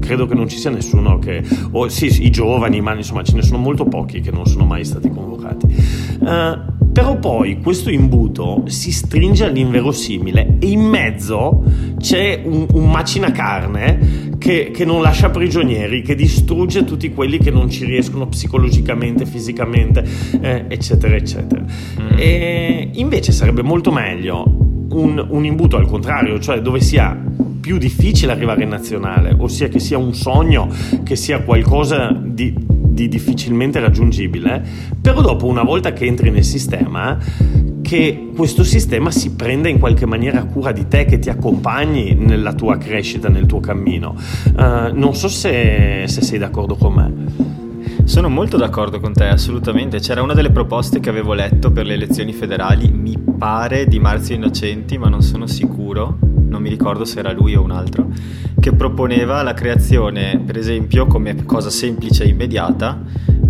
credo 0.06 0.26
che 0.26 0.36
non 0.36 0.48
ci 0.48 0.58
sia 0.58 0.70
nessuno 0.70 1.20
che, 1.20 1.44
o 1.72 1.90
sì, 1.90 2.24
i 2.26 2.30
giovani, 2.30 2.80
ma 2.80 2.94
insomma 2.94 3.24
ce 3.24 3.36
ne 3.36 3.42
sono 3.42 3.58
molto 3.58 3.86
pochi 3.86 4.22
che 4.22 4.32
non 4.32 4.46
sono 4.46 4.66
mai 4.66 4.86
stati 4.86 5.10
convocati. 5.10 5.66
Uh, 6.20 6.74
però 6.96 7.20
poi 7.20 7.60
questo 7.60 7.90
imbuto 7.90 8.64
si 8.68 8.94
stringe 8.94 9.44
all'inverosimile 9.44 10.58
e 10.60 10.68
in 10.68 10.80
mezzo 10.80 11.62
c'è 12.00 12.42
un, 12.42 12.68
un 12.72 12.90
macina 12.90 13.32
carne 13.32 14.38
che, 14.38 14.72
che, 14.72 14.86
non 14.86 15.02
lascia 15.02 15.30
prigionieri, 15.30 16.02
che 16.02 16.16
distrugge 16.16 16.86
tutti 16.86 17.12
quelli 17.12 17.38
che 17.38 17.52
non 17.52 17.70
ci 17.70 17.84
riescono 17.84 18.28
psicologicamente, 18.28 19.26
fisicamente, 19.26 20.06
eh, 20.40 20.66
eccetera, 20.70 21.16
eccetera. 21.16 21.64
Mm. 21.64 22.18
E 22.18 22.92
invece 22.94 23.34
sarebbe 23.34 23.62
molto 23.62 23.92
meglio 23.92 24.46
un, 24.92 25.26
un 25.30 25.44
imbuto 25.44 25.76
al 25.76 25.88
contrario, 25.88 26.40
cioè 26.40 26.62
dove 26.62 26.80
sia 26.80 27.22
più 27.66 27.80
difficile 27.80 28.32
arrivare 28.32 28.62
in 28.62 28.70
nazionale, 28.70 29.36
ossia 29.36 29.70
che 29.70 29.80
sia 29.80 29.98
un 29.98 30.14
sogno, 30.14 30.70
che 31.02 31.16
sia 31.16 31.42
qualcosa 31.42 32.16
di, 32.16 32.54
di 32.56 33.08
difficilmente 33.08 33.80
raggiungibile, 33.80 34.64
però 35.02 35.20
dopo 35.20 35.48
una 35.48 35.64
volta 35.64 35.92
che 35.92 36.06
entri 36.06 36.30
nel 36.30 36.44
sistema 36.44 37.18
che 37.82 38.30
questo 38.36 38.64
sistema 38.64 39.10
si 39.10 39.34
prenda 39.34 39.68
in 39.68 39.80
qualche 39.80 40.06
maniera 40.06 40.44
cura 40.44 40.72
di 40.72 40.88
te, 40.88 41.06
che 41.06 41.18
ti 41.18 41.32
accompagni 41.32 42.14
nella 42.14 42.54
tua 42.54 42.78
crescita, 42.78 43.30
nel 43.30 43.48
tuo 43.48 43.62
cammino. 43.62 44.16
Uh, 44.56 44.94
non 44.94 45.16
so 45.16 45.28
se, 45.28 46.04
se 46.06 46.22
sei 46.22 46.38
d'accordo 46.38 46.76
con 46.76 46.94
me. 46.94 48.04
Sono 48.04 48.30
molto 48.30 48.58
d'accordo 48.58 49.00
con 49.00 49.14
te, 49.14 49.26
assolutamente. 49.26 49.98
C'era 49.98 50.22
una 50.22 50.36
delle 50.36 50.52
proposte 50.52 51.00
che 51.00 51.10
avevo 51.10 51.34
letto 51.34 51.72
per 51.72 51.88
le 51.88 51.96
elezioni 51.96 52.32
federali, 52.32 52.92
mi 52.92 53.18
pare 53.18 53.88
di 53.88 53.98
Marzio 53.98 54.36
Innocenti, 54.36 55.00
ma 55.00 55.10
non 55.10 55.24
sono 55.24 55.48
sicuro 55.48 56.35
non 56.48 56.62
mi 56.62 56.70
ricordo 56.70 57.06
se 57.06 57.20
era 57.20 57.32
lui 57.32 57.56
o 57.56 57.62
un 57.62 57.72
altro, 57.72 58.08
che 58.60 58.74
proponeva 58.74 59.42
la 59.44 59.54
creazione, 59.54 60.42
per 60.46 60.58
esempio, 60.58 61.06
come 61.06 61.44
cosa 61.46 61.70
semplice 61.70 62.24
e 62.24 62.28
immediata, 62.28 63.02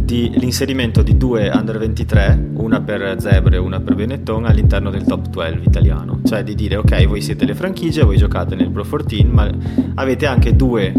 di 0.05 0.31
l'inserimento 0.35 1.01
di 1.01 1.17
due 1.17 1.49
under 1.51 1.79
23, 1.79 2.51
una 2.53 2.79
per 2.79 3.15
Zebre 3.19 3.55
e 3.55 3.59
una 3.59 3.79
per 3.79 3.95
Benetton, 3.95 4.45
all'interno 4.45 4.91
del 4.91 5.03
top 5.03 5.29
12 5.29 5.67
italiano. 5.67 6.19
Cioè 6.23 6.43
di 6.43 6.53
dire, 6.53 6.75
ok, 6.77 7.07
voi 7.07 7.21
siete 7.21 7.45
le 7.45 7.55
franchigie, 7.55 8.03
voi 8.03 8.17
giocate 8.17 8.55
nel 8.55 8.69
Pro 8.69 8.85
14, 8.87 9.25
ma 9.25 9.49
avete 9.95 10.27
anche 10.27 10.55
due, 10.55 10.93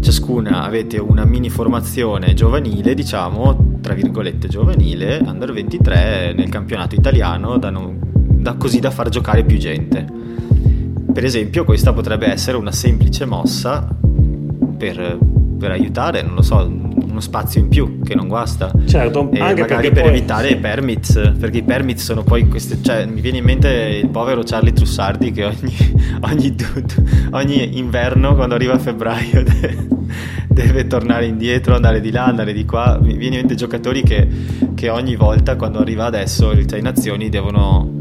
ciascuna 0.00 0.64
avete 0.64 0.98
una 0.98 1.24
mini 1.24 1.50
formazione 1.50 2.34
giovanile, 2.34 2.94
diciamo, 2.94 3.78
tra 3.80 3.94
virgolette 3.94 4.48
giovanile, 4.48 5.20
under 5.24 5.52
23 5.52 6.34
nel 6.36 6.48
campionato 6.48 6.96
italiano, 6.96 7.58
da, 7.58 7.70
non, 7.70 7.96
da 8.02 8.54
così 8.54 8.80
da 8.80 8.90
far 8.90 9.08
giocare 9.08 9.44
più 9.44 9.56
gente. 9.56 10.04
Per 11.12 11.24
esempio 11.24 11.64
questa 11.64 11.92
potrebbe 11.92 12.26
essere 12.26 12.56
una 12.56 12.72
semplice 12.72 13.26
mossa 13.26 13.86
per, 14.78 15.18
per 15.58 15.70
aiutare, 15.70 16.22
non 16.22 16.34
lo 16.34 16.42
so, 16.42 16.56
uno 17.12 17.20
spazio 17.20 17.60
in 17.60 17.68
più 17.68 18.00
che 18.00 18.14
non 18.14 18.26
guasta. 18.26 18.72
Certo, 18.86 19.30
e 19.30 19.40
anche 19.40 19.60
magari 19.60 19.90
per 19.92 20.04
poi... 20.04 20.10
evitare 20.10 20.48
i 20.50 20.56
permits, 20.56 21.32
perché 21.38 21.58
i 21.58 21.62
permits 21.62 22.02
sono 22.02 22.22
poi 22.22 22.48
queste, 22.48 22.78
cioè 22.82 23.06
mi 23.06 23.20
viene 23.20 23.38
in 23.38 23.44
mente 23.44 23.68
il 24.02 24.08
povero 24.08 24.42
Charlie 24.42 24.72
Trussardi 24.72 25.30
che 25.30 25.44
ogni, 25.44 25.76
ogni, 26.22 26.54
ogni 27.30 27.78
inverno 27.78 28.34
quando 28.34 28.54
arriva 28.54 28.72
a 28.72 28.78
febbraio 28.78 29.42
deve, 29.44 29.86
deve, 30.48 30.86
tornare 30.86 31.26
indietro, 31.26 31.74
andare 31.74 32.00
di 32.00 32.10
là, 32.10 32.24
andare 32.24 32.52
di 32.52 32.64
qua. 32.64 32.98
Mi 33.00 33.16
viene 33.16 33.34
in 33.34 33.40
mente 33.42 33.54
giocatori 33.54 34.02
che, 34.02 34.26
che 34.74 34.88
ogni 34.88 35.14
volta 35.14 35.56
quando 35.56 35.78
arriva 35.78 36.06
adesso 36.06 36.50
il 36.52 36.68
Sei 36.68 36.80
Nazioni 36.80 37.28
devono 37.28 38.00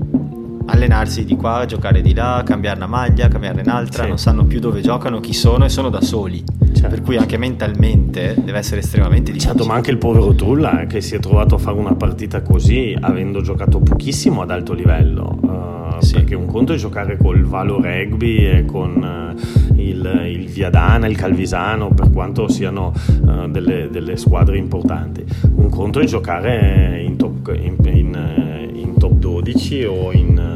allenarsi 0.72 1.26
di 1.26 1.36
qua, 1.36 1.66
giocare 1.66 2.02
di 2.02 2.14
là, 2.14 2.42
cambiare 2.46 2.78
una 2.78 2.88
maglia, 2.88 3.28
cambiare 3.28 3.62
un'altra, 3.62 4.04
sì. 4.04 4.10
non 4.10 4.18
sanno 4.18 4.46
più 4.46 4.60
dove 4.60 4.82
giocano, 4.82 5.20
chi 5.20 5.34
sono 5.34 5.66
e 5.66 5.70
sono 5.70 5.90
da 5.90 6.02
soli. 6.02 6.44
Certo. 6.74 6.88
Per 6.88 7.02
cui 7.02 7.18
anche 7.18 7.38
mentalmente 7.38 8.36
deve 8.44 8.58
essere 8.58 8.80
estremamente 8.80 9.32
difficile. 9.32 9.54
Certo, 9.54 9.68
ma 9.68 9.76
anche 9.76 9.92
il 9.92 9.98
povero 9.98 10.34
Trulla 10.34 10.86
che 10.88 11.02
si 11.02 11.16
è 11.16 11.20
trovato 11.20 11.56
a 11.56 11.58
fare 11.58 11.78
una 11.78 11.94
partita 11.94 12.42
così, 12.42 12.96
avendo 13.00 13.42
giocato 13.42 13.80
pochissimo 13.80 14.42
ad 14.42 14.52
alto 14.52 14.74
livello. 14.74 15.38
Uh, 15.42 16.02
sì. 16.02 16.14
Perché 16.14 16.36
un 16.36 16.46
conto 16.46 16.74
è 16.74 16.78
giocare 16.78 17.18
col 17.18 17.44
Valo 17.44 17.80
Rugby 17.82 18.46
e 18.46 18.66
con 18.66 19.36
uh, 19.36 19.80
il, 19.80 20.24
il, 20.26 20.48
Viadana, 20.48 21.08
il 21.08 21.18
Calvisano, 21.18 21.90
per 21.90 22.10
quanto 22.10 22.48
siano 22.48 22.94
uh, 23.22 23.48
delle, 23.50 23.90
delle, 23.92 24.18
squadre 24.18 24.58
importanti. 24.58 25.24
Un 25.56 25.70
conto 25.70 26.00
è 26.00 26.06
giocare 26.06 27.04
in 27.06 27.18
top, 27.18 27.54
in, 27.54 27.76
in, 27.84 28.70
in 28.74 28.98
top 28.98 29.12
12 29.14 29.84
o 29.84 30.12
in 30.12 30.51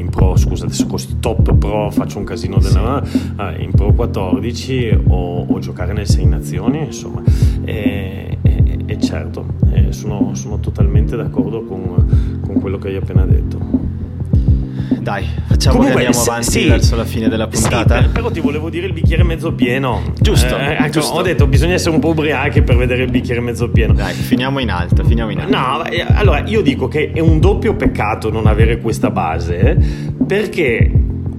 in 0.00 0.08
Pro, 0.08 0.36
scusa 0.36 0.64
adesso 0.64 0.86
con 0.86 0.98
top 1.20 1.54
Pro 1.54 1.90
faccio 1.90 2.18
un 2.18 2.24
casino 2.24 2.58
della 2.58 3.02
sì. 3.04 3.32
uh, 3.36 3.60
in 3.60 3.70
Pro 3.70 3.92
14 3.92 5.02
o, 5.08 5.46
o, 5.46 5.58
giocare 5.58 5.92
nelle 5.92 6.06
6 6.06 6.24
nazioni, 6.26 6.84
insomma. 6.86 7.22
E, 7.64 8.38
e, 8.42 8.78
e 8.86 9.00
certo, 9.00 9.46
eh, 9.72 9.92
sono, 9.92 10.34
sono, 10.34 10.58
totalmente 10.58 11.16
d'accordo 11.16 11.64
con, 11.64 12.40
con 12.40 12.60
quello 12.60 12.78
che 12.78 12.88
hai 12.88 12.96
appena 12.96 13.24
detto. 13.24 13.79
Dai, 15.00 15.26
facciamo 15.46 15.76
Comunque, 15.76 16.02
che 16.02 16.06
andiamo 16.06 16.26
avanti 16.26 16.50
sì, 16.50 16.68
verso 16.68 16.94
la 16.94 17.04
fine 17.04 17.28
della 17.28 17.48
puntata. 17.48 18.02
Sì, 18.02 18.08
però 18.08 18.30
ti 18.30 18.40
volevo 18.40 18.68
dire 18.68 18.86
il 18.86 18.92
bicchiere 18.92 19.22
mezzo 19.22 19.52
pieno. 19.52 20.02
Giusto, 20.20 20.56
eh, 20.58 20.72
ecco, 20.72 20.90
giusto. 20.90 21.14
Ho 21.14 21.22
detto 21.22 21.46
bisogna 21.46 21.74
essere 21.74 21.94
un 21.94 22.00
po' 22.00 22.08
ubriachi 22.08 22.62
per 22.62 22.76
vedere 22.76 23.04
il 23.04 23.10
bicchiere 23.10 23.40
mezzo 23.40 23.70
pieno. 23.70 23.94
Dai, 23.94 24.12
finiamo 24.12 24.58
in 24.58 24.70
alto, 24.70 25.02
finiamo 25.02 25.30
in 25.30 25.40
alto. 25.40 25.56
No, 25.56 25.82
allora 26.14 26.42
io 26.46 26.60
dico 26.60 26.86
che 26.88 27.12
è 27.12 27.20
un 27.20 27.40
doppio 27.40 27.74
peccato 27.74 28.30
non 28.30 28.46
avere 28.46 28.78
questa 28.78 29.10
base 29.10 29.76
perché 30.26 30.90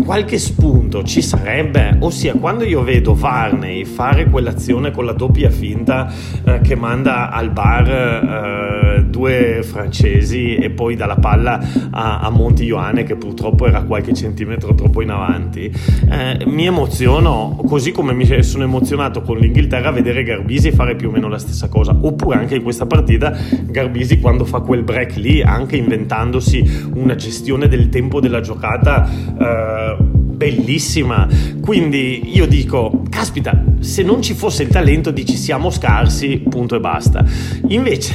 qualche 0.03 0.39
spunto 0.39 1.03
ci 1.03 1.21
sarebbe, 1.21 1.95
ossia 1.99 2.33
quando 2.33 2.63
io 2.63 2.83
vedo 2.83 3.13
Varney 3.13 3.85
fare 3.85 4.25
quell'azione 4.25 4.91
con 4.91 5.05
la 5.05 5.13
doppia 5.13 5.49
finta 5.49 6.11
eh, 6.43 6.59
che 6.61 6.75
manda 6.75 7.29
al 7.29 7.51
bar 7.51 7.87
eh, 7.87 8.80
due 8.99 9.61
francesi 9.63 10.55
e 10.55 10.69
poi 10.69 10.95
dalla 10.95 11.15
palla 11.15 11.59
a, 11.91 12.19
a 12.19 12.29
Monti 12.29 12.63
Ioane 12.63 13.03
che 13.03 13.15
purtroppo 13.15 13.67
era 13.67 13.83
qualche 13.83 14.13
centimetro 14.13 14.73
troppo 14.73 15.01
in 15.01 15.09
avanti, 15.09 15.71
eh, 16.09 16.45
mi 16.45 16.65
emoziono 16.65 17.59
così 17.65 17.91
come 17.91 18.13
mi 18.13 18.25
sono 18.43 18.63
emozionato 18.63 19.21
con 19.21 19.37
l'Inghilterra 19.37 19.89
a 19.89 19.91
vedere 19.91 20.23
Garbisi 20.23 20.71
fare 20.71 20.95
più 20.95 21.09
o 21.09 21.11
meno 21.11 21.27
la 21.27 21.37
stessa 21.37 21.69
cosa, 21.69 21.97
oppure 21.99 22.37
anche 22.37 22.55
in 22.55 22.63
questa 22.63 22.85
partita 22.85 23.35
Garbisi 23.65 24.19
quando 24.19 24.45
fa 24.45 24.59
quel 24.59 24.83
break 24.83 25.15
lì, 25.15 25.41
anche 25.41 25.75
inventandosi 25.75 26.89
una 26.93 27.15
gestione 27.15 27.67
del 27.67 27.89
tempo 27.89 28.19
della 28.19 28.41
giocata 28.41 29.09
eh, 29.09 30.10
bellissima. 30.41 31.27
Quindi 31.61 32.35
io 32.35 32.47
dico, 32.47 33.03
caspita, 33.09 33.63
se 33.79 34.01
non 34.01 34.23
ci 34.23 34.33
fosse 34.33 34.63
il 34.63 34.69
talento 34.69 35.11
dici 35.11 35.35
siamo 35.35 35.69
scarsi, 35.69 36.39
punto 36.49 36.75
e 36.75 36.79
basta. 36.79 37.23
Invece 37.67 38.13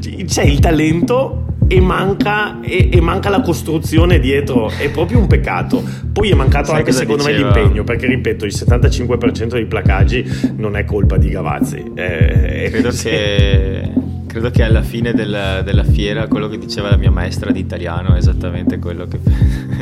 c'è 0.24 0.42
il 0.42 0.58
talento 0.60 1.40
e 1.68 1.80
manca, 1.80 2.60
e, 2.62 2.88
e 2.90 3.00
manca, 3.02 3.28
la 3.28 3.42
costruzione 3.42 4.18
dietro, 4.18 4.70
è 4.70 4.88
proprio 4.90 5.18
un 5.18 5.26
peccato. 5.26 5.82
Poi 6.12 6.30
è 6.30 6.34
mancato 6.34 6.68
Sai 6.68 6.78
anche 6.78 6.92
secondo 6.92 7.24
diceva? 7.24 7.50
me 7.50 7.60
l'impegno, 7.60 7.84
perché 7.84 8.06
ripeto, 8.06 8.46
il 8.46 8.54
75% 8.54 9.48
dei 9.48 9.66
placaggi 9.66 10.24
non 10.56 10.76
è 10.76 10.84
colpa 10.84 11.18
di 11.18 11.28
Gavazzi. 11.28 11.92
Eh, 11.94 12.68
credo, 12.70 12.88
che, 12.90 13.92
credo, 14.34 14.50
che, 14.50 14.64
alla 14.64 14.82
fine 14.82 15.12
del, 15.12 15.62
della 15.64 15.84
fiera 15.84 16.26
quello 16.26 16.48
che 16.48 16.58
diceva 16.58 16.90
la 16.90 16.96
mia 16.96 17.10
maestra 17.10 17.52
di 17.52 17.60
italiano 17.60 18.14
è 18.14 18.18
esattamente 18.18 18.80
quello 18.80 19.06
che... 19.06 19.20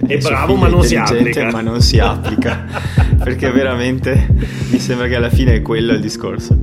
È 0.06 0.18
bravo 0.20 0.56
ma 0.56 0.68
non 0.68 0.84
si 0.84 0.94
applica. 0.94 1.50
Ma 1.50 1.62
non 1.62 1.80
si 1.80 1.98
applica, 1.98 2.66
perché 3.24 3.50
veramente 3.50 4.28
mi 4.70 4.78
sembra 4.78 5.08
che 5.08 5.16
alla 5.16 5.30
fine 5.30 5.54
è 5.54 5.62
quello 5.62 5.92
il 5.92 6.00
discorso. 6.00 6.58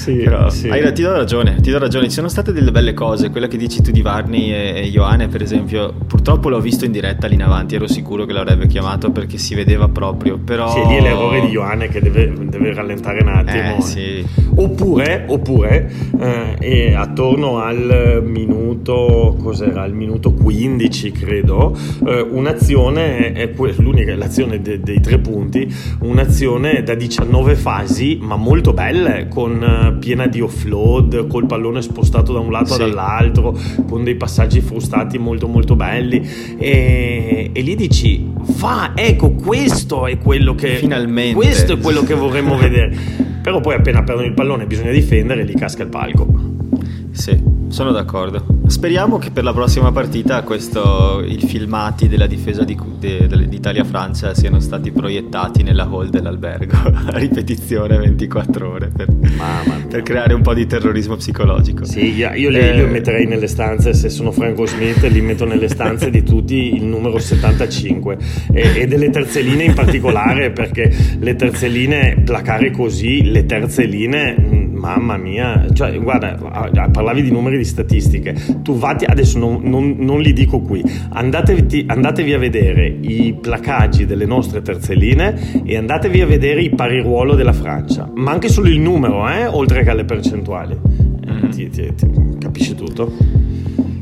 Sì, 0.00 0.14
Però, 0.14 0.48
sì. 0.48 0.70
Hai, 0.70 0.94
ti 0.94 1.02
do 1.02 1.12
ragione, 1.12 1.60
ti 1.60 1.70
do 1.70 1.78
ragione. 1.78 2.06
Ci 2.06 2.14
sono 2.14 2.28
state 2.28 2.52
delle 2.52 2.70
belle 2.70 2.94
cose. 2.94 3.28
Quella 3.28 3.48
che 3.48 3.58
dici 3.58 3.82
tu 3.82 3.90
di 3.90 4.00
Varney 4.00 4.50
e, 4.50 4.72
e 4.76 4.86
Ioane, 4.86 5.28
per 5.28 5.42
esempio, 5.42 5.92
purtroppo 6.06 6.48
l'ho 6.48 6.58
visto 6.58 6.86
in 6.86 6.92
diretta 6.92 7.26
lì 7.26 7.34
in 7.34 7.42
avanti. 7.42 7.74
Ero 7.74 7.86
sicuro 7.86 8.24
che 8.24 8.32
l'avrebbe 8.32 8.66
chiamato 8.66 9.10
perché 9.10 9.36
si 9.36 9.54
vedeva 9.54 9.88
proprio. 9.88 10.38
Però... 10.38 10.70
Sì, 10.70 10.86
lì 10.86 10.96
è 10.96 11.00
l'errore 11.02 11.42
di 11.42 11.48
Ioane 11.48 11.88
che 11.88 12.00
deve, 12.00 12.32
deve, 12.48 12.72
rallentare 12.72 13.20
un 13.20 13.28
attimo. 13.28 13.76
Eh, 13.76 13.80
sì. 13.82 14.24
Oppure, 14.54 15.24
oppure 15.28 15.90
eh, 16.18 16.94
attorno 16.94 17.58
al 17.58 18.22
minuto, 18.24 19.36
cos'era? 19.38 19.82
Al 19.82 19.92
minuto 19.92 20.32
15, 20.32 21.12
credo, 21.12 21.76
eh, 22.06 22.20
un'azione, 22.22 23.32
è 23.32 23.50
l'unica, 23.76 24.16
l'azione 24.16 24.62
de, 24.62 24.80
dei 24.80 25.00
tre 25.00 25.18
punti, 25.18 25.70
un'azione 26.00 26.82
da 26.82 26.94
19 26.94 27.54
fasi, 27.54 28.18
ma 28.20 28.36
molto 28.36 28.72
belle, 28.72 29.28
con 29.28 29.88
piena 29.92 30.26
di 30.26 30.40
offload, 30.40 31.26
col 31.26 31.46
pallone 31.46 31.82
spostato 31.82 32.32
da 32.32 32.40
un 32.40 32.50
lato 32.50 32.74
sì. 32.74 32.82
all'altro, 32.82 33.58
con 33.88 34.04
dei 34.04 34.16
passaggi 34.16 34.60
frustati 34.60 35.18
molto 35.18 35.48
molto 35.48 35.76
belli 35.76 36.26
e, 36.58 37.50
e 37.52 37.60
lì 37.60 37.74
dici 37.74 38.30
va, 38.58 38.92
ecco 38.94 39.30
questo 39.32 40.06
è 40.06 40.18
quello 40.18 40.54
che 40.54 40.76
finalmente 40.76 41.34
questo 41.34 41.74
è 41.74 41.78
quello 41.78 42.02
che 42.02 42.14
vorremmo 42.14 42.56
vedere. 42.58 42.96
Però 43.42 43.60
poi 43.60 43.74
appena 43.74 44.02
perdono 44.02 44.26
il 44.26 44.34
pallone 44.34 44.66
bisogna 44.66 44.90
difendere 44.90 45.42
e 45.42 45.44
lì 45.44 45.54
casca 45.54 45.82
il 45.82 45.88
palco. 45.88 46.26
Sì. 47.12 47.59
Sono 47.70 47.92
d'accordo. 47.92 48.44
Speriamo 48.66 49.18
che 49.18 49.30
per 49.30 49.44
la 49.44 49.52
prossima 49.52 49.92
partita 49.92 50.42
questo, 50.42 51.22
i 51.24 51.38
filmati 51.38 52.08
della 52.08 52.26
difesa 52.26 52.64
di, 52.64 52.76
de, 52.98 53.28
d'Italia-Francia 53.46 54.34
siano 54.34 54.58
stati 54.58 54.90
proiettati 54.90 55.62
nella 55.62 55.84
hall 55.84 56.08
dell'albergo 56.08 56.76
a 56.82 57.16
ripetizione 57.16 57.96
24 57.96 58.68
ore 58.68 58.88
per, 58.88 59.06
per, 59.88 60.02
creare 60.02 60.34
un 60.34 60.42
po' 60.42 60.52
di 60.52 60.66
terrorismo 60.66 61.14
psicologico. 61.14 61.84
Sì, 61.84 62.16
io 62.16 62.30
li, 62.50 62.58
eh, 62.58 62.74
li 62.74 62.90
metterei 62.90 63.26
nelle 63.26 63.46
stanze, 63.46 63.94
se 63.94 64.08
sono 64.08 64.32
Franco 64.32 64.66
Smith 64.66 65.02
li 65.04 65.20
metto 65.20 65.44
nelle 65.44 65.68
stanze 65.68 66.10
di 66.10 66.24
tutti 66.24 66.74
il 66.74 66.84
numero 66.84 67.20
75 67.20 68.18
e, 68.52 68.80
e 68.80 68.86
delle 68.88 69.10
terzelline 69.10 69.62
in 69.62 69.74
particolare 69.74 70.50
perché 70.50 70.92
le 71.20 71.36
terzelline, 71.36 72.22
placare 72.24 72.72
così, 72.72 73.30
le 73.30 73.46
terzelline 73.46 74.59
mamma 74.80 75.18
mia, 75.18 75.66
cioè, 75.72 76.00
guarda, 76.00 76.38
parlavi 76.90 77.22
di 77.22 77.30
numeri 77.30 77.58
di 77.58 77.64
statistiche, 77.64 78.34
tu 78.62 78.76
vatti, 78.76 79.04
adesso 79.04 79.38
non, 79.38 79.60
non, 79.62 79.96
non 79.98 80.20
li 80.20 80.32
dico 80.32 80.60
qui, 80.60 80.82
andatevi, 81.10 81.84
andatevi, 81.86 82.32
a 82.32 82.38
vedere 82.38 82.86
i 82.86 83.36
placaggi 83.38 84.06
delle 84.06 84.24
nostre 84.24 84.62
terzelline 84.62 85.62
e 85.64 85.76
andatevi 85.76 86.22
a 86.22 86.26
vedere 86.26 86.62
i 86.62 86.70
pari 86.70 87.00
ruolo 87.00 87.34
della 87.34 87.52
Francia, 87.52 88.10
ma 88.14 88.30
anche 88.30 88.48
solo 88.48 88.68
il 88.68 88.80
numero, 88.80 89.28
eh, 89.28 89.46
oltre 89.46 89.82
che 89.82 89.90
alle 89.90 90.04
percentuali. 90.04 90.78
Mm-hmm. 90.78 91.50
Ti, 91.50 91.68
ti, 91.68 91.94
ti, 91.94 92.10
capisci 92.38 92.74
tutto? 92.74 93.12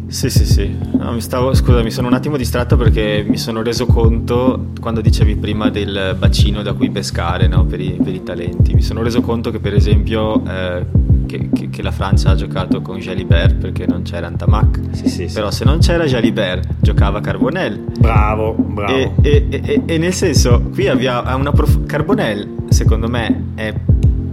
Sì, 0.09 0.31
sì, 0.31 0.47
sì. 0.47 0.77
No, 0.93 1.13
mi 1.13 1.21
stavo, 1.21 1.55
scusa, 1.55 1.83
mi 1.83 1.91
sono 1.91 2.09
un 2.09 2.15
attimo 2.15 2.37
distratto 2.39 2.77
perché 2.77 3.25
mi 3.29 3.37
sono 3.37 3.63
reso 3.63 3.85
conto, 3.85 4.69
quando 4.81 5.03
dicevi 5.03 5.37
prima 5.37 5.69
del 5.69 6.17
bacino 6.19 6.63
da 6.63 6.73
cui 6.73 6.91
pescare 6.91 7.47
no, 7.47 7.65
per, 7.67 7.81
i, 7.81 7.99
per, 8.03 8.15
i, 8.15 8.23
talenti, 8.23 8.73
mi 8.73 8.83
sono 8.83 9.03
reso 9.03 9.21
conto 9.21 9.51
che 9.51 9.61
per 9.61 9.75
esempio 9.75 10.43
eh, 10.47 10.87
che, 11.27 11.51
che, 11.53 11.69
che, 11.69 11.83
la 11.83 11.91
Francia 11.91 12.31
ha 12.31 12.35
giocato 12.35 12.81
con 12.81 12.99
Jalibert 12.99 13.57
perché 13.57 13.87
non 13.87 14.03
c'era 14.03 14.27
Antamac. 14.27 14.81
Sì, 14.93 15.09
sì, 15.09 15.27
Però 15.33 15.51
se 15.51 15.65
non 15.67 15.79
c'era 15.79 16.05
Jalibert 16.05 16.77
giocava 16.81 17.21
Carbonell. 17.21 17.79
Bravo, 17.99 18.55
bravo. 18.55 18.93
E, 18.93 19.13
e, 19.21 19.47
e, 19.51 19.83
e 19.85 19.99
nel 19.99 20.15
senso, 20.15 20.71
qui 20.73 20.89
abbiamo 20.89 21.37
una 21.37 21.53
prof... 21.53 21.85
Carbonell, 21.85 22.69
secondo 22.71 23.09
me, 23.09 23.51
è 23.55 23.75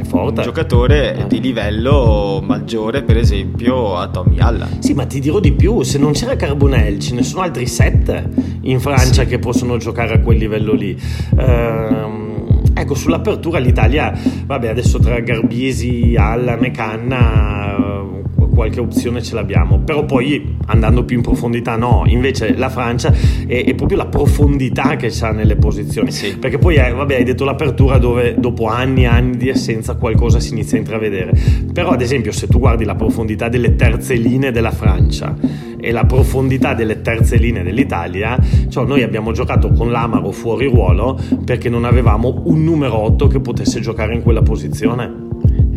Forte. 0.07 0.39
un 0.39 0.45
giocatore 0.45 1.25
di 1.27 1.39
livello 1.39 2.41
maggiore, 2.43 3.03
per 3.03 3.17
esempio, 3.17 3.95
a 3.95 4.07
Tommy 4.07 4.39
Allen. 4.39 4.81
Sì, 4.81 4.93
ma 4.93 5.05
ti 5.05 5.19
dirò 5.19 5.39
di 5.39 5.51
più: 5.51 5.81
se 5.81 5.97
non 5.97 6.13
c'era 6.13 6.35
Carbonell, 6.35 6.99
ce 6.99 7.13
ne 7.13 7.23
sono 7.23 7.41
altri 7.41 7.67
sette 7.67 8.29
in 8.61 8.79
Francia 8.79 9.23
sì. 9.23 9.27
che 9.27 9.39
possono 9.39 9.77
giocare 9.77 10.15
a 10.15 10.19
quel 10.19 10.37
livello 10.37 10.73
lì. 10.73 10.99
Ehm, 11.37 12.61
ecco, 12.73 12.95
sull'apertura 12.95 13.59
l'Italia, 13.59 14.13
vabbè, 14.45 14.67
adesso 14.69 14.99
tra 14.99 15.19
Garbiesi, 15.19 16.15
Allan 16.17 16.63
e 16.63 16.71
Canna 16.71 17.84
qualche 18.55 18.79
opzione 18.79 19.21
ce 19.21 19.35
l'abbiamo, 19.35 19.79
però 19.79 20.05
poi 20.05 20.57
andando 20.67 21.03
più 21.03 21.17
in 21.17 21.21
profondità 21.21 21.75
no, 21.75 22.03
invece 22.07 22.55
la 22.55 22.69
Francia 22.69 23.13
è, 23.45 23.63
è 23.63 23.75
proprio 23.75 23.97
la 23.97 24.07
profondità 24.07 24.95
che 24.95 25.13
ha 25.19 25.31
nelle 25.31 25.57
posizioni, 25.57 26.11
sì. 26.11 26.37
perché 26.37 26.57
poi 26.57 26.77
eh, 26.77 26.91
vabbè, 26.91 27.15
hai 27.15 27.23
detto 27.23 27.43
l'apertura 27.43 27.99
dove 27.99 28.35
dopo 28.39 28.65
anni 28.65 29.03
e 29.03 29.07
anni 29.07 29.37
di 29.37 29.49
assenza 29.49 29.95
qualcosa 29.95 30.39
si 30.39 30.53
inizia 30.53 30.77
a 30.77 30.79
intravedere, 30.79 31.33
però 31.71 31.91
ad 31.91 32.01
esempio 32.01 32.31
se 32.31 32.47
tu 32.47 32.57
guardi 32.57 32.85
la 32.85 32.95
profondità 32.95 33.49
delle 33.49 33.75
terze 33.75 34.15
linee 34.15 34.51
della 34.51 34.71
Francia 34.71 35.35
e 35.77 35.91
la 35.91 36.05
profondità 36.05 36.73
delle 36.73 37.01
terze 37.01 37.35
linee 37.35 37.61
dell'Italia, 37.61 38.39
cioè 38.69 38.85
noi 38.85 39.03
abbiamo 39.03 39.31
giocato 39.33 39.71
con 39.71 39.91
l'Amaro 39.91 40.31
fuori 40.31 40.65
ruolo 40.65 41.19
perché 41.43 41.69
non 41.69 41.85
avevamo 41.85 42.41
un 42.45 42.63
numero 42.63 42.97
8 42.97 43.27
che 43.27 43.39
potesse 43.39 43.81
giocare 43.81 44.15
in 44.15 44.23
quella 44.23 44.41
posizione. 44.41 45.23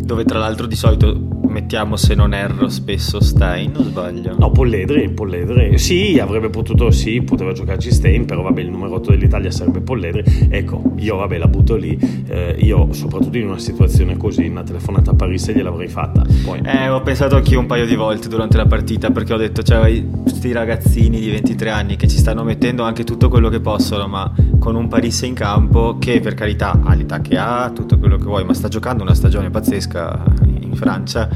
Dove 0.09 0.23
tra 0.23 0.39
l'altro 0.39 0.65
di 0.65 0.75
solito 0.75 1.38
mettiamo 1.47 1.95
se 1.95 2.15
non 2.15 2.33
erro 2.33 2.69
spesso 2.69 3.19
Stein 3.19 3.75
o 3.75 3.83
sbaglio? 3.83 4.35
No, 4.37 4.51
Polledri, 4.51 5.09
Polledri. 5.09 5.77
Sì, 5.77 6.19
avrebbe 6.19 6.49
potuto, 6.49 6.91
sì, 6.91 7.21
poteva 7.21 7.51
giocarci 7.51 7.91
Stein, 7.91 8.25
però 8.25 8.41
vabbè 8.43 8.61
il 8.61 8.69
numero 8.69 8.95
8 8.95 9.11
dell'Italia 9.11 9.51
sarebbe 9.51 9.81
Polledri. 9.81 10.23
Ecco, 10.49 10.93
io 10.97 11.17
vabbè 11.17 11.37
la 11.37 11.47
butto 11.47 11.75
lì, 11.75 11.97
eh, 12.27 12.55
io 12.59 12.91
soprattutto 12.93 13.37
in 13.37 13.47
una 13.47 13.59
situazione 13.59 14.17
così, 14.17 14.47
una 14.47 14.63
telefonata 14.63 15.11
a 15.11 15.15
Parisse 15.15 15.53
gliel'avrei 15.53 15.87
fatta. 15.87 16.23
Poi... 16.43 16.61
Eh, 16.63 16.89
ho 16.89 17.01
pensato 17.01 17.35
anch'io 17.35 17.59
un 17.59 17.65
paio 17.65 17.85
di 17.85 17.95
volte 17.95 18.27
durante 18.27 18.57
la 18.57 18.65
partita 18.65 19.11
perché 19.11 19.33
ho 19.33 19.37
detto, 19.37 19.63
cioè, 19.63 20.03
questi 20.21 20.51
ragazzini 20.51 21.19
di 21.19 21.29
23 21.29 21.69
anni 21.69 21.95
che 21.95 22.07
ci 22.07 22.17
stanno 22.17 22.43
mettendo 22.43 22.83
anche 22.83 23.03
tutto 23.03 23.29
quello 23.29 23.49
che 23.49 23.59
possono, 23.59 24.07
ma 24.07 24.31
con 24.59 24.75
un 24.75 24.87
Parisse 24.87 25.25
in 25.25 25.33
campo 25.33 25.97
che 25.99 26.19
per 26.19 26.33
carità 26.33 26.79
ha 26.83 26.93
l'età 26.93 27.21
che 27.21 27.37
ha, 27.37 27.71
tutto 27.73 27.97
quello 27.97 28.17
che 28.17 28.23
vuoi, 28.23 28.43
ma 28.43 28.53
sta 28.53 28.67
giocando 28.67 29.03
una 29.03 29.13
stagione 29.13 29.49
pazzesca 29.49 30.23
in 30.69 30.75
Francia. 30.75 31.27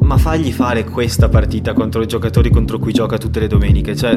Ma 0.00 0.16
fagli 0.16 0.52
fare 0.52 0.84
questa 0.84 1.28
partita 1.28 1.74
contro 1.74 2.02
i 2.02 2.06
giocatori 2.06 2.50
contro 2.50 2.78
cui 2.78 2.92
gioca 2.92 3.18
tutte 3.18 3.40
le 3.40 3.46
domeniche, 3.46 3.94
cioè 3.94 4.16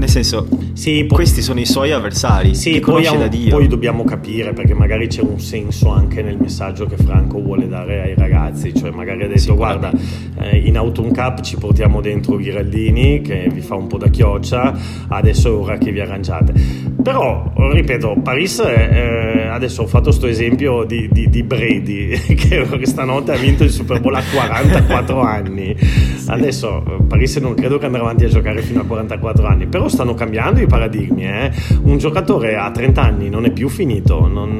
nel 0.00 0.08
senso, 0.08 0.48
sì, 0.72 1.04
po- 1.04 1.16
questi 1.16 1.42
sono 1.42 1.60
i 1.60 1.66
suoi 1.66 1.92
avversari. 1.92 2.54
Sì, 2.54 2.80
poi, 2.80 3.06
un, 3.06 3.28
poi, 3.50 3.68
dobbiamo 3.68 4.02
capire 4.02 4.54
perché 4.54 4.72
magari 4.72 5.08
c'è 5.08 5.20
un 5.20 5.38
senso 5.38 5.90
anche 5.90 6.22
nel 6.22 6.38
messaggio 6.40 6.86
che 6.86 6.96
Franco 6.96 7.38
vuole 7.40 7.68
dare 7.68 8.00
ai 8.00 8.14
ragazzi. 8.14 8.74
Cioè, 8.74 8.90
magari 8.90 9.24
ha 9.24 9.28
detto: 9.28 9.54
Guarda, 9.54 9.92
eh, 10.38 10.56
in 10.56 10.78
Autumn 10.78 11.12
Cup 11.12 11.42
ci 11.42 11.56
portiamo 11.56 12.00
dentro 12.00 12.36
Ghiraldini 12.36 13.20
che 13.20 13.48
vi 13.52 13.60
fa 13.60 13.74
un 13.74 13.88
po' 13.88 13.98
da 13.98 14.08
chioccia. 14.08 14.74
Adesso 15.08 15.48
è 15.48 15.52
ora 15.52 15.76
che 15.76 15.92
vi 15.92 16.00
arrangiate. 16.00 16.54
Però, 17.02 17.52
ripeto, 17.72 18.20
Paris 18.22 18.58
eh, 18.60 19.48
adesso 19.50 19.82
ho 19.82 19.86
fatto 19.86 20.04
questo 20.04 20.26
esempio 20.26 20.84
di, 20.84 21.08
di, 21.10 21.28
di, 21.28 21.42
Brady 21.42 22.08
che 22.34 22.66
stanotte 22.84 23.32
ha 23.32 23.36
vinto 23.36 23.64
il 23.64 23.70
Super 23.70 24.00
Bowl 24.00 24.14
a 24.14 24.22
44 24.22 25.20
anni. 25.20 25.76
Adesso 26.26 26.84
eh, 26.86 27.02
Paris 27.04 27.36
non 27.36 27.54
credo 27.54 27.78
che 27.78 27.86
andrà 27.86 28.02
avanti 28.02 28.24
a 28.24 28.28
giocare 28.28 28.62
fino 28.62 28.80
a 28.80 28.84
44 28.84 29.46
anni, 29.46 29.66
però 29.66 29.88
stanno 29.90 30.14
cambiando 30.14 30.60
i 30.60 30.66
paradigmi. 30.66 31.24
Eh? 31.24 31.52
Un 31.82 31.98
giocatore 31.98 32.56
a 32.56 32.70
30 32.70 33.02
anni 33.02 33.28
non 33.28 33.44
è 33.44 33.50
più 33.50 33.68
finito, 33.68 34.26
non, 34.26 34.58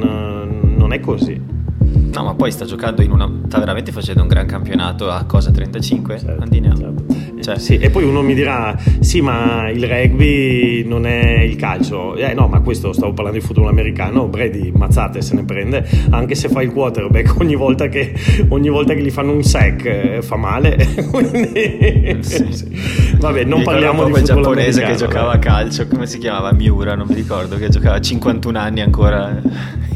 non 0.77 0.93
è 0.93 1.01
così. 1.01 1.41
No, 2.13 2.25
ma 2.25 2.35
poi 2.35 2.51
sta 2.51 2.65
giocando 2.65 3.03
in 3.03 3.13
una. 3.13 3.31
sta 3.47 3.59
veramente 3.59 3.93
facendo 3.93 4.23
un 4.23 4.29
gran 4.29 4.47
campionato 4.47 5.11
a 5.11 5.25
cosa 5.25 5.51
35? 5.51 6.19
Certo, 6.19 6.43
Andino. 6.43 6.77
Certo. 6.77 7.05
Cioè, 7.41 7.59
sì, 7.59 7.79
e 7.79 7.91
poi 7.91 8.05
uno 8.05 8.23
mi 8.23 8.35
dirà: 8.35 8.77
sì, 9.01 9.21
ma 9.21 9.69
il 9.71 9.87
rugby 9.87 10.85
non 10.87 11.07
è 11.07 11.41
il 11.41 11.57
calcio. 11.57 12.17
Eh 12.17 12.35
no, 12.35 12.49
ma 12.49 12.61
questo 12.61 12.93
stavo 12.93 13.13
parlando 13.13 13.39
di 13.39 13.45
football 13.45 13.69
americano. 13.69 14.27
Brady 14.27 14.71
mazzate 14.75 15.23
se 15.23 15.35
ne 15.35 15.45
prende, 15.45 15.87
anche 16.11 16.35
se 16.35 16.49
fa 16.49 16.63
il 16.63 16.73
quarterback 16.73 17.37
ogni 17.41 17.55
volta 17.55 17.89
che, 17.89 18.15
ogni 18.49 18.69
volta 18.69 18.95
che 18.95 19.03
gli 19.03 19.11
fanno 19.11 19.33
un 19.33 19.43
sack 19.43 19.85
eh, 19.85 20.23
fa 20.23 20.37
male. 20.37 20.77
Quindi, 21.11 22.19
sì. 22.21 22.47
sì. 22.51 23.17
Vabbè, 23.19 23.45
non 23.45 23.59
mi 23.59 23.65
parliamo 23.65 24.05
di 24.05 24.13
football 24.13 24.43
giapponese 24.43 24.83
che 24.83 24.95
giocava 24.95 25.33
a 25.33 25.39
calcio, 25.39 25.87
come 25.87 26.07
si 26.07 26.19
chiamava? 26.19 26.53
Miura, 26.53 26.95
non 26.95 27.07
mi 27.09 27.15
ricordo, 27.15 27.57
che 27.57 27.69
giocava 27.69 27.97
a 27.97 28.01
51 28.01 28.59
anni 28.59 28.81
ancora 28.81 29.41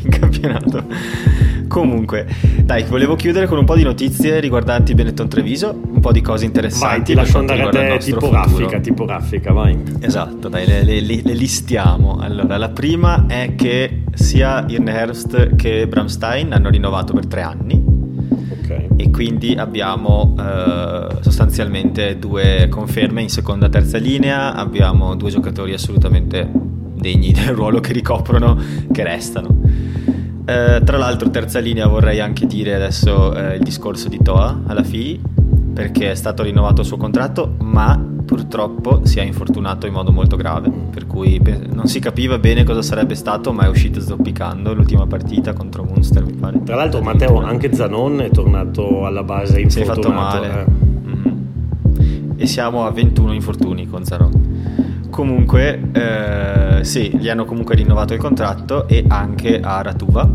in 0.02 0.10
campionato 0.10 1.43
Comunque, 1.74 2.24
dai, 2.62 2.84
volevo 2.84 3.16
chiudere 3.16 3.48
con 3.48 3.58
un 3.58 3.64
po' 3.64 3.74
di 3.74 3.82
notizie 3.82 4.38
riguardanti 4.38 4.94
Benetton 4.94 5.28
Treviso, 5.28 5.76
un 5.84 5.98
po' 5.98 6.12
di 6.12 6.20
cose 6.20 6.44
interessanti. 6.44 6.86
Vai, 6.86 7.02
ti 7.02 7.14
lascio 7.14 7.38
andare 7.38 7.62
a 7.62 7.68
te 7.68 7.98
tipografica, 7.98 8.78
tipografica, 8.78 9.52
vai. 9.52 9.76
Esatto, 9.98 10.48
dai, 10.48 10.68
le, 10.68 10.84
le, 10.84 11.00
le, 11.00 11.32
listiamo. 11.32 12.18
Allora, 12.20 12.58
la 12.58 12.68
prima 12.68 13.26
è 13.26 13.56
che 13.56 14.04
sia 14.14 14.64
Irnhurst 14.68 15.56
che 15.56 15.88
Bramstein 15.88 16.52
hanno 16.52 16.70
rinnovato 16.70 17.12
per 17.12 17.26
tre 17.26 17.42
anni. 17.42 17.84
Okay. 18.62 18.86
E 18.94 19.10
quindi 19.10 19.56
abbiamo 19.56 20.36
eh, 20.38 21.22
sostanzialmente 21.22 22.20
due 22.20 22.68
conferme 22.70 23.20
in 23.20 23.30
seconda 23.30 23.66
e 23.66 23.70
terza 23.70 23.98
linea, 23.98 24.54
abbiamo 24.54 25.16
due 25.16 25.30
giocatori 25.30 25.72
assolutamente 25.72 26.48
degni 26.94 27.32
del 27.32 27.48
ruolo 27.48 27.80
che 27.80 27.92
ricoprono, 27.92 28.56
che 28.92 29.02
restano. 29.02 29.63
Eh, 30.46 30.82
tra 30.84 30.98
l'altro, 30.98 31.30
terza 31.30 31.58
linea 31.58 31.86
vorrei 31.86 32.20
anche 32.20 32.46
dire 32.46 32.74
adesso 32.74 33.34
eh, 33.34 33.56
il 33.56 33.62
discorso 33.62 34.08
di 34.08 34.20
Toa 34.22 34.60
alla 34.66 34.82
FI, 34.82 35.20
perché 35.72 36.10
è 36.10 36.14
stato 36.14 36.42
rinnovato 36.42 36.82
il 36.82 36.86
suo 36.86 36.98
contratto, 36.98 37.54
ma 37.60 37.98
purtroppo 38.24 39.00
si 39.04 39.18
è 39.20 39.22
infortunato 39.22 39.86
in 39.86 39.94
modo 39.94 40.12
molto 40.12 40.36
grave, 40.36 40.70
per 40.70 41.06
cui 41.06 41.40
non 41.72 41.86
si 41.86 41.98
capiva 41.98 42.38
bene 42.38 42.62
cosa 42.62 42.82
sarebbe 42.82 43.14
stato, 43.14 43.52
ma 43.52 43.64
è 43.64 43.68
uscito 43.68 44.00
zoppicando 44.00 44.74
l'ultima 44.74 45.06
partita 45.06 45.54
contro 45.54 45.82
Munster, 45.82 46.24
mi 46.24 46.34
pare. 46.34 46.62
Tra 46.62 46.76
l'altro, 46.76 47.00
Matteo, 47.00 47.40
anche 47.40 47.72
Zanon 47.72 48.20
è 48.20 48.30
tornato 48.30 49.06
alla 49.06 49.22
base 49.22 49.60
infortunato. 49.60 50.02
Si 50.02 50.08
è 50.08 50.12
fatto 50.12 50.12
male. 50.12 50.60
Eh. 50.60 50.70
Mm-hmm. 51.08 52.30
E 52.36 52.46
siamo 52.46 52.84
a 52.84 52.90
21 52.90 53.32
infortuni 53.32 53.86
con 53.86 54.04
Zanon. 54.04 54.93
Comunque, 55.14 55.80
eh, 55.92 56.82
sì, 56.82 57.16
gli 57.16 57.28
hanno 57.28 57.44
comunque 57.44 57.76
rinnovato 57.76 58.14
il 58.14 58.18
contratto 58.18 58.88
e 58.88 59.04
anche 59.06 59.60
a 59.60 59.80
Ratuva, 59.80 60.28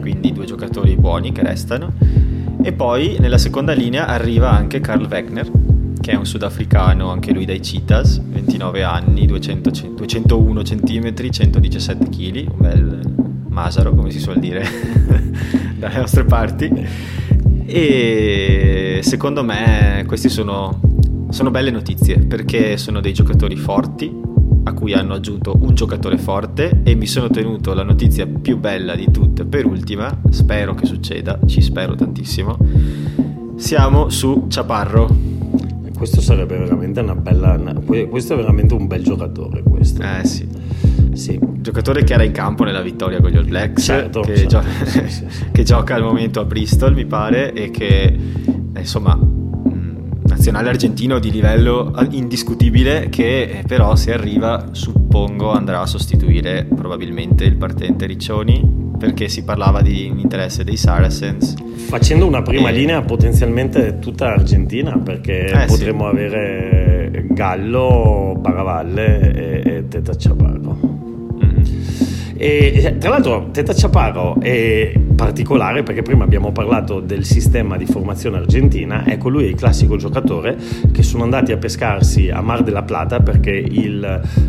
quindi 0.00 0.32
due 0.32 0.44
giocatori 0.44 0.96
buoni 0.96 1.30
che 1.30 1.44
restano. 1.44 1.92
E 2.60 2.72
poi 2.72 3.16
nella 3.20 3.38
seconda 3.38 3.72
linea 3.72 4.08
arriva 4.08 4.50
anche 4.50 4.80
Karl 4.80 5.06
Wegner, 5.08 5.48
che 6.00 6.10
è 6.10 6.16
un 6.16 6.26
sudafricano, 6.26 7.12
anche 7.12 7.32
lui 7.32 7.44
dai 7.44 7.62
Citas, 7.62 8.20
29 8.20 8.82
anni, 8.82 9.24
200, 9.24 9.70
201 9.98 10.62
cm, 10.62 11.30
117 11.30 12.08
kg, 12.08 12.50
un 12.50 12.58
bel 12.58 13.14
masaro 13.50 13.94
come 13.94 14.10
si 14.10 14.18
suol 14.18 14.40
dire 14.40 14.66
dalle 15.78 15.98
nostre 15.98 16.24
parti. 16.24 16.72
E 17.66 18.98
secondo 19.04 19.44
me 19.44 20.02
questi 20.08 20.28
sono 20.28 20.92
sono 21.34 21.50
belle 21.50 21.72
notizie 21.72 22.20
perché 22.20 22.76
sono 22.76 23.00
dei 23.00 23.12
giocatori 23.12 23.56
forti 23.56 24.08
a 24.62 24.72
cui 24.72 24.92
hanno 24.92 25.14
aggiunto 25.14 25.58
un 25.62 25.74
giocatore 25.74 26.16
forte 26.16 26.82
e 26.84 26.94
mi 26.94 27.08
sono 27.08 27.28
tenuto 27.28 27.74
la 27.74 27.82
notizia 27.82 28.24
più 28.24 28.56
bella 28.56 28.94
di 28.94 29.10
tutte 29.10 29.44
per 29.44 29.66
ultima, 29.66 30.16
spero 30.30 30.74
che 30.74 30.86
succeda, 30.86 31.40
ci 31.46 31.60
spero 31.60 31.96
tantissimo. 31.96 32.56
Siamo 33.56 34.10
su 34.10 34.46
Ciaparro. 34.48 35.08
Questo 35.96 36.20
sarebbe 36.20 36.56
veramente 36.56 37.00
una 37.00 37.16
bella 37.16 37.60
questo 38.08 38.34
è 38.34 38.36
veramente 38.36 38.74
un 38.74 38.86
bel 38.86 39.02
giocatore 39.02 39.64
questo. 39.64 40.02
Eh 40.02 40.24
sì. 40.24 40.48
Sì, 41.14 41.36
giocatore 41.58 42.04
che 42.04 42.14
era 42.14 42.22
in 42.22 42.32
campo 42.32 42.62
nella 42.62 42.80
vittoria 42.80 43.20
con 43.20 43.30
gli 43.30 43.36
All 43.36 43.48
Blacks, 43.48 43.82
certo, 43.82 44.20
che, 44.20 44.36
certo. 44.36 44.60
Gio- 44.60 44.86
sì, 44.86 45.08
sì, 45.08 45.24
sì. 45.28 45.44
che 45.50 45.62
gioca 45.64 45.96
al 45.96 46.02
momento 46.02 46.38
a 46.38 46.44
Bristol, 46.44 46.94
mi 46.94 47.06
pare, 47.06 47.52
e 47.52 47.72
che 47.72 48.18
insomma 48.76 49.18
nazionale 50.34 50.68
argentino 50.70 51.20
di 51.20 51.30
livello 51.30 51.94
indiscutibile 52.10 53.08
che 53.08 53.42
eh, 53.42 53.64
però 53.64 53.94
se 53.94 54.12
arriva 54.12 54.70
suppongo 54.72 55.52
andrà 55.52 55.80
a 55.80 55.86
sostituire 55.86 56.64
probabilmente 56.64 57.44
il 57.44 57.54
partente 57.54 58.04
Riccioni 58.04 58.92
perché 58.98 59.28
si 59.28 59.44
parlava 59.44 59.80
di 59.80 60.08
un 60.10 60.18
interesse 60.18 60.64
dei 60.64 60.76
Saracens 60.76 61.54
facendo 61.86 62.26
una 62.26 62.42
prima 62.42 62.70
e... 62.70 62.72
linea 62.72 63.00
potenzialmente 63.02 64.00
tutta 64.00 64.32
argentina 64.32 64.98
perché 64.98 65.46
eh, 65.46 65.66
potremmo 65.66 66.10
sì. 66.10 66.16
avere 66.16 67.26
Gallo, 67.30 68.36
Baravalle 68.36 69.62
e, 69.62 69.76
e 69.76 69.88
Teta 69.88 70.14
Chaparro 70.18 70.78
mm-hmm. 71.44 71.64
e 72.36 72.96
tra 72.98 73.10
l'altro 73.10 73.50
Teta 73.52 73.72
Chaparro 73.72 74.40
è 74.40 74.92
particolare 75.14 75.82
perché 75.82 76.02
prima 76.02 76.24
abbiamo 76.24 76.52
parlato 76.52 77.00
del 77.00 77.24
sistema 77.24 77.76
di 77.76 77.86
formazione 77.86 78.38
argentina, 78.38 79.06
ecco 79.06 79.28
lui 79.28 79.44
è 79.44 79.48
il 79.48 79.54
classico 79.54 79.96
giocatore 79.96 80.56
che 80.92 81.02
sono 81.02 81.22
andati 81.22 81.52
a 81.52 81.56
pescarsi 81.56 82.30
a 82.30 82.40
Mar 82.40 82.62
della 82.62 82.82
Plata 82.82 83.20
perché 83.20 83.50
il, 83.50 84.04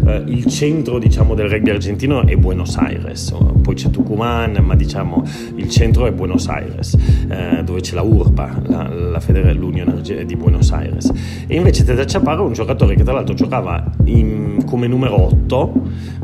eh, 0.05 0.23
il 0.25 0.45
centro 0.47 0.99
diciamo, 0.99 1.35
del 1.35 1.49
rugby 1.49 1.69
argentino 1.69 2.25
è 2.25 2.35
Buenos 2.35 2.77
Aires, 2.77 3.33
poi 3.61 3.75
c'è 3.75 3.89
Tucumán, 3.89 4.63
ma 4.63 4.75
diciamo 4.75 5.23
il 5.55 5.69
centro 5.69 6.05
è 6.05 6.11
Buenos 6.11 6.47
Aires, 6.47 6.95
eh, 7.29 7.63
dove 7.63 7.81
c'è 7.81 7.95
la 7.95 8.03
URPA, 8.03 8.61
la, 8.67 8.87
la 8.87 9.19
Federal 9.19 9.61
Union 9.61 10.01
di 10.01 10.35
Buenos 10.35 10.71
Aires. 10.71 11.11
E 11.47 11.55
invece 11.55 11.83
Teta 11.83 12.03
Chaparro 12.05 12.43
è 12.43 12.47
un 12.47 12.53
giocatore 12.53 12.95
che 12.95 13.03
tra 13.03 13.13
l'altro 13.13 13.33
giocava 13.33 13.83
in, 14.05 14.63
come 14.65 14.87
numero 14.87 15.19
8 15.21 15.73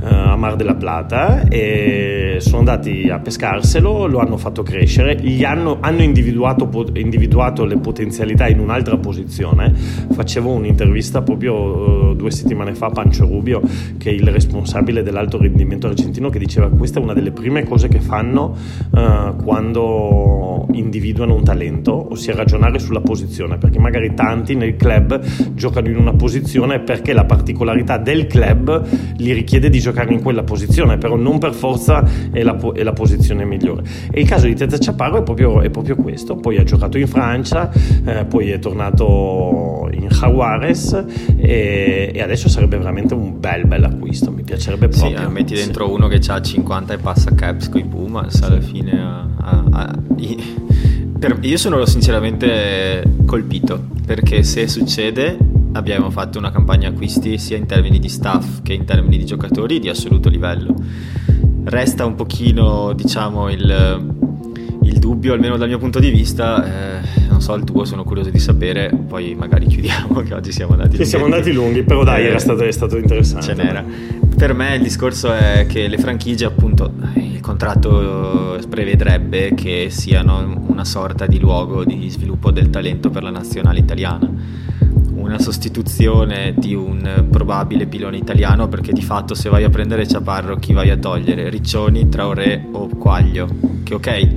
eh, 0.04 0.06
a 0.08 0.36
Mar 0.36 0.56
della 0.56 0.76
Plata 0.76 1.48
e 1.48 2.38
sono 2.40 2.60
andati 2.60 3.10
a 3.10 3.20
pescarselo, 3.20 4.06
lo 4.08 4.20
hanno 4.20 4.31
hanno 4.32 4.38
fatto 4.38 4.64
crescere, 4.64 5.18
gli 5.20 5.44
hanno, 5.44 5.78
hanno 5.82 6.02
individuato, 6.04 6.70
individuato, 6.94 7.66
le 7.66 7.78
potenzialità 7.78 8.48
in 8.48 8.60
un'altra 8.60 8.98
posizione. 8.98 9.74
Facevo 9.74 10.52
un'intervista 10.52 11.22
proprio 11.22 12.12
uh, 12.12 12.16
due 12.16 12.32
settimane 12.32 12.74
fa 12.74 12.86
a 12.86 12.92
Pancio 12.92 13.26
Rubio, 13.26 13.62
che 13.98 14.10
è 14.10 14.14
il 14.14 14.28
responsabile 14.30 15.04
dell'alto 15.04 15.38
rendimento 15.38 15.88
argentino, 15.88 16.30
che 16.30 16.40
diceva 16.40 16.70
questa 16.70 17.00
è 17.00 17.04
una 17.04 17.14
delle 17.14 17.32
prime 17.32 17.64
cose 17.66 17.90
che 17.90 18.00
fanno 18.00 18.56
uh, 18.92 19.36
quando 19.44 20.66
individuano 20.72 21.36
un 21.36 21.44
talento, 21.44 22.08
ossia 22.12 22.34
ragionare 22.34 22.80
sulla 22.80 23.02
posizione, 23.02 23.58
perché 23.58 23.80
magari 23.80 24.14
tanti 24.14 24.56
nel 24.56 24.78
club 24.78 25.20
giocano 25.54 25.90
in 25.90 25.98
una 25.98 26.14
posizione 26.14 26.80
perché 26.80 27.12
la 27.12 27.26
particolarità 27.26 27.98
del 27.98 28.28
club 28.28 28.88
li 29.18 29.34
richiede 29.34 29.70
di 29.70 29.80
giocare 29.80 30.14
in 30.14 30.22
quella 30.22 30.44
posizione, 30.44 30.98
però 30.98 31.18
non 31.18 31.38
per 31.38 31.54
forza 31.54 32.04
è 32.32 32.44
la, 32.44 32.58
è 32.74 32.84
la 32.84 32.94
posizione 32.94 33.44
migliore. 33.44 33.84
E 34.12 34.21
il 34.22 34.28
caso 34.28 34.46
di 34.48 34.56
Teta 34.56 34.78
Chaparro 34.80 35.20
è 35.20 35.24
proprio, 35.24 35.62
è 35.62 35.70
proprio 35.70 35.96
questo, 35.96 36.36
poi 36.36 36.58
ha 36.58 36.64
giocato 36.64 36.98
in 36.98 37.08
Francia, 37.08 37.72
eh, 38.06 38.26
poi 38.26 38.50
è 38.52 38.60
tornato 38.60 39.90
in 39.92 40.08
Jaguares 40.08 41.06
e, 41.38 42.12
e, 42.14 42.22
adesso 42.22 42.48
sarebbe 42.50 42.78
veramente 42.78 43.14
un 43.14 43.40
bel 43.40 43.66
bel 43.66 43.84
acquisto, 43.84 44.32
mi 44.32 44.44
piacerebbe 44.44 44.88
proprio. 44.88 45.18
Sì, 45.20 45.32
metti 45.32 45.54
dentro 45.54 45.86
sì. 45.86 45.92
uno 45.92 46.08
che 46.08 46.20
ha 46.28 46.42
50 46.42 46.94
e 46.94 46.98
passa 46.98 47.34
caps 47.34 47.70
con 47.70 47.82
i 47.82 47.86
Pumas 47.86 48.42
alla 48.42 48.62
fine 48.62 49.02
a, 49.02 49.28
a, 49.38 49.64
a, 49.72 50.00
per, 51.20 51.38
io 51.42 51.58
sono 51.58 51.86
sinceramente 51.86 53.04
colpito 53.26 53.88
perché 54.06 54.44
se 54.44 54.68
succede 54.68 55.38
abbiamo 55.74 56.10
fatto 56.10 56.38
una 56.38 56.52
campagna 56.52 56.90
acquisti 56.90 57.38
sia 57.38 57.58
in 57.58 57.66
termini 57.66 58.00
di 58.00 58.10
staff 58.10 58.62
che 58.62 58.74
in 58.74 58.86
termini 58.86 59.18
di 59.18 59.26
giocatori 59.26 59.80
di 59.80 59.90
assoluto 59.90 60.30
livello 60.30 60.76
resta 61.64 62.06
un 62.06 62.16
pochino, 62.16 62.94
diciamo, 62.94 63.50
il, 63.50 64.11
il 64.92 65.00
dubbio, 65.00 65.34
almeno 65.34 65.58
dal 65.58 65.68
mio 65.68 65.78
punto 65.78 66.00
di 66.00 66.10
vista. 66.10 67.00
Eh, 67.00 67.28
non 67.30 67.42
so 67.42 67.54
il 67.56 67.64
tuo, 67.64 67.86
sono 67.86 68.04
curioso 68.04 68.30
di 68.30 68.40
sapere. 68.40 68.92
Poi 69.08 69.36
magari 69.36 69.66
chiudiamo, 69.66 70.22
che 70.24 70.34
oggi 70.34 70.52
siamo 70.52 70.74
andati 70.74 70.92
lunghi. 70.92 71.06
siamo 71.06 71.26
andati 71.26 71.52
lunghi, 71.52 71.84
però 71.84 72.04
dai, 72.04 72.24
eh, 72.24 72.28
era 72.28 72.40
stato, 72.40 72.64
è 72.64 72.72
stato 72.72 72.98
interessante. 72.98 73.46
Ce 73.46 73.54
n'era. 73.54 73.84
Per 74.36 74.54
me 74.54 74.76
il 74.76 74.82
discorso 74.82 75.32
è 75.34 75.66
che 75.68 75.88
le 75.88 75.98
franchigie, 75.98 76.46
appunto, 76.46 76.92
il 77.16 77.40
contratto 77.42 78.60
prevedrebbe 78.70 79.54
che 79.54 79.88
siano 79.90 80.66
una 80.68 80.86
sorta 80.86 81.26
di 81.26 81.40
luogo 81.40 81.84
di 81.84 82.10
sviluppo 82.10 82.52
del 82.52 82.70
talento 82.70 83.10
per 83.10 83.24
la 83.24 83.32
nazionale 83.32 83.80
italiana 83.80 84.30
una 85.14 85.40
sostituzione 85.40 86.54
di 86.58 86.74
un 86.74 87.28
probabile 87.30 87.86
pilone 87.86 88.18
italiano 88.18 88.68
perché 88.68 88.92
di 88.92 89.02
fatto 89.02 89.36
se 89.36 89.50
vai 89.50 89.64
a 89.64 89.70
prendere 89.70 90.08
Ciaparro 90.08 90.56
chi 90.56 90.74
vai 90.74 90.90
a 90.90 90.98
togliere? 90.98 91.50
Riccioni, 91.50 92.10
Traoré 92.10 92.68
o 92.72 92.88
Quaglio 92.88 93.48
che 93.84 93.94
ok 93.94 94.30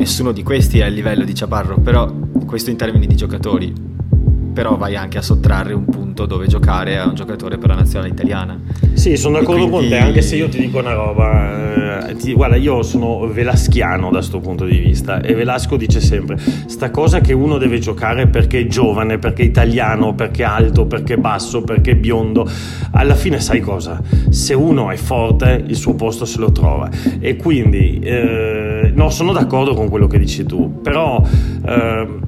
nessuno 0.00 0.32
di 0.32 0.42
questi 0.42 0.78
è 0.78 0.84
a 0.84 0.88
livello 0.88 1.24
di 1.24 1.34
Ciaparro 1.34 1.78
però 1.78 2.10
questo 2.46 2.70
in 2.70 2.78
termini 2.78 3.06
di 3.06 3.16
giocatori 3.16 3.89
però 4.52 4.76
vai 4.76 4.96
anche 4.96 5.18
a 5.18 5.22
sottrarre 5.22 5.72
un 5.72 5.84
punto 5.84 6.26
dove 6.26 6.46
giocare 6.46 6.98
a 6.98 7.06
un 7.06 7.14
giocatore 7.14 7.58
per 7.58 7.70
la 7.70 7.76
nazionale 7.76 8.10
italiana. 8.10 8.58
Sì, 8.94 9.16
sono 9.16 9.38
d'accordo 9.38 9.68
quindi... 9.68 9.88
con 9.88 9.88
te, 9.88 9.98
anche 9.98 10.22
se 10.22 10.36
io 10.36 10.48
ti 10.48 10.58
dico 10.58 10.78
una 10.78 10.92
roba, 10.92 12.08
eh, 12.08 12.16
ti, 12.16 12.32
guarda, 12.32 12.56
io 12.56 12.82
sono 12.82 13.26
velaschiano 13.28 14.10
da 14.10 14.18
questo 14.18 14.40
punto 14.40 14.64
di 14.64 14.78
vista 14.78 15.20
e 15.20 15.34
Velasco 15.34 15.76
dice 15.76 16.00
sempre, 16.00 16.38
sta 16.66 16.90
cosa 16.90 17.20
che 17.20 17.32
uno 17.32 17.58
deve 17.58 17.78
giocare 17.78 18.26
perché 18.26 18.60
è 18.60 18.66
giovane, 18.66 19.18
perché 19.18 19.42
è 19.42 19.46
italiano, 19.46 20.14
perché 20.14 20.42
è 20.42 20.46
alto, 20.46 20.86
perché 20.86 21.14
è 21.14 21.16
basso, 21.18 21.62
perché 21.62 21.92
è 21.92 21.96
biondo, 21.96 22.48
alla 22.92 23.14
fine 23.14 23.40
sai 23.40 23.60
cosa? 23.60 24.00
Se 24.28 24.54
uno 24.54 24.90
è 24.90 24.96
forte 24.96 25.64
il 25.66 25.76
suo 25.76 25.94
posto 25.94 26.24
se 26.24 26.38
lo 26.38 26.52
trova 26.52 26.90
e 27.18 27.36
quindi, 27.36 28.00
eh, 28.00 28.92
no, 28.94 29.10
sono 29.10 29.32
d'accordo 29.32 29.74
con 29.74 29.88
quello 29.88 30.06
che 30.06 30.18
dici 30.18 30.44
tu, 30.44 30.80
però... 30.82 31.22
Eh, 31.64 32.18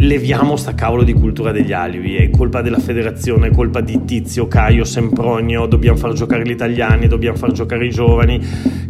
leviamo 0.00 0.56
sta 0.56 0.74
cavolo 0.74 1.02
di 1.02 1.12
cultura 1.12 1.52
degli 1.52 1.72
alibi, 1.72 2.16
è 2.16 2.30
colpa 2.30 2.62
della 2.62 2.78
federazione, 2.78 3.48
è 3.48 3.50
colpa 3.50 3.80
di 3.80 4.04
Tizio, 4.04 4.48
Caio, 4.48 4.84
Sempronio, 4.84 5.66
dobbiamo 5.66 5.98
far 5.98 6.12
giocare 6.12 6.42
gli 6.44 6.50
italiani, 6.50 7.06
dobbiamo 7.06 7.36
far 7.36 7.52
giocare 7.52 7.86
i 7.86 7.90
giovani, 7.90 8.40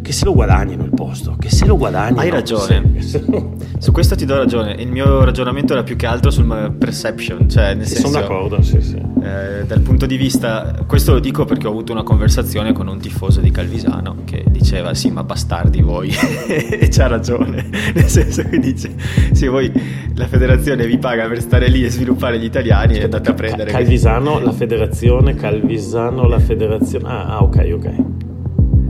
che 0.00 0.12
se 0.12 0.24
lo 0.24 0.34
guadagnino 0.34 0.84
il 0.84 0.94
posto, 0.94 1.36
che 1.38 1.50
se 1.50 1.66
lo 1.66 1.76
guadagnino. 1.76 2.20
Hai 2.20 2.30
ragione, 2.30 2.94
su 3.78 3.92
questo 3.92 4.14
ti 4.14 4.24
do 4.24 4.36
ragione, 4.36 4.74
il 4.78 4.88
mio 4.88 5.24
ragionamento 5.24 5.72
era 5.72 5.82
più 5.82 5.96
che 5.96 6.06
altro 6.06 6.30
sul 6.30 6.74
perception, 6.78 7.48
cioè 7.48 7.74
nel 7.74 7.86
senso... 7.86 8.08
Sono 8.08 8.20
d'accordo, 8.20 8.62
sì, 8.62 8.80
sì. 8.80 9.00
Eh, 9.22 9.64
dal 9.66 9.80
punto 9.80 10.06
di 10.06 10.16
vista, 10.16 10.84
questo 10.86 11.12
lo 11.12 11.20
dico 11.20 11.44
perché 11.44 11.66
ho 11.66 11.70
avuto 11.70 11.92
una 11.92 12.02
conversazione 12.02 12.72
con 12.72 12.88
un 12.88 12.98
tifoso 12.98 13.40
di 13.40 13.50
Calvisano 13.50 14.16
che 14.24 14.44
diceva 14.48 14.94
sì 14.94 15.10
ma 15.10 15.22
bastardi 15.24 15.82
voi, 15.82 16.10
e 16.48 16.88
c'ha 16.90 17.06
ragione, 17.06 17.68
nel 17.94 18.08
senso 18.08 18.42
che 18.42 18.58
dice 18.58 18.94
sì 19.32 19.46
voi 19.46 19.70
la 20.14 20.26
federazione 20.26 20.86
vi 20.86 20.98
paga 20.98 21.26
per 21.28 21.40
stare 21.40 21.68
lì 21.68 21.84
e 21.84 21.90
sviluppare 21.90 22.38
gli 22.38 22.44
italiani 22.44 22.98
e 22.98 23.04
andate 23.04 23.30
a 23.30 23.34
prendere... 23.34 23.70
Calvisano, 23.70 24.38
la 24.38 24.52
federazione, 24.52 25.34
Calvisano, 25.34 26.26
la 26.26 26.38
federazione... 26.38 27.08
Ah, 27.08 27.36
ah 27.36 27.42
ok, 27.42 27.70
ok. 27.74 27.94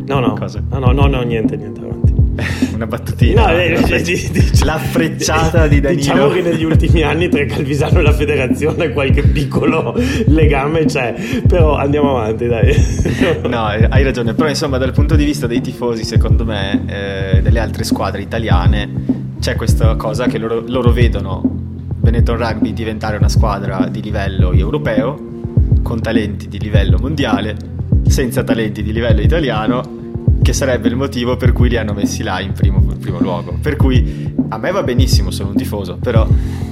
No, 0.06 0.18
no, 0.18 0.34
Cosa? 0.34 0.62
no, 0.68 0.78
no, 0.78 0.92
no, 0.92 1.06
no, 1.06 1.22
niente, 1.22 1.56
niente, 1.56 1.80
avanti. 1.80 2.68
Una 2.80 2.88
battutina. 2.88 3.42
No, 3.42 3.58
eh, 3.58 3.76
fre- 3.76 4.00
dic- 4.00 4.64
la 4.64 4.78
frecciata 4.78 5.66
di 5.66 5.80
Danilo. 5.80 6.00
Diciamo 6.00 6.28
che 6.30 6.40
negli 6.40 6.64
ultimi 6.64 7.02
anni 7.02 7.28
tra 7.28 7.44
Calvisano 7.44 7.98
e 7.98 8.02
la 8.02 8.14
federazione 8.14 8.88
qualche 8.88 9.20
piccolo 9.20 9.94
legame 10.28 10.86
c'è, 10.86 11.14
però 11.46 11.76
andiamo 11.76 12.16
avanti, 12.16 12.46
dai. 12.46 12.74
no, 13.46 13.66
hai 13.66 14.02
ragione, 14.02 14.32
però 14.32 14.48
insomma 14.48 14.78
dal 14.78 14.92
punto 14.92 15.14
di 15.14 15.26
vista 15.26 15.46
dei 15.46 15.60
tifosi, 15.60 16.04
secondo 16.04 16.46
me, 16.46 16.84
eh, 16.86 17.42
delle 17.42 17.58
altre 17.58 17.84
squadre 17.84 18.22
italiane 18.22 18.88
c'è 19.38 19.56
questa 19.56 19.94
cosa 19.96 20.26
che 20.26 20.38
loro, 20.38 20.64
loro 20.66 20.90
vedono 20.90 21.42
Benetton 21.44 22.38
Rugby 22.38 22.72
diventare 22.72 23.18
una 23.18 23.28
squadra 23.28 23.88
di 23.90 24.00
livello 24.00 24.52
europeo, 24.52 25.20
con 25.82 26.00
talenti 26.00 26.48
di 26.48 26.58
livello 26.58 26.96
mondiale, 26.98 27.56
senza 28.08 28.42
talenti 28.42 28.82
di 28.82 28.94
livello 28.94 29.20
italiano, 29.20 29.98
che 30.42 30.52
sarebbe 30.52 30.88
il 30.88 30.96
motivo 30.96 31.36
per 31.36 31.52
cui 31.52 31.68
li 31.68 31.76
hanno 31.76 31.92
messi 31.92 32.22
là 32.22 32.40
in 32.40 32.52
primo, 32.52 32.78
in 32.78 32.98
primo 32.98 33.18
luogo. 33.20 33.58
Per 33.60 33.76
cui 33.76 34.34
a 34.48 34.58
me 34.58 34.70
va 34.70 34.82
benissimo, 34.82 35.30
sono 35.30 35.50
un 35.50 35.56
tifoso, 35.56 35.96
però 35.96 36.26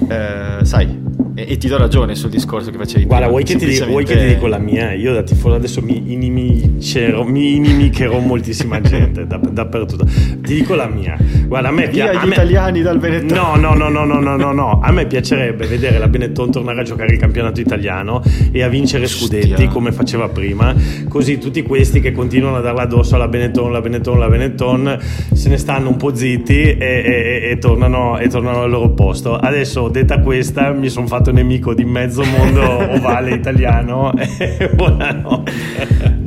eh, 0.09 0.65
sai, 0.65 1.08
e, 1.39 1.53
e, 1.53 1.57
ti 1.57 1.69
do 1.69 1.79
ragione 1.79 2.17
sul 2.17 2.31
discorso 2.31 2.73
che 2.73 2.79
facevi 2.79 3.05
Guarda, 3.05 3.29
vuoi 3.29 3.45
che, 3.45 3.55
ti, 3.55 3.85
vuoi 3.85 4.05
che 4.05 4.19
ti 4.19 4.27
dico 4.27 4.49
la 4.49 4.59
mia? 4.59 4.93
Io 4.93 5.13
da 5.13 5.23
tifoso 5.23 5.55
adesso 5.55 5.81
mi, 5.81 6.13
inimicherò, 6.13 7.23
mi 7.23 7.55
inimicherò 7.55 8.19
moltissima 8.19 8.81
gente 8.81 9.25
da, 9.25 9.37
dappertutto. 9.37 10.05
Ti 10.05 10.55
dico 10.55 10.75
la 10.75 10.89
mia. 10.89 11.17
Guarda, 11.47 11.69
a 11.69 11.71
me 11.71 11.89
piace. 11.89 12.27
gli 12.27 12.31
italiani 12.31 12.83
dal 12.83 12.99
Benetton. 12.99 13.37
No, 13.39 13.55
no, 13.55 13.75
no, 13.75 13.89
no, 13.89 14.05
no, 14.05 14.19
no, 14.19 14.37
no, 14.37 14.53
no. 14.53 14.81
A 14.83 14.91
me 14.91 15.07
piacerebbe 15.07 15.67
vedere 15.69 15.99
la 15.99 16.09
Benetton 16.09 16.51
tornare 16.51 16.81
a 16.81 16.83
giocare 16.83 17.13
il 17.13 17.21
campionato 17.21 17.61
italiano 17.61 18.21
e 18.51 18.63
a 18.65 18.69
vincere 18.69 19.07
scudetti 19.07 19.69
come 19.69 19.93
faceva 19.93 20.29
prima. 20.29 20.75
Così 21.09 21.39
tutti 21.39 21.63
questi 21.63 22.01
che 22.01 22.11
continuano 22.11 22.57
a 22.57 22.61
darla 22.61 22.83
addosso 22.83 23.15
alla 23.15 23.29
Benetton, 23.29 23.71
la 23.71 23.81
Benetton, 23.81 24.19
la 24.19 24.29
Benetton, 24.29 24.99
se 25.33 25.49
ne 25.49 25.57
stanno 25.57 25.89
un 25.89 25.97
po' 25.97 26.13
zitti 26.13 26.63
e, 26.63 26.77
e, 26.79 27.49
e, 27.51 27.59
tornano, 27.59 28.19
e 28.19 28.27
tornano 28.27 28.63
al 28.63 28.71
loro 28.71 28.91
posto. 28.91 29.37
Adesso, 29.37 29.89
detta 29.89 30.19
questa, 30.19 30.73
mi 30.73 30.89
sono 30.89 31.07
fatto 31.07 31.28
nemico 31.31 31.75
di 31.75 31.85
mezzo 31.85 32.23
mondo 32.25 32.63
ovale 32.93 33.35
italiano. 33.35 34.13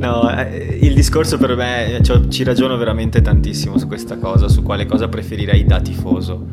No, 0.02 0.36
eh, 0.36 0.78
il 0.82 0.94
discorso 0.94 1.38
per 1.38 1.54
me, 1.54 2.00
cioè, 2.02 2.26
ci 2.26 2.42
ragiono 2.42 2.76
veramente 2.76 3.22
tantissimo 3.22 3.78
su 3.78 3.86
questa 3.86 4.18
cosa, 4.18 4.48
su 4.48 4.64
quale 4.64 4.84
cosa 4.84 5.06
preferirei 5.06 5.64
da 5.64 5.80
tifoso. 5.80 6.46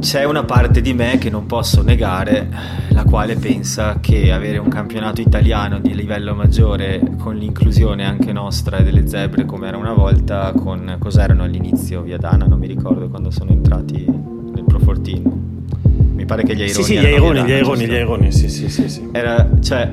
C'è 0.00 0.24
una 0.24 0.42
parte 0.42 0.80
di 0.80 0.94
me 0.94 1.18
che 1.18 1.28
non 1.28 1.46
posso 1.46 1.82
negare, 1.82 2.48
la 2.88 3.04
quale 3.04 3.36
pensa 3.36 3.98
che 4.00 4.32
avere 4.32 4.58
un 4.58 4.68
campionato 4.68 5.20
italiano 5.20 5.78
di 5.78 5.94
livello 5.94 6.34
maggiore 6.34 7.00
con 7.18 7.36
l'inclusione 7.36 8.04
anche 8.04 8.32
nostra 8.32 8.78
e 8.78 8.82
delle 8.82 9.06
zebre 9.06 9.44
come 9.44 9.68
era 9.68 9.76
una 9.76 9.92
volta, 9.92 10.52
con 10.56 10.96
cos'erano 10.98 11.44
all'inizio 11.44 12.00
Viadana, 12.00 12.46
non 12.46 12.58
mi 12.58 12.66
ricordo 12.66 13.08
quando 13.10 13.30
sono 13.30 13.50
entrati 13.50 14.04
nel 14.06 14.64
Pro 14.64 14.78
14 14.78 15.51
mi 16.22 16.24
pare 16.26 16.44
che 16.44 16.54
gli 16.54 16.62
aironi. 16.62 16.84
Sì, 16.84 16.94
sì, 16.94 16.98
gli 16.98 17.04
aironi, 17.04 17.42
gli 17.42 17.52
aironi, 17.52 17.86
gli 17.86 17.94
aironi, 17.94 18.32
sì, 18.32 18.48
sì, 18.48 18.68
sì. 18.68 18.88
sì. 18.88 19.08
Era, 19.12 19.48
cioè, 19.60 19.92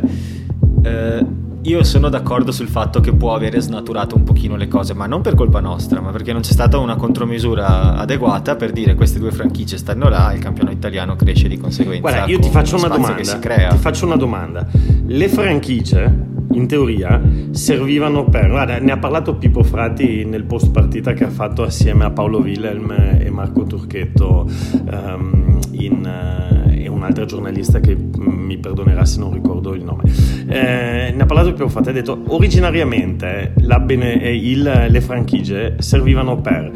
eh, 0.84 1.26
io 1.62 1.84
sono 1.84 2.10
d'accordo 2.10 2.52
sul 2.52 2.68
fatto 2.68 3.00
che 3.00 3.14
può 3.14 3.34
avere 3.34 3.60
snaturato 3.60 4.16
un 4.16 4.24
pochino 4.24 4.56
le 4.56 4.68
cose, 4.68 4.94
ma 4.94 5.08
non 5.08 5.22
per 5.22 5.36
colpa 5.36 5.60
nostra, 5.60 6.00
ma 6.00 6.12
perché 6.12 6.32
non 6.32 6.42
c'è 6.42 6.52
stata 6.52 6.78
una 6.78 6.96
contromisura 6.96 7.96
adeguata 7.96 8.56
per 8.56 8.72
dire 8.72 8.94
queste 8.96 9.20
due 9.20 9.32
franchigie 9.32 9.78
stanno 9.78 10.08
là 10.08 10.32
il 10.34 10.40
campionato 10.40 10.76
italiano 10.76 11.16
cresce 11.16 11.48
di 11.48 11.58
conseguenza. 11.58 12.02
Guarda, 12.02 12.26
io 12.26 12.40
ti 12.40 12.50
faccio 12.50 12.78
una 12.78 12.88
domanda. 12.88 13.22
Ti 13.22 13.78
faccio 13.78 14.06
una 14.06 14.16
domanda. 14.16 14.68
Le 15.06 15.28
franchigie 15.28 16.28
in 16.52 16.68
teoria 16.68 17.22
servivano 17.52 18.26
per 18.26 18.50
guarda, 18.50 18.80
ne 18.80 18.92
ha 18.92 18.98
parlato 18.98 19.36
Pippo 19.36 19.64
Frati 19.64 20.26
nel 20.26 20.46
post 20.46 20.72
partita 20.72 21.14
che 21.14 21.26
ha 21.26 21.30
fatto 21.30 21.64
assieme 21.64 22.06
a 22.06 22.10
Paolo 22.10 22.40
Wilhelm 22.40 22.92
e 23.20 23.30
Marco 23.30 23.64
Turchetto 23.64 24.50
um, 24.72 25.49
in, 25.80 26.04
uh, 26.04 26.70
e 26.72 26.88
un'altra 26.88 27.26
giornalista 27.26 27.80
che 27.80 27.96
mi 27.96 28.58
perdonerà 28.58 29.06
se 29.06 29.20
non 29.20 29.34
ricordo 29.34 29.74
il 29.74 29.84
nome 29.84 30.04
eh, 30.48 31.14
ne 31.16 31.22
ha 31.22 31.26
parlato 31.26 31.54
Pippo 31.54 31.70
Frati 31.70 31.90
ha 31.90 31.92
detto 31.92 32.24
originariamente 32.28 33.54
bene, 33.80 34.22
eh, 34.22 34.36
il, 34.36 34.88
le 34.90 35.02
franchigie 35.02 35.76
servivano 35.80 36.42
per 36.42 36.72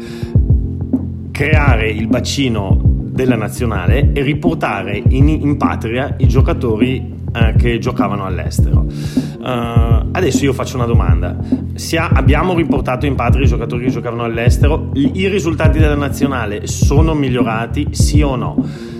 creare 1.30 1.90
il 1.90 2.06
bacino 2.06 2.80
della 2.84 3.36
nazionale 3.36 4.12
e 4.12 4.22
riportare 4.22 5.02
in, 5.08 5.28
in 5.28 5.56
patria 5.56 6.14
i 6.18 6.28
giocatori 6.28 7.12
eh, 7.32 7.54
che 7.56 7.78
giocavano 7.78 8.24
all'estero. 8.24 8.86
Uh, 9.38 10.08
adesso 10.12 10.44
io 10.44 10.52
faccio 10.52 10.76
una 10.76 10.86
domanda. 10.86 11.36
Ha, 11.36 12.08
abbiamo 12.14 12.54
riportato 12.54 13.06
in 13.06 13.14
patria 13.14 13.44
i 13.44 13.48
giocatori 13.48 13.84
che 13.84 13.90
giocavano 13.90 14.22
all'estero, 14.22 14.90
i 14.94 15.28
risultati 15.28 15.78
della 15.78 15.96
nazionale 15.96 16.66
sono 16.66 17.14
migliorati, 17.14 17.88
sì 17.90 18.22
o 18.22 18.36
no? 18.36 18.92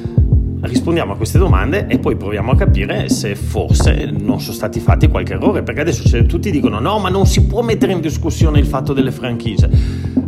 Rispondiamo 0.67 1.13
a 1.13 1.17
queste 1.17 1.39
domande 1.39 1.87
e 1.87 1.99
poi 1.99 2.17
proviamo 2.17 2.53
a 2.53 2.57
capire 2.57 3.09
se 3.09 3.35
forse 3.35 4.11
non 4.11 4.41
sono 4.41 4.55
stati 4.55 4.81
fatti 4.81 5.09
qualche 5.09 5.35
errore, 5.35 5.63
perché 5.63 5.81
adesso 5.81 6.25
tutti 6.27 6.51
dicono 6.51 6.79
no, 6.81 6.99
ma 6.99 7.09
non 7.09 7.27
si 7.27 7.47
può 7.47 7.63
mettere 7.63 7.93
in 7.93 8.01
discussione 8.01 8.59
il 8.59 8.67
fatto 8.67 8.93
delle 8.93 9.11
franchigie. 9.11 9.69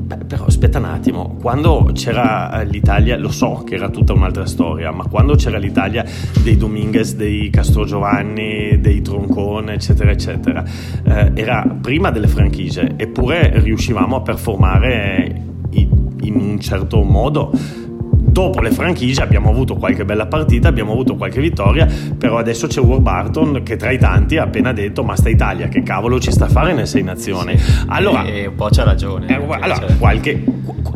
Beh, 0.07 0.19
però 0.19 0.45
aspetta 0.45 0.79
un 0.79 0.85
attimo, 0.85 1.37
quando 1.41 1.91
c'era 1.93 2.61
eh, 2.61 2.65
l'Italia, 2.67 3.19
lo 3.19 3.31
so 3.31 3.65
che 3.67 3.75
era 3.75 3.89
tutta 3.89 4.13
un'altra 4.13 4.47
storia, 4.47 4.93
ma 4.93 5.05
quando 5.07 5.35
c'era 5.35 5.59
l'Italia 5.59 6.05
dei 6.43 6.57
Dominguez, 6.57 7.17
dei 7.17 7.51
Castro 7.51 7.85
Giovanni, 7.85 8.79
dei 8.81 9.03
Troncone, 9.03 9.75
eccetera, 9.75 10.13
eccetera, 10.13 10.65
eh, 11.03 11.33
era 11.35 11.67
prima 11.81 12.11
delle 12.11 12.29
franchigie, 12.29 12.95
eppure 12.97 13.59
riuscivamo 13.59 14.17
a 14.17 14.21
performare 14.21 15.43
in 16.27 16.35
un 16.35 16.61
certo 16.61 17.03
modo 17.03 17.53
dopo 18.37 18.61
le 18.61 18.71
franchigie 18.71 19.23
abbiamo 19.23 19.49
avuto 19.49 19.77
qualche 19.77 20.05
bella 20.05 20.27
partita, 20.27 20.69
abbiamo 20.69 20.93
avuto 20.93 21.17
qualche 21.17 21.41
vittoria, 21.41 21.89
però 22.19 22.37
adesso 22.37 22.67
c'è 22.67 22.81
Warburton 22.83 23.63
che 23.63 23.77
tra 23.77 23.91
i 23.91 23.99
tanti 23.99 24.37
ha 24.37 24.43
appena 24.43 24.75
detto 24.75 25.03
ma 25.03 25.17
sta 25.17 25.31
Italia 25.31 25.69
che 25.69 25.83
cavolo 25.83 26.21
ci 26.21 26.31
sta 26.31 26.45
a 26.45 26.49
fare 26.49 26.75
nelle 26.75 26.85
sei 26.85 27.03
nazioni. 27.03 27.57
Sì, 27.57 27.85
allora, 27.87 28.27
e 28.27 28.49
un 28.49 28.55
po' 28.55 28.69
c'ha 28.71 28.85
ragione. 28.85 29.27
Eh, 29.27 29.37
allora, 29.37 29.75
cioè. 29.75 29.97
qualche, 29.97 30.45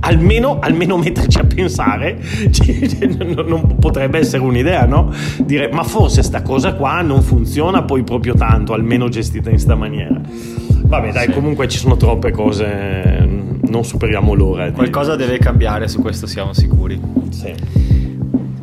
almeno, 0.00 0.58
almeno 0.60 0.98
metterci 0.98 1.38
a 1.38 1.44
pensare 1.44 2.18
non 3.46 3.76
potrebbe 3.80 4.18
essere 4.18 4.42
un'idea, 4.42 4.84
no? 4.84 5.10
Dire 5.38 5.70
ma 5.72 5.82
forse 5.82 6.22
sta 6.22 6.42
cosa 6.42 6.74
qua 6.74 7.00
non 7.00 7.22
funziona 7.22 7.84
poi 7.84 8.02
proprio 8.02 8.34
tanto, 8.34 8.74
almeno 8.74 9.08
gestita 9.08 9.48
in 9.48 9.58
sta 9.58 9.74
maniera. 9.74 10.20
Vabbè, 10.90 11.12
dai, 11.12 11.26
sì. 11.26 11.32
comunque 11.32 11.68
ci 11.68 11.78
sono 11.78 11.96
troppe 11.96 12.32
cose, 12.32 13.19
non 13.70 13.84
superiamo 13.84 14.34
l'ora. 14.34 14.70
Qualcosa 14.72 15.16
deve 15.16 15.38
cambiare, 15.38 15.88
su 15.88 16.00
questo 16.00 16.26
siamo 16.26 16.52
sicuri. 16.52 17.00
Sì. 17.30 17.54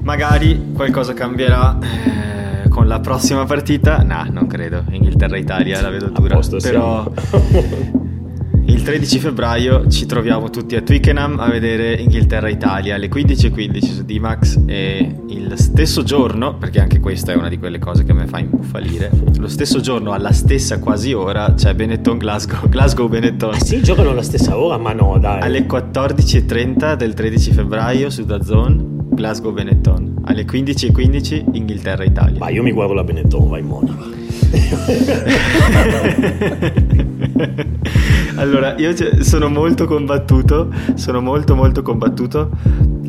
Magari 0.01 0.72
qualcosa 0.74 1.14
cambierà 1.14 1.78
eh, 1.80 2.70
con 2.70 2.88
la 2.88 2.99
prossima 2.99 3.45
partita. 3.45 4.03
No, 4.03 4.28
non 4.30 4.45
credo. 4.47 4.84
Inghilterra-Italia 4.89 5.82
la 5.82 5.89
vedo 5.89 6.10
dura. 6.10 6.39
Però 6.62 7.12
13 8.88 9.19
febbraio 9.19 9.89
ci 9.89 10.05
troviamo 10.05 10.49
tutti 10.49 10.77
a 10.77 10.81
Twickenham 10.81 11.39
a 11.39 11.49
vedere 11.49 11.95
Inghilterra-Italia 11.95 12.95
alle 12.95 13.09
15.15 13.09 13.83
su 13.83 14.05
D-Max 14.05 14.61
e 14.65 15.23
il 15.27 15.51
stesso 15.57 16.03
giorno, 16.03 16.55
perché 16.55 16.79
anche 16.79 17.01
questa 17.01 17.33
è 17.33 17.35
una 17.35 17.49
di 17.49 17.57
quelle 17.57 17.79
cose 17.79 18.05
che 18.05 18.13
mi 18.13 18.25
fa 18.27 18.39
imbufalire, 18.39 19.11
lo 19.39 19.49
stesso 19.49 19.81
giorno 19.81 20.13
alla 20.13 20.31
stessa 20.31 20.79
quasi 20.79 21.11
ora 21.11 21.53
c'è 21.53 21.75
Benetton-Glasgow, 21.75 22.69
Glasgow-Benetton. 22.69 23.55
Ah 23.55 23.59
sì, 23.59 23.83
giocano 23.83 24.11
alla 24.11 24.23
stessa 24.23 24.57
ora? 24.57 24.77
Ma 24.77 24.93
no, 24.93 25.17
dai. 25.19 25.41
Alle 25.41 25.65
14.30 25.65 26.95
del 26.95 27.13
13 27.13 27.51
febbraio 27.51 28.09
su 28.09 28.23
DAZN 28.23 29.09
Glasgow 29.09 29.51
Benetton 29.51 30.16
alle 30.28 30.45
15.15 30.45 31.43
Inghilterra 31.53 32.03
Italia 32.03 32.39
ma 32.39 32.49
io 32.49 32.63
mi 32.63 32.71
guardo 32.71 32.93
la 32.93 33.03
Benetton 33.03 33.49
vai 33.49 33.61
in 33.61 33.65
Monaco 33.65 34.17
allora, 38.36 38.75
io 38.78 38.93
sono 39.23 39.49
molto 39.49 39.86
combattuto, 39.86 40.71
sono 40.95 41.21
molto 41.21 41.55
molto 41.55 41.82
combattuto. 41.82 42.49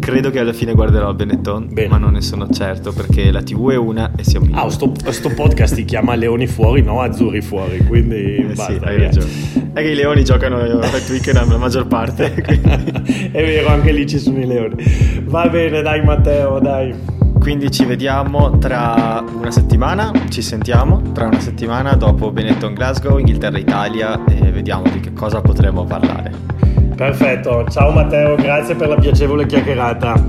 Credo 0.08 0.30
che 0.30 0.38
alla 0.38 0.54
fine 0.54 0.72
guarderò 0.72 1.12
Benetton, 1.12 1.68
Bene. 1.70 1.88
ma 1.88 1.98
non 1.98 2.12
ne 2.12 2.22
sono 2.22 2.48
certo 2.48 2.92
perché 2.92 3.30
la 3.30 3.42
TV 3.42 3.72
è 3.72 3.76
una 3.76 4.12
e 4.16 4.24
siamo 4.24 4.46
Ah, 4.52 4.70
sto, 4.70 4.94
sto 5.10 5.28
podcast 5.28 5.74
si 5.74 5.84
chiama 5.84 6.14
Leoni 6.14 6.46
fuori, 6.46 6.80
no 6.80 7.02
Azzurri 7.02 7.42
fuori, 7.42 7.84
quindi 7.84 8.36
eh 8.36 8.44
basta, 8.54 8.72
sì, 8.72 8.78
hai 8.84 8.98
ragione. 8.98 9.26
È 9.74 9.82
che 9.82 9.90
i 9.90 9.94
leoni 9.94 10.24
giocano 10.24 10.56
a 10.56 10.98
Twickenham 11.04 11.50
la 11.50 11.58
maggior 11.58 11.86
parte. 11.88 12.32
è 12.40 13.44
vero, 13.44 13.68
anche 13.68 13.92
lì 13.92 14.06
ci 14.06 14.18
sono 14.18 14.38
i 14.38 14.46
leoni. 14.46 14.76
Va 15.24 15.46
bene, 15.50 15.82
dai 15.82 16.02
Matteo, 16.02 16.58
dai. 16.58 16.94
Quindi 17.38 17.70
ci 17.70 17.84
vediamo 17.84 18.56
tra 18.56 19.22
una 19.30 19.50
settimana, 19.50 20.10
ci 20.30 20.40
sentiamo 20.40 21.12
tra 21.12 21.26
una 21.26 21.40
settimana 21.40 21.94
dopo 21.96 22.32
Benetton 22.32 22.72
Glasgow, 22.72 23.18
Inghilterra 23.18 23.58
Italia 23.58 24.24
e 24.24 24.50
vediamo 24.52 24.84
di 24.90 25.00
che 25.00 25.12
cosa 25.12 25.42
potremo 25.42 25.84
parlare. 25.84 26.77
Perfetto, 26.98 27.64
ciao 27.70 27.92
Matteo, 27.92 28.34
grazie 28.34 28.74
per 28.74 28.88
la 28.88 28.96
piacevole 28.96 29.46
chiacchierata. 29.46 30.20